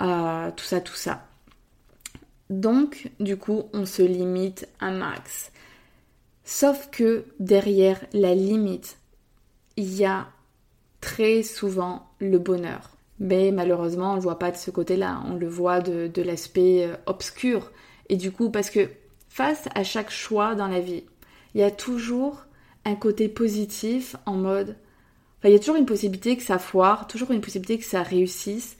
euh, 0.00 0.50
tout 0.56 0.64
ça, 0.64 0.80
tout 0.80 0.94
ça. 0.94 1.26
Donc, 2.50 3.10
du 3.20 3.36
coup, 3.36 3.64
on 3.72 3.86
se 3.86 4.02
limite 4.02 4.68
un 4.80 4.90
max. 4.90 5.52
Sauf 6.44 6.88
que 6.90 7.24
derrière 7.38 8.04
la 8.12 8.34
limite, 8.34 8.98
il 9.76 9.94
y 9.94 10.04
a 10.04 10.26
très 11.00 11.44
souvent 11.44 12.08
le 12.18 12.38
bonheur. 12.38 12.90
Mais 13.20 13.52
malheureusement, 13.52 14.08
on 14.08 14.12
ne 14.12 14.16
le 14.16 14.22
voit 14.22 14.38
pas 14.38 14.50
de 14.50 14.56
ce 14.56 14.70
côté-là, 14.70 15.22
on 15.28 15.34
le 15.34 15.46
voit 15.46 15.80
de, 15.80 16.22
l'aspect 16.22 16.86
euh, 16.86 16.96
obscur. 17.06 17.70
Et 18.08 18.16
du 18.16 18.32
coup, 18.32 18.50
parce 18.50 18.70
que 18.70 18.88
face 19.28 19.68
à 19.74 19.84
chaque 19.84 20.10
choix 20.10 20.54
dans 20.54 20.68
la 20.68 20.80
vie, 20.80 21.04
il 21.54 21.60
y 21.60 21.64
a 21.64 21.70
toujours 21.70 22.46
un 22.84 22.94
côté 22.94 23.28
positif 23.28 24.16
en 24.26 24.34
mode... 24.34 24.76
Enfin, 25.38 25.48
il 25.48 25.52
y 25.52 25.56
a 25.56 25.58
toujours 25.58 25.76
une 25.76 25.86
possibilité 25.86 26.36
que 26.36 26.42
ça 26.42 26.58
foire, 26.58 27.06
toujours 27.06 27.30
une 27.30 27.40
possibilité 27.40 27.78
que 27.78 27.84
ça 27.84 28.02
réussisse. 28.02 28.76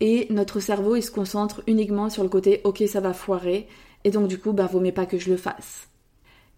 Et 0.00 0.26
notre 0.30 0.60
cerveau, 0.60 0.94
il 0.96 1.02
se 1.02 1.10
concentre 1.10 1.62
uniquement 1.66 2.10
sur 2.10 2.22
le 2.22 2.28
côté 2.28 2.60
ok, 2.64 2.82
ça 2.86 3.00
va 3.00 3.12
foirer. 3.12 3.66
Et 4.04 4.10
donc, 4.10 4.28
du 4.28 4.38
coup, 4.38 4.52
bah, 4.52 4.66
vaut 4.66 4.80
mieux 4.80 4.92
pas 4.92 5.06
que 5.06 5.18
je 5.18 5.30
le 5.30 5.36
fasse. 5.36 5.88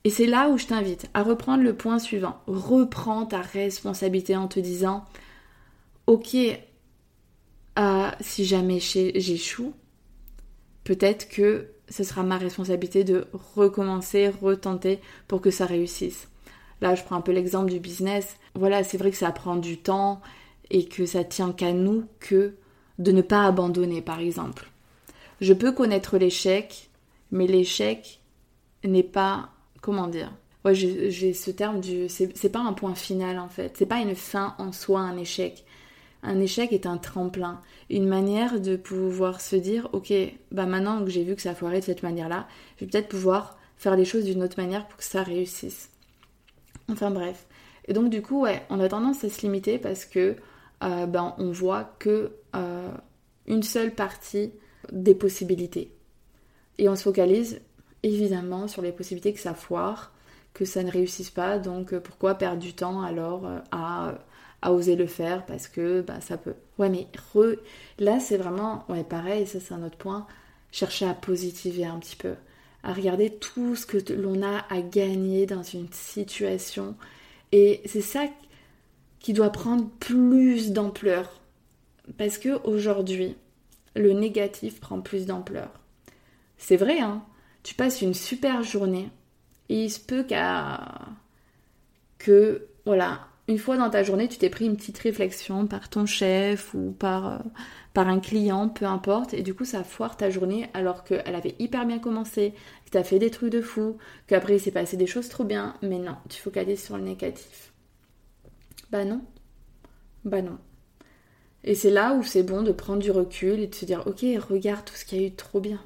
Et 0.04 0.10
c'est 0.10 0.26
là 0.26 0.48
où 0.48 0.58
je 0.58 0.66
t'invite 0.66 1.08
à 1.14 1.22
reprendre 1.22 1.62
le 1.62 1.74
point 1.74 1.98
suivant. 1.98 2.38
Reprends 2.46 3.26
ta 3.26 3.40
responsabilité 3.40 4.36
en 4.36 4.48
te 4.48 4.60
disant 4.60 5.04
ok, 6.06 6.36
si 8.20 8.44
jamais 8.44 8.80
j'échoue, 8.80 9.74
peut-être 10.84 11.28
que 11.28 11.68
ce 11.88 12.04
sera 12.04 12.22
ma 12.22 12.36
responsabilité 12.36 13.04
de 13.04 13.26
recommencer, 13.54 14.28
retenter 14.28 15.00
pour 15.26 15.40
que 15.40 15.50
ça 15.50 15.66
réussisse. 15.66 16.28
Là, 16.80 16.94
je 16.94 17.02
prends 17.02 17.16
un 17.16 17.20
peu 17.20 17.32
l'exemple 17.32 17.70
du 17.70 17.80
business. 17.80 18.36
Voilà, 18.54 18.84
c'est 18.84 18.98
vrai 18.98 19.10
que 19.10 19.16
ça 19.16 19.32
prend 19.32 19.56
du 19.56 19.78
temps 19.78 20.20
et 20.70 20.86
que 20.86 21.06
ça 21.06 21.24
tient 21.24 21.52
qu'à 21.52 21.72
nous 21.72 22.04
que 22.20 22.54
de 22.98 23.12
ne 23.12 23.22
pas 23.22 23.44
abandonner, 23.44 24.02
par 24.02 24.20
exemple. 24.20 24.70
Je 25.40 25.52
peux 25.52 25.72
connaître 25.72 26.18
l'échec, 26.18 26.90
mais 27.30 27.46
l'échec 27.46 28.20
n'est 28.84 29.02
pas, 29.02 29.50
comment 29.80 30.08
dire, 30.08 30.32
ouais, 30.64 30.74
j'ai 30.74 31.32
ce 31.32 31.50
terme 31.50 31.80
du, 31.80 32.08
c'est 32.08 32.52
pas 32.52 32.60
un 32.60 32.72
point 32.72 32.94
final 32.94 33.38
en 33.38 33.48
fait, 33.48 33.76
c'est 33.76 33.86
pas 33.86 34.00
une 34.00 34.14
fin 34.14 34.54
en 34.58 34.72
soi 34.72 35.00
un 35.00 35.16
échec, 35.16 35.64
un 36.22 36.40
échec 36.40 36.72
est 36.72 36.86
un 36.86 36.96
tremplin, 36.96 37.60
une 37.90 38.08
manière 38.08 38.60
de 38.60 38.76
pouvoir 38.76 39.40
se 39.40 39.56
dire 39.56 39.88
ok, 39.92 40.12
bah 40.50 40.66
maintenant 40.66 41.04
que 41.04 41.10
j'ai 41.10 41.24
vu 41.24 41.36
que 41.36 41.42
ça 41.42 41.50
a 41.50 41.54
foiré 41.54 41.80
de 41.80 41.84
cette 41.84 42.02
manière-là, 42.02 42.48
je 42.76 42.84
vais 42.84 42.90
peut-être 42.90 43.08
pouvoir 43.08 43.58
faire 43.76 43.96
les 43.96 44.04
choses 44.04 44.24
d'une 44.24 44.42
autre 44.42 44.60
manière 44.60 44.86
pour 44.88 44.98
que 44.98 45.04
ça 45.04 45.22
réussisse. 45.22 45.90
Enfin 46.90 47.10
bref. 47.10 47.46
Et 47.86 47.92
donc 47.92 48.10
du 48.10 48.22
coup, 48.22 48.42
ouais, 48.42 48.62
on 48.70 48.80
a 48.80 48.88
tendance 48.88 49.24
à 49.24 49.28
se 49.28 49.42
limiter 49.42 49.78
parce 49.78 50.04
que 50.04 50.36
euh, 50.82 51.06
ben, 51.06 51.34
on 51.38 51.50
voit 51.50 51.94
que 51.98 52.32
euh, 52.56 52.90
une 53.46 53.62
seule 53.62 53.94
partie 53.94 54.52
des 54.92 55.14
possibilités. 55.14 55.92
Et 56.78 56.88
on 56.88 56.96
se 56.96 57.02
focalise 57.02 57.60
évidemment 58.02 58.68
sur 58.68 58.82
les 58.82 58.92
possibilités 58.92 59.32
que 59.32 59.40
ça 59.40 59.54
foire, 59.54 60.12
que 60.54 60.64
ça 60.64 60.82
ne 60.82 60.90
réussisse 60.90 61.30
pas, 61.30 61.58
donc 61.58 61.92
euh, 61.92 62.00
pourquoi 62.00 62.34
perdre 62.34 62.60
du 62.60 62.74
temps 62.74 63.02
alors 63.02 63.48
à 63.70 64.14
à 64.62 64.72
oser 64.72 64.96
le 64.96 65.06
faire 65.06 65.46
parce 65.46 65.68
que 65.68 66.00
bah, 66.00 66.20
ça 66.20 66.36
peut. 66.36 66.54
Ouais, 66.78 66.88
mais 66.88 67.06
là, 67.98 68.20
c'est 68.20 68.36
vraiment, 68.36 68.84
ouais, 68.88 69.04
pareil, 69.04 69.46
ça 69.46 69.60
c'est 69.60 69.74
un 69.74 69.82
autre 69.82 69.98
point, 69.98 70.26
chercher 70.72 71.06
à 71.06 71.14
positiver 71.14 71.84
un 71.84 71.98
petit 71.98 72.16
peu, 72.16 72.34
à 72.82 72.92
regarder 72.92 73.30
tout 73.30 73.76
ce 73.76 73.86
que 73.86 74.12
l'on 74.12 74.42
a 74.42 74.64
à 74.70 74.80
gagner 74.80 75.46
dans 75.46 75.62
une 75.62 75.92
situation. 75.92 76.96
Et 77.52 77.80
c'est 77.86 78.02
ça 78.02 78.24
qui 79.20 79.32
doit 79.32 79.50
prendre 79.50 79.88
plus 80.00 80.72
d'ampleur. 80.72 81.40
Parce 82.16 82.38
que 82.38 82.60
aujourd'hui, 82.66 83.36
le 83.94 84.12
négatif 84.12 84.80
prend 84.80 85.00
plus 85.00 85.26
d'ampleur. 85.26 85.70
C'est 86.56 86.76
vrai, 86.76 87.00
hein. 87.00 87.22
Tu 87.62 87.74
passes 87.74 88.00
une 88.00 88.14
super 88.14 88.62
journée 88.62 89.10
et 89.68 89.84
il 89.84 89.90
se 89.90 90.00
peut 90.00 90.22
qu'à 90.22 91.00
que 92.18 92.66
voilà, 92.86 93.28
une 93.48 93.58
fois 93.58 93.76
dans 93.76 93.90
ta 93.90 94.02
journée, 94.02 94.28
tu 94.28 94.38
t'es 94.38 94.50
pris 94.50 94.66
une 94.66 94.76
petite 94.76 94.98
réflexion 94.98 95.66
par 95.66 95.88
ton 95.88 96.06
chef 96.06 96.74
ou 96.74 96.92
par, 96.92 97.32
euh, 97.32 97.38
par 97.94 98.08
un 98.08 98.20
client, 98.20 98.68
peu 98.68 98.84
importe, 98.84 99.34
et 99.34 99.42
du 99.42 99.54
coup 99.54 99.64
ça 99.64 99.84
foire 99.84 100.16
ta 100.16 100.30
journée 100.30 100.68
alors 100.74 101.02
qu'elle 101.02 101.34
avait 101.34 101.56
hyper 101.58 101.86
bien 101.86 101.98
commencé, 101.98 102.52
que 102.84 102.90
tu 102.90 102.98
as 102.98 103.04
fait 103.04 103.18
des 103.18 103.30
trucs 103.30 103.52
de 103.52 103.62
fou, 103.62 103.96
qu'après 104.26 104.56
il 104.56 104.60
s'est 104.60 104.70
passé 104.70 104.96
des 104.96 105.06
choses 105.06 105.28
trop 105.28 105.44
bien, 105.44 105.74
mais 105.82 105.98
non, 105.98 106.16
tu 106.28 106.40
focalises 106.40 106.84
sur 106.84 106.96
le 106.98 107.04
négatif. 107.04 107.72
Bah 108.90 109.04
non. 109.04 109.22
Bah 110.24 110.42
non. 110.42 110.58
Et 111.64 111.74
c'est 111.74 111.90
là 111.90 112.14
où 112.14 112.22
c'est 112.22 112.42
bon 112.42 112.62
de 112.62 112.72
prendre 112.72 113.00
du 113.00 113.10
recul 113.10 113.60
et 113.60 113.66
de 113.66 113.74
se 113.74 113.84
dire 113.84 114.06
ok, 114.06 114.24
regarde 114.48 114.84
tout 114.84 114.94
ce 114.94 115.04
qu'il 115.04 115.20
y 115.20 115.24
a 115.24 115.26
eu 115.26 115.30
de 115.30 115.36
trop 115.36 115.60
bien. 115.60 115.80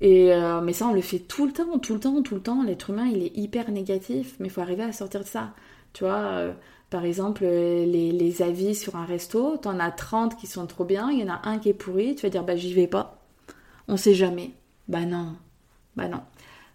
Et 0.00 0.32
euh, 0.32 0.60
mais 0.60 0.72
ça, 0.72 0.86
on 0.88 0.92
le 0.92 1.00
fait 1.00 1.20
tout 1.20 1.46
le 1.46 1.52
temps, 1.52 1.78
tout 1.78 1.94
le 1.94 2.00
temps, 2.00 2.22
tout 2.22 2.34
le 2.34 2.42
temps. 2.42 2.62
L'être 2.64 2.90
humain, 2.90 3.06
il 3.06 3.22
est 3.22 3.36
hyper 3.36 3.70
négatif, 3.70 4.34
mais 4.40 4.48
il 4.48 4.50
faut 4.50 4.60
arriver 4.60 4.82
à 4.82 4.92
sortir 4.92 5.20
de 5.20 5.26
ça. 5.26 5.54
Tu 5.92 6.04
vois, 6.04 6.16
euh, 6.16 6.52
par 6.92 7.06
exemple, 7.06 7.42
euh, 7.44 7.86
les, 7.86 8.42
avis 8.42 8.74
sur 8.74 8.96
un 8.96 9.06
resto, 9.06 9.56
t'en 9.56 9.80
as 9.80 9.90
30 9.90 10.36
qui 10.36 10.46
sont 10.46 10.66
trop 10.66 10.84
bien, 10.84 11.10
il 11.10 11.20
y 11.20 11.24
en 11.24 11.32
a 11.32 11.40
un 11.44 11.58
qui 11.58 11.70
est 11.70 11.74
pourri, 11.74 12.14
tu 12.14 12.26
vas 12.26 12.28
dire 12.28 12.44
bah 12.44 12.54
j'y 12.54 12.74
vais 12.74 12.86
pas. 12.86 13.18
On 13.88 13.96
sait 13.96 14.12
jamais. 14.12 14.50
Bah 14.88 15.06
non. 15.06 15.34
Bah 15.96 16.06
non. 16.06 16.20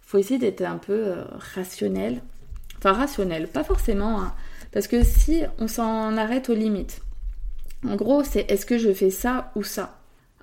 Faut 0.01 0.17
essayer 0.17 0.39
d'être 0.39 0.63
un 0.63 0.77
peu 0.77 1.13
rationnel. 1.53 2.23
Enfin 2.79 2.93
rationnel, 2.93 3.47
pas 3.47 3.63
forcément. 3.63 4.19
Hein. 4.19 4.33
Parce 4.71 4.87
que 4.87 5.03
si 5.03 5.43
on 5.59 5.67
s'en 5.67 6.17
arrête 6.17 6.49
aux 6.49 6.55
limites, 6.55 7.01
en 7.87 7.95
gros, 7.95 8.23
c'est 8.23 8.49
est-ce 8.51 8.65
que 8.65 8.79
je 8.79 8.91
fais 8.91 9.11
ça 9.11 9.51
ou 9.55 9.63
ça? 9.63 9.99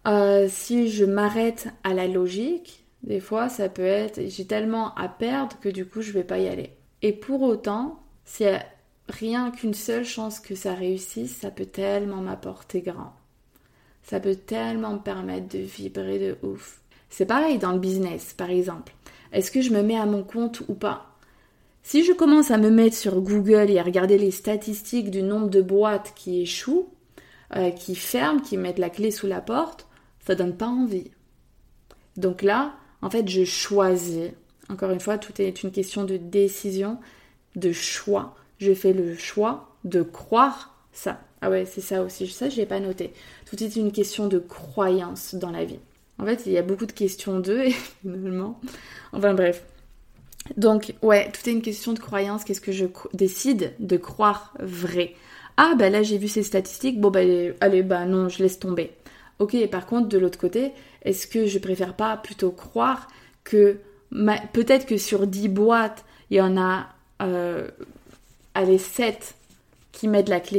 Euh, 0.07 0.47
Si 0.49 0.89
je 0.89 1.05
m'arrête 1.05 1.69
à 1.83 1.95
la 1.95 2.07
logique, 2.07 2.85
des 3.03 3.19
fois, 3.19 3.49
ça 3.49 3.69
peut 3.69 3.83
être 3.83 4.21
j'ai 4.29 4.47
tellement 4.47 4.95
à 4.95 5.09
perdre 5.09 5.59
que 5.61 5.69
du 5.69 5.85
coup, 5.85 6.01
je 6.01 6.13
vais 6.13 6.23
pas 6.23 6.39
y 6.39 6.47
aller. 6.47 6.71
Et 7.03 7.13
pour 7.13 7.43
autant, 7.43 8.05
a 8.41 8.74
rien 9.09 9.51
qu'une 9.51 9.75
seule 9.75 10.05
chance 10.05 10.41
que 10.41 10.55
ça 10.55 10.75
réussisse, 10.75 11.37
ça 11.37 11.51
peut 11.51 11.67
tellement 11.67 12.23
m'apporter 12.23 12.81
grand. 12.81 13.13
Ça 14.03 14.21
peut 14.21 14.37
tellement 14.37 14.95
me 14.95 14.99
permettre 14.99 15.49
de 15.49 15.59
vibrer 15.59 16.19
de 16.19 16.47
ouf. 16.47 16.81
C'est 17.11 17.27
pareil 17.27 17.59
dans 17.59 17.73
le 17.73 17.79
business, 17.79 18.35
par 18.35 18.51
exemple. 18.51 18.93
Est-ce 19.33 19.51
que 19.51 19.63
je 19.63 19.71
me 19.71 19.83
mets 19.83 19.99
à 19.99 20.07
mon 20.07 20.23
compte 20.23 20.63
ou 20.69 20.75
pas? 20.75 21.15
Si 21.83 22.03
je 22.03 22.13
commence 22.13 22.51
à 22.51 22.59
me 22.59 22.71
mettre 22.71 22.97
sur 22.97 23.21
Google 23.21 23.71
et 23.71 23.79
à 23.79 23.83
regarder 23.83 24.17
les 24.17 24.31
statistiques 24.31 25.11
du 25.11 25.23
nombre 25.23 25.49
de 25.49 25.61
boîtes 25.61 26.13
qui 26.17 26.41
échouent, 26.41 26.89
euh, 27.57 27.71
qui 27.71 27.95
ferment, 27.95 28.41
qui 28.41 28.57
mettent 28.57 28.79
la 28.79 28.91
clé 28.91 29.11
sous 29.11 29.27
la 29.27 29.41
porte, 29.41 29.87
ça 30.27 30.35
donne 30.35 30.57
pas 30.57 30.67
envie. 30.67 31.11
Donc 32.17 32.43
là, 32.43 32.75
en 33.03 33.11
fait, 33.11 33.29
je 33.29 33.45
choisis. 33.45 34.31
Encore 34.71 34.91
une 34.91 35.01
fois, 35.01 35.19
tout 35.19 35.41
est 35.43 35.63
une 35.63 35.73
question 35.73 36.05
de 36.05 36.17
décision, 36.17 36.99
de 37.55 37.71
choix. 37.71 38.35
Je 38.65 38.73
fais 38.73 38.95
le 38.95 39.15
choix 39.15 39.69
de 39.85 40.01
croire 40.03 40.75
ça. 40.93 41.21
Ah 41.43 41.51
ouais, 41.51 41.67
c'est 41.67 41.83
ça 41.83 42.03
aussi. 42.03 42.27
Ça, 42.27 42.49
je 42.49 42.57
l'ai 42.57 42.65
pas 42.65 42.81
noté. 42.81 43.13
Tout 43.45 43.63
est 43.63 43.77
une 43.77 43.93
question 43.93 44.27
de 44.27 44.39
croyance 44.39 45.35
dans 45.35 45.51
la 45.51 45.67
vie. 45.67 45.81
En 46.19 46.25
fait, 46.25 46.45
il 46.47 46.53
y 46.53 46.59
a 46.59 46.63
beaucoup 46.63 46.87
de 46.87 46.93
questions 46.93 47.41
d'eux, 47.41 47.69
finalement. 48.01 48.59
Enfin 49.13 49.35
bref. 49.35 49.63
Donc, 50.57 50.95
ouais, 51.03 51.31
tout 51.31 51.47
est 51.47 51.53
une 51.53 51.61
question 51.61 51.93
de 51.93 51.99
croyance. 51.99 52.45
Qu'est-ce 52.45 52.63
que 52.63 52.73
je 52.73 52.87
décide 53.13 53.75
de 53.81 53.99
croire 53.99 54.55
vrai? 54.61 55.15
Ah, 55.59 55.75
bah 55.79 55.91
là, 55.91 56.03
j'ai 56.03 56.17
vu 56.17 56.29
ces 56.29 56.43
statistiques. 56.43 56.99
Bon, 56.99 57.11
bah, 57.11 57.21
allez, 57.61 57.83
bah 57.83 58.07
non, 58.07 58.31
je 58.31 58.43
laisse 58.43 58.59
tomber. 58.59 58.93
Ok, 59.41 59.55
par 59.69 59.85
contre, 59.85 60.09
de 60.09 60.17
l'autre 60.17 60.39
côté, 60.39 60.73
est-ce 61.03 61.27
que 61.27 61.45
je 61.45 61.59
préfère 61.59 61.95
pas 61.95 62.17
plutôt 62.17 62.51
croire 62.51 63.09
que 63.43 63.77
peut-être 64.55 64.87
que 64.87 64.97
sur 64.97 65.27
10 65.27 65.49
boîtes, 65.49 66.05
il 66.31 66.39
y 66.39 66.41
en 66.41 66.57
a, 66.57 66.89
euh, 67.23 67.69
allez, 68.55 68.79
7 68.79 69.35
qui 69.93 70.09
mettent 70.09 70.29
la 70.29 70.41
clé 70.41 70.59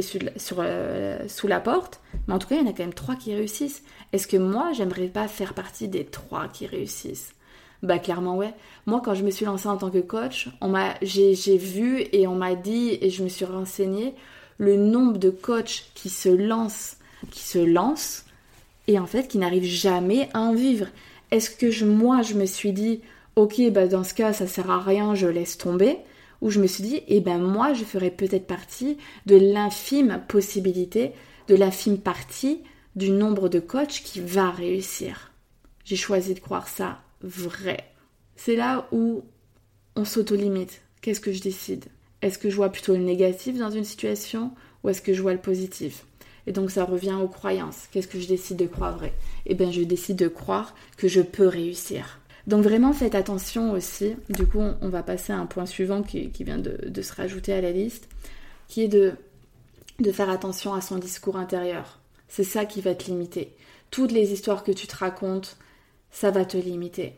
euh, 0.58 1.28
sous 1.28 1.46
la 1.46 1.60
porte, 1.60 2.00
mais 2.26 2.34
en 2.34 2.38
tout 2.38 2.48
cas, 2.48 2.56
il 2.56 2.62
y 2.62 2.64
en 2.64 2.70
a 2.70 2.72
quand 2.72 2.84
même 2.84 2.94
3 2.94 3.16
qui 3.16 3.34
réussissent. 3.34 3.82
Est-ce 4.12 4.26
que 4.26 4.36
moi, 4.36 4.72
j'aimerais 4.72 5.08
pas 5.08 5.28
faire 5.28 5.52
partie 5.52 5.88
des 5.88 6.04
3 6.04 6.48
qui 6.48 6.66
réussissent? 6.66 7.34
Bah 7.82 7.98
clairement 7.98 8.36
ouais. 8.36 8.54
Moi 8.86 9.02
quand 9.04 9.14
je 9.14 9.22
me 9.22 9.30
suis 9.30 9.44
lancée 9.44 9.68
en 9.68 9.76
tant 9.76 9.90
que 9.90 9.98
coach, 9.98 10.48
on 10.60 10.68
m'a 10.68 10.94
j'ai, 11.02 11.34
vu 11.56 12.04
et 12.12 12.26
on 12.26 12.34
m'a 12.34 12.54
dit 12.54 12.98
et 13.00 13.10
je 13.10 13.22
me 13.22 13.28
suis 13.28 13.44
renseignée 13.44 14.14
le 14.58 14.76
nombre 14.76 15.18
de 15.18 15.30
coachs 15.30 15.90
qui 15.94 16.08
se 16.08 16.28
lancent, 16.28 16.96
qui 17.30 17.40
se 17.40 17.58
lancent 17.58 18.24
et 18.88 18.98
en 18.98 19.06
fait 19.06 19.28
qui 19.28 19.38
n'arrivent 19.38 19.64
jamais 19.64 20.28
à 20.32 20.40
en 20.40 20.54
vivre. 20.54 20.86
Est-ce 21.30 21.50
que 21.50 21.84
moi 21.84 22.22
je 22.22 22.34
me 22.34 22.46
suis 22.46 22.72
dit 22.72 23.02
ok 23.36 23.60
bah 23.70 23.86
dans 23.86 24.04
ce 24.04 24.14
cas 24.14 24.32
ça 24.32 24.46
sert 24.46 24.70
à 24.70 24.80
rien, 24.80 25.14
je 25.14 25.26
laisse 25.26 25.58
tomber? 25.58 25.98
Ou 26.40 26.50
je 26.50 26.60
me 26.60 26.66
suis 26.66 26.82
dit 26.82 27.02
eh 27.08 27.20
ben 27.20 27.38
moi 27.38 27.72
je 27.74 27.84
ferais 27.84 28.10
peut-être 28.10 28.46
partie 28.46 28.98
de 29.26 29.36
l'infime 29.36 30.22
possibilité, 30.28 31.12
de 31.48 31.54
l'infime 31.54 31.98
partie 31.98 32.60
du 32.94 33.10
nombre 33.10 33.48
de 33.48 33.60
coachs 33.60 34.02
qui 34.04 34.20
va 34.20 34.50
réussir. 34.50 35.32
J'ai 35.84 35.96
choisi 35.96 36.34
de 36.34 36.40
croire 36.40 36.68
ça 36.68 37.00
vrai. 37.20 37.78
C'est 38.36 38.56
là 38.56 38.86
où 38.92 39.22
on 39.94 40.04
s'auto-limite. 40.04 40.82
Qu'est-ce 41.00 41.20
que 41.20 41.32
je 41.32 41.40
décide? 41.40 41.86
Est-ce 42.22 42.38
que 42.38 42.50
je 42.50 42.56
vois 42.56 42.70
plutôt 42.70 42.94
le 42.94 43.02
négatif 43.02 43.58
dans 43.58 43.70
une 43.70 43.84
situation 43.84 44.52
ou 44.82 44.88
est-ce 44.88 45.02
que 45.02 45.14
je 45.14 45.22
vois 45.22 45.32
le 45.32 45.40
positif? 45.40 46.04
Et 46.46 46.52
donc 46.52 46.70
ça 46.70 46.84
revient 46.84 47.18
aux 47.20 47.28
croyances. 47.28 47.88
Qu'est-ce 47.90 48.08
que 48.08 48.20
je 48.20 48.28
décide 48.28 48.56
de 48.56 48.66
croire 48.66 48.96
vrai? 48.96 49.12
Eh 49.46 49.54
bien 49.54 49.70
je 49.70 49.82
décide 49.82 50.16
de 50.16 50.28
croire 50.28 50.74
que 50.96 51.08
je 51.08 51.20
peux 51.20 51.46
réussir. 51.46 52.20
Donc 52.46 52.62
vraiment 52.62 52.92
faites 52.92 53.14
attention 53.14 53.72
aussi. 53.72 54.16
Du 54.28 54.46
coup 54.46 54.60
on 54.80 54.88
va 54.88 55.02
passer 55.02 55.32
à 55.32 55.38
un 55.38 55.46
point 55.46 55.66
suivant 55.66 56.02
qui, 56.02 56.30
vient 56.40 56.58
de, 56.58 57.02
se 57.02 57.14
rajouter 57.14 57.52
à 57.52 57.60
la 57.60 57.72
liste, 57.72 58.08
qui 58.68 58.82
est 58.82 58.88
de, 58.88 59.12
de 60.00 60.12
faire 60.12 60.30
attention 60.30 60.72
à 60.74 60.80
son 60.80 60.98
discours 60.98 61.36
intérieur. 61.36 62.00
C'est 62.28 62.44
ça 62.44 62.64
qui 62.64 62.80
va 62.80 62.94
te 62.94 63.06
limiter. 63.06 63.52
Toutes 63.90 64.12
les 64.12 64.32
histoires 64.32 64.64
que 64.64 64.72
tu 64.72 64.86
te 64.86 64.96
racontes, 64.96 65.56
ça 66.10 66.30
va 66.30 66.44
te 66.44 66.56
limiter. 66.56 67.14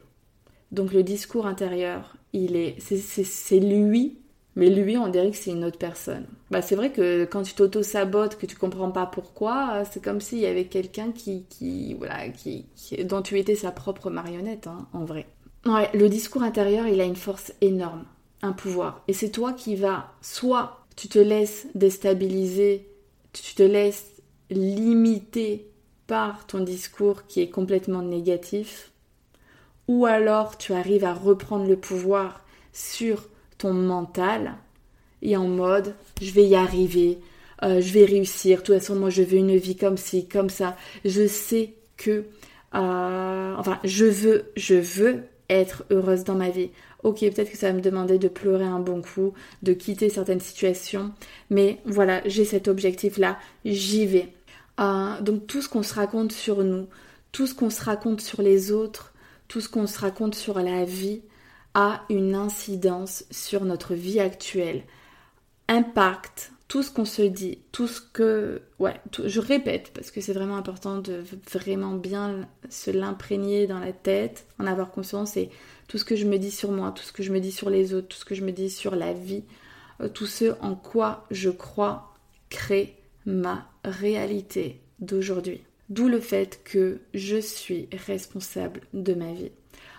Donc 0.73 0.93
le 0.93 1.03
discours 1.03 1.47
intérieur, 1.47 2.17
il 2.33 2.57
est, 2.57 2.77
c'est 2.81 3.61
lui, 3.61 4.19
mais 4.59 4.71
lui, 4.71 4.99
on 4.99 5.07
dirait 5.07 5.31
que 5.31 5.37
c'est 5.37 5.53
une 5.53 5.65
autre 5.65 5.79
personne. 5.79 6.27
Bah 6.51 6.63
c'est 6.63 6.75
vrai 6.75 6.91
que 6.91 7.25
quand 7.25 7.43
tu 7.43 7.55
t'auto-sabotes, 7.55 8.37
que 8.37 8.45
tu 8.45 8.57
comprends 8.57 8.91
pas 8.91 9.07
pourquoi, 9.07 9.85
c'est 9.85 10.03
comme 10.03 10.21
s'il 10.21 10.41
y 10.41 10.47
avait 10.47 10.65
quelqu'un 10.65 11.13
qui, 11.13 11.45
qui, 11.49 11.95
voilà, 11.95 12.29
qui, 12.29 12.67
dont 13.05 13.23
tu 13.23 13.39
étais 13.39 13.55
sa 13.55 13.71
propre 13.71 14.11
marionnette, 14.11 14.67
hein, 14.67 14.89
en 14.93 15.05
vrai. 15.05 15.27
Ouais, 15.65 15.89
le 15.95 16.09
discours 16.09 16.43
intérieur, 16.43 16.89
il 16.89 17.01
a 17.01 17.05
une 17.05 17.15
force 17.15 17.53
énorme, 17.61 18.05
un 18.43 18.53
pouvoir, 18.53 19.05
et 19.07 19.13
c'est 19.13 19.31
toi 19.31 19.53
qui 19.53 19.77
vas, 19.77 20.13
soit 20.23 20.85
tu 20.97 21.07
te 21.07 21.21
laisses 21.21 21.69
déstabiliser, 21.77 22.89
tu 23.33 23.55
te 23.55 23.63
laisses 23.63 24.11
limiter 24.51 25.71
par 26.09 26.47
ton 26.49 26.59
discours 26.61 27.27
qui 27.27 27.43
est 27.43 27.51
complètement 27.51 28.03
négatif, 28.03 28.91
ou 29.87 30.05
alors 30.05 30.59
tu 30.59 30.73
arrives 30.73 31.05
à 31.05 31.15
reprendre 31.15 31.69
le 31.69 31.77
pouvoir 31.77 32.45
sur 32.73 33.29
ton 33.59 33.73
mental 33.73 34.55
et 35.23 35.37
en 35.37 35.49
mode 35.49 35.95
je 36.23 36.33
vais 36.33 36.45
y 36.45 36.55
arriver, 36.55 37.19
euh, 37.63 37.81
je 37.81 37.93
vais 37.93 38.05
réussir, 38.05 38.59
de 38.59 38.65
toute 38.65 38.75
façon 38.77 38.95
moi 38.97 39.11
je 39.11 39.23
veux 39.23 39.37
une 39.37 39.57
vie 39.57 39.77
comme 39.77 39.97
ci, 39.97 40.27
comme 40.27 40.49
ça, 40.49 40.77
je 41.05 41.27
sais 41.27 41.75
que 41.97 42.25
euh, 42.75 43.55
enfin 43.57 43.79
je 43.85 44.05
veux, 44.07 44.45
je 44.57 44.77
veux 44.77 45.25
être 45.51 45.85
heureuse 45.91 46.25
dans 46.25 46.35
ma 46.35 46.51
vie. 46.51 46.71
Ok, 47.05 47.21
peut-être 47.21 47.51
que 47.51 47.57
ça 47.57 47.69
va 47.69 47.75
me 47.75 47.81
demander 47.81 48.19
de 48.19 48.27
pleurer 48.29 48.65
un 48.65 48.81
bon 48.81 49.03
coup, 49.03 49.33
de 49.63 49.73
quitter 49.73 50.09
certaines 50.09 50.41
situations, 50.41 51.13
mais 51.49 51.79
voilà, 51.85 52.23
j'ai 52.27 52.45
cet 52.45 52.67
objectif-là, 52.67 53.39
j'y 53.65 54.05
vais. 54.05 54.33
Euh, 54.81 55.21
donc 55.21 55.47
tout 55.47 55.63
ce 55.63 55.69
qu'on 55.69 55.85
se 55.85 55.95
raconte 55.95 56.33
sur 56.33 56.65
nous, 56.65 56.87
tout 57.33 57.47
ce 57.47 57.55
qu'on 57.55 57.71
se 57.71 57.83
raconte 57.85 58.21
sur 58.21 58.43
les 58.43 58.73
autres, 58.73 59.13
tout 59.47 59.61
ce 59.61 59.69
qu'on 59.69 59.87
se 59.87 59.99
raconte 59.99 60.35
sur 60.35 60.59
la 60.61 60.85
vie 60.85 61.23
a 61.79 62.05
une 62.11 62.35
incidence 62.35 63.25
sur 63.31 63.65
notre 63.65 63.95
vie 63.95 64.19
actuelle, 64.19 64.83
impacte 65.69 66.51
tout 66.67 66.83
ce 66.83 66.91
qu'on 66.91 67.05
se 67.05 67.23
dit, 67.23 67.61
tout 67.71 67.87
ce 67.87 68.01
que... 68.01 68.63
Ouais, 68.81 69.01
je 69.25 69.39
répète 69.39 69.93
parce 69.95 70.11
que 70.11 70.21
c'est 70.21 70.33
vraiment 70.33 70.57
important 70.57 70.99
de 70.99 71.23
vraiment 71.53 71.95
bien 71.95 72.49
se 72.69 72.91
l'imprégner 72.91 73.69
dans 73.69 73.79
la 73.79 73.93
tête, 73.93 74.45
en 74.59 74.67
avoir 74.67 74.91
conscience 74.91 75.37
et 75.37 75.51
tout 75.87 75.99
ce 75.99 76.05
que 76.05 76.17
je 76.17 76.27
me 76.27 76.37
dis 76.37 76.51
sur 76.51 76.73
moi, 76.73 76.91
tout 76.91 77.05
ce 77.05 77.13
que 77.13 77.23
je 77.23 77.33
me 77.33 77.39
dis 77.39 77.53
sur 77.53 77.71
les 77.71 77.95
autres, 77.95 78.09
tout 78.09 78.19
ce 78.19 78.25
que 78.25 78.35
je 78.35 78.45
me 78.45 78.51
dis 78.51 78.71
sur 78.71 78.97
la 78.97 79.13
vie, 79.13 79.45
euh, 80.01 80.09
tout 80.09 80.27
ce 80.27 80.57
en 80.61 80.75
quoi 80.75 81.27
je 81.31 81.49
crois 81.49 82.13
crée 82.51 82.97
ma 83.25 83.71
réalité 83.85 84.81
d'aujourd'hui. 84.99 85.63
D'où 85.91 86.09
le 86.09 86.19
fait 86.19 86.61
que 86.65 86.99
je 87.15 87.37
suis 87.37 87.89
responsable 87.93 88.81
de 88.95 89.15
ma 89.15 89.33
vie. 89.33 89.53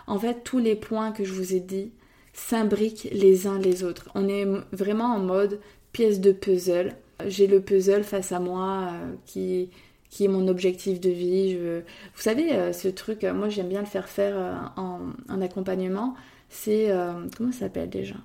En 0.09 0.17
fait, 0.17 0.43
tous 0.43 0.57
les 0.57 0.75
points 0.75 1.11
que 1.11 1.23
je 1.23 1.31
vous 1.31 1.53
ai 1.53 1.59
dit 1.59 1.91
s'imbriquent 2.33 3.07
les 3.11 3.45
uns 3.45 3.59
les 3.59 3.83
autres. 3.83 4.09
On 4.15 4.27
est 4.27 4.45
vraiment 4.71 5.05
en 5.05 5.19
mode 5.19 5.59
pièce 5.91 6.19
de 6.19 6.31
puzzle. 6.31 6.95
J'ai 7.27 7.45
le 7.45 7.61
puzzle 7.61 8.03
face 8.03 8.31
à 8.31 8.39
moi 8.39 8.89
euh, 8.91 9.13
qui, 9.27 9.69
qui 10.09 10.25
est 10.25 10.27
mon 10.27 10.47
objectif 10.47 10.99
de 10.99 11.11
vie. 11.11 11.55
Vous 11.55 12.21
savez, 12.21 12.53
euh, 12.53 12.73
ce 12.73 12.87
truc, 12.87 13.23
euh, 13.23 13.35
moi 13.35 13.49
j'aime 13.49 13.69
bien 13.69 13.81
le 13.81 13.85
faire 13.85 14.09
faire 14.09 14.71
en, 14.77 15.01
en 15.29 15.41
accompagnement. 15.41 16.15
C'est. 16.49 16.91
comment 17.37 17.51
ça 17.51 17.59
s'appelle 17.59 17.91
déjà? 17.91 18.15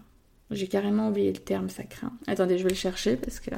J'ai 0.51 0.69
carrément 0.69 1.11
oublié 1.11 1.31
le 1.31 1.39
terme, 1.39 1.69
ça 1.69 1.83
craint. 1.83 2.13
Attendez, 2.27 2.57
je 2.57 2.65
vais 2.65 2.71
le 2.71 2.77
chercher 2.77 3.17
parce 3.17 3.41
que 3.41 3.51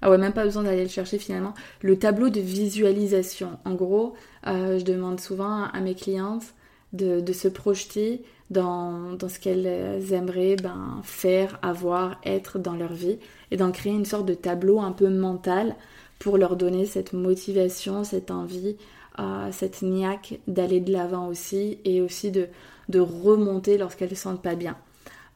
Ah 0.00 0.10
ouais, 0.10 0.18
même 0.18 0.32
pas 0.32 0.44
besoin 0.44 0.62
d'aller 0.62 0.84
le 0.84 0.88
chercher 0.88 1.18
finalement. 1.18 1.54
Le 1.80 1.98
tableau 1.98 2.28
de 2.28 2.38
visualisation. 2.38 3.58
En 3.64 3.74
gros, 3.74 4.14
je 4.46 4.84
demande 4.84 5.18
souvent 5.18 5.64
à 5.64 5.80
mes 5.80 5.96
clientes 5.96 6.53
de, 6.94 7.32
se 7.32 7.48
projeter 7.48 8.22
dans, 8.50 9.18
ce 9.20 9.38
qu'elles 9.38 10.12
aimeraient 10.12 10.56
ben, 10.56 11.00
faire, 11.02 11.58
avoir, 11.60 12.18
être 12.24 12.58
dans 12.58 12.74
leur 12.74 12.92
vie 12.92 13.18
et 13.50 13.56
d'en 13.56 13.72
créer 13.72 13.92
une 13.92 14.04
sorte 14.06 14.26
de 14.26 14.34
tableau 14.34 14.80
un 14.80 14.92
peu 14.92 15.10
mental 15.10 15.76
pour 16.18 16.38
leur 16.38 16.56
donner 16.56 16.86
cette 16.86 17.12
motivation, 17.12 18.04
cette 18.04 18.30
envie, 18.30 18.76
euh, 19.18 19.48
cette 19.52 19.82
niaque 19.82 20.38
d'aller 20.48 20.80
de 20.80 20.92
l'avant 20.92 21.28
aussi 21.28 21.78
et 21.84 22.00
aussi 22.00 22.30
de, 22.30 22.48
de 22.88 23.00
remonter 23.00 23.76
lorsqu'elles 23.76 24.10
ne 24.10 24.14
se 24.14 24.22
sentent 24.22 24.42
pas 24.42 24.54
bien. 24.54 24.76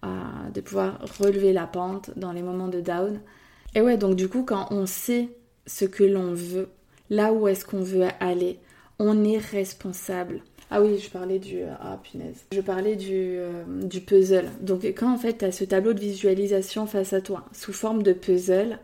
Euh, 0.04 0.50
de 0.54 0.60
pouvoir 0.60 1.00
relever 1.18 1.52
la 1.52 1.66
pente 1.66 2.10
dans 2.14 2.30
les 2.30 2.42
moments 2.42 2.68
de 2.68 2.80
down. 2.80 3.18
Et 3.74 3.80
ouais, 3.80 3.96
donc 3.96 4.14
du 4.14 4.28
coup, 4.28 4.44
quand 4.44 4.68
on 4.70 4.86
sait 4.86 5.28
ce 5.66 5.86
que 5.86 6.04
l'on 6.04 6.34
veut, 6.34 6.68
là 7.10 7.32
où 7.32 7.48
est-ce 7.48 7.64
qu'on 7.64 7.82
veut 7.82 8.06
aller, 8.20 8.60
on 9.00 9.24
est 9.24 9.38
responsable. 9.38 10.40
Ah 10.70 10.82
oui, 10.82 10.98
je 10.98 11.08
parlais 11.08 11.38
du... 11.38 11.62
Ah 11.80 11.98
punaise. 12.02 12.44
Je 12.52 12.60
parlais 12.60 12.96
du, 12.96 13.12
euh, 13.14 13.64
du 13.84 14.00
puzzle. 14.00 14.50
Donc 14.60 14.84
quand 14.84 15.12
en 15.12 15.18
fait 15.18 15.38
tu 15.38 15.44
as 15.44 15.52
ce 15.52 15.64
tableau 15.64 15.92
de 15.92 16.00
visualisation 16.00 16.86
face 16.86 17.12
à 17.12 17.20
toi, 17.20 17.46
sous 17.52 17.72
forme 17.72 18.02
de 18.02 18.12
puzzle, 18.12 18.78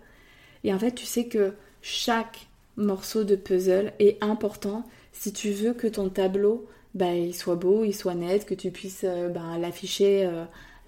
et 0.64 0.72
en 0.72 0.78
fait 0.78 0.92
tu 0.92 1.04
sais 1.04 1.26
que 1.26 1.52
chaque 1.82 2.48
morceau 2.76 3.24
de 3.24 3.36
puzzle 3.36 3.92
est 3.98 4.22
important 4.22 4.84
si 5.12 5.32
tu 5.32 5.50
veux 5.50 5.74
que 5.74 5.86
ton 5.86 6.08
tableau 6.08 6.66
bah, 6.94 7.12
il 7.12 7.34
soit 7.34 7.56
beau, 7.56 7.84
il 7.84 7.92
soit 7.94 8.14
net, 8.14 8.46
que 8.46 8.54
tu 8.54 8.70
puisses 8.70 9.04
euh, 9.04 9.28
bah, 9.28 9.58
l'afficher 9.60 10.30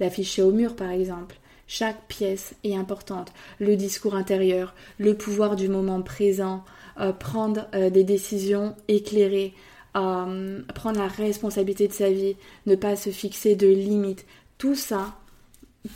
l'afficher 0.01 0.43
au 0.43 0.53
mur 0.53 0.77
par 0.77 0.91
exemple. 0.91 1.37
Chaque 1.69 2.07
pièce 2.07 2.55
est 2.63 2.77
importante. 2.77 3.33
Le 3.59 3.77
discours 3.77 4.15
intérieur, 4.15 4.75
le 4.99 5.17
pouvoir 5.17 5.57
du 5.57 5.69
moment 5.69 6.01
présent, 6.01 6.65
euh, 7.01 7.13
prendre 7.13 7.67
euh, 7.75 7.91
des 7.91 8.05
décisions 8.05 8.77
éclairées, 8.87 9.53
euh, 9.97 10.63
prendre 10.75 10.99
la 10.99 11.09
responsabilité 11.09 11.89
de 11.89 11.93
sa 11.93 12.11
vie, 12.11 12.37
ne 12.67 12.75
pas 12.75 12.97
se 12.97 13.11
fixer 13.11 13.57
de 13.57 13.67
limites. 13.67 14.27
Tout 14.59 14.75
ça, 14.75 15.15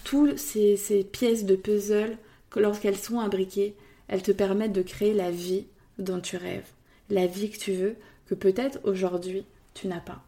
toutes 0.04 0.38
ces, 0.38 0.76
ces 0.76 1.04
pièces 1.04 1.44
de 1.44 1.56
puzzle, 1.56 2.16
lorsqu'elles 2.56 2.98
sont 2.98 3.20
imbriquées, 3.20 3.74
elles 4.08 4.22
te 4.22 4.32
permettent 4.32 4.72
de 4.72 4.82
créer 4.82 5.14
la 5.14 5.30
vie 5.30 5.66
dont 5.98 6.20
tu 6.20 6.36
rêves. 6.36 6.68
La 7.10 7.26
vie 7.26 7.50
que 7.50 7.58
tu 7.58 7.72
veux, 7.72 7.96
que 8.26 8.34
peut-être 8.34 8.80
aujourd'hui 8.84 9.44
tu 9.74 9.88
n'as 9.88 10.00
pas. 10.00 10.22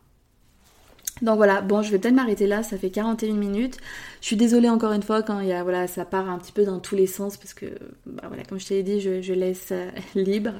Donc 1.20 1.36
voilà, 1.36 1.60
bon, 1.60 1.82
je 1.82 1.90
vais 1.90 1.98
peut-être 1.98 2.14
m'arrêter 2.14 2.46
là, 2.46 2.62
ça 2.62 2.78
fait 2.78 2.90
41 2.90 3.34
minutes. 3.34 3.76
Je 4.20 4.26
suis 4.26 4.36
désolée 4.36 4.68
encore 4.68 4.92
une 4.92 5.02
fois 5.02 5.22
quand 5.22 5.40
il 5.40 5.48
y 5.48 5.52
a, 5.52 5.62
voilà, 5.62 5.86
ça 5.86 6.04
part 6.04 6.28
un 6.28 6.38
petit 6.38 6.52
peu 6.52 6.64
dans 6.64 6.80
tous 6.80 6.96
les 6.96 7.06
sens 7.06 7.36
parce 7.36 7.54
que, 7.54 7.66
bah 8.06 8.24
voilà, 8.26 8.42
comme 8.44 8.58
je 8.58 8.66
t'ai 8.66 8.82
dit, 8.82 9.00
je, 9.00 9.32
laisse 9.32 9.68
euh, 9.70 9.90
libre 10.14 10.54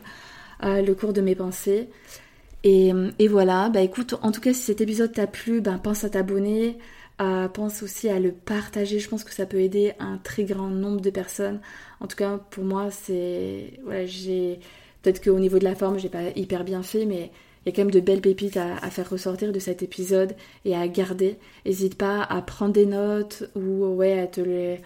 euh, 0.63 0.83
le 0.83 0.95
cours 0.95 1.13
de 1.13 1.21
mes 1.21 1.35
pensées. 1.35 1.89
Et, 2.65 2.93
voilà, 3.29 3.69
bah 3.71 3.81
écoute, 3.81 4.15
en 4.23 4.33
tout 4.33 4.41
cas, 4.41 4.53
si 4.53 4.63
cet 4.63 4.81
épisode 4.81 5.13
t'a 5.13 5.27
plu, 5.27 5.61
ben 5.61 5.79
pense 5.79 6.05
à 6.05 6.11
t'abonner, 6.11 6.79
pense 7.55 7.83
aussi 7.83 8.09
à 8.09 8.21
le 8.21 8.33
partager. 8.33 8.99
Je 8.99 9.09
pense 9.09 9.25
que 9.25 9.33
ça 9.35 9.47
peut 9.47 9.61
aider 9.61 9.93
un 9.99 10.19
très 10.19 10.45
grand 10.45 10.69
nombre 10.69 11.01
de 11.01 11.11
personnes. 11.11 11.61
En 12.01 12.07
tout 12.07 12.17
cas, 12.17 12.39
pour 12.51 12.65
moi, 12.65 12.91
c'est, 12.91 13.79
voilà, 13.85 14.07
j'ai 14.07 14.61
peut-être 15.03 15.23
qu'au 15.23 15.39
niveau 15.39 15.59
de 15.59 15.65
la 15.65 15.75
forme, 15.75 15.99
j'ai 15.99 16.09
pas 16.09 16.31
hyper 16.37 16.65
bien 16.65 16.83
fait, 16.83 17.07
mais 17.07 17.31
il 17.65 17.69
y 17.69 17.73
a 17.73 17.77
quand 17.77 17.83
même 17.83 17.93
de 17.93 18.01
belles 18.01 18.21
pépites 18.21 18.57
à, 18.57 18.91
faire 18.91 19.09
ressortir 19.09 19.53
de 19.53 19.59
cet 19.59 19.83
épisode 19.83 20.35
et 20.65 20.77
à 20.77 20.87
garder. 20.89 21.39
N'hésite 21.65 21.97
pas 21.97 22.23
à 22.23 22.43
prendre 22.43 22.73
des 22.73 22.87
notes 22.87 23.45
ou 23.55 23.87
ouais, 23.95 24.19
à 24.19 24.27
te, 24.27 24.77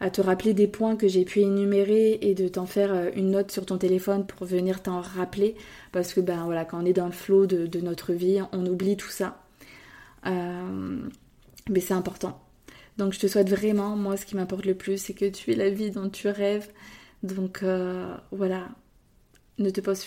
à 0.00 0.10
te 0.10 0.20
rappeler 0.20 0.54
des 0.54 0.68
points 0.68 0.96
que 0.96 1.08
j'ai 1.08 1.24
pu 1.24 1.40
énumérer 1.40 2.18
et 2.22 2.34
de 2.34 2.48
t'en 2.48 2.66
faire 2.66 2.92
euh, 2.92 3.10
une 3.16 3.30
note 3.30 3.50
sur 3.50 3.66
ton 3.66 3.78
téléphone 3.78 4.26
pour 4.26 4.46
venir 4.46 4.82
t'en 4.82 5.00
rappeler. 5.00 5.56
Parce 5.92 6.12
que 6.12 6.20
ben 6.20 6.44
voilà, 6.44 6.64
quand 6.64 6.82
on 6.82 6.86
est 6.86 6.92
dans 6.92 7.06
le 7.06 7.12
flot 7.12 7.46
de, 7.46 7.80
notre 7.80 8.12
vie, 8.12 8.40
on 8.52 8.64
oublie 8.66 8.96
tout 8.96 9.10
ça. 9.10 9.42
Euh, 10.26 11.00
mais 11.68 11.80
c'est 11.80 11.94
important. 11.94 12.40
Donc 12.96 13.12
je 13.12 13.20
te 13.20 13.26
souhaite 13.26 13.50
vraiment, 13.50 13.96
moi 13.96 14.16
ce 14.16 14.26
qui 14.26 14.36
m'importe 14.36 14.66
le 14.66 14.74
plus, 14.74 14.98
c'est 14.98 15.14
que 15.14 15.28
tu 15.28 15.52
aies 15.52 15.56
la 15.56 15.70
vie 15.70 15.90
dont 15.90 16.08
tu 16.08 16.28
rêves. 16.28 16.68
Donc 17.22 17.62
euh, 17.62 18.16
voilà, 18.30 18.68
ne 19.58 19.70
te 19.70 19.80
pose... 19.80 20.04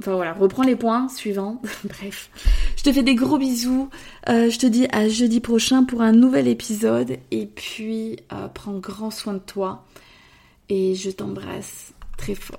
Enfin 0.00 0.14
voilà, 0.14 0.32
reprends 0.32 0.62
les 0.62 0.76
points 0.76 1.08
suivants. 1.10 1.60
Bref, 1.84 2.30
je 2.76 2.82
te 2.82 2.90
fais 2.90 3.02
des 3.02 3.14
gros 3.14 3.36
bisous. 3.36 3.90
Euh, 4.30 4.48
je 4.48 4.58
te 4.58 4.66
dis 4.66 4.86
à 4.92 5.10
jeudi 5.10 5.40
prochain 5.40 5.84
pour 5.84 6.00
un 6.00 6.12
nouvel 6.12 6.48
épisode. 6.48 7.18
Et 7.30 7.44
puis, 7.44 8.16
euh, 8.32 8.48
prends 8.48 8.78
grand 8.78 9.10
soin 9.10 9.34
de 9.34 9.40
toi. 9.40 9.84
Et 10.70 10.94
je 10.94 11.10
t'embrasse 11.10 11.92
très 12.16 12.34
fort. 12.34 12.56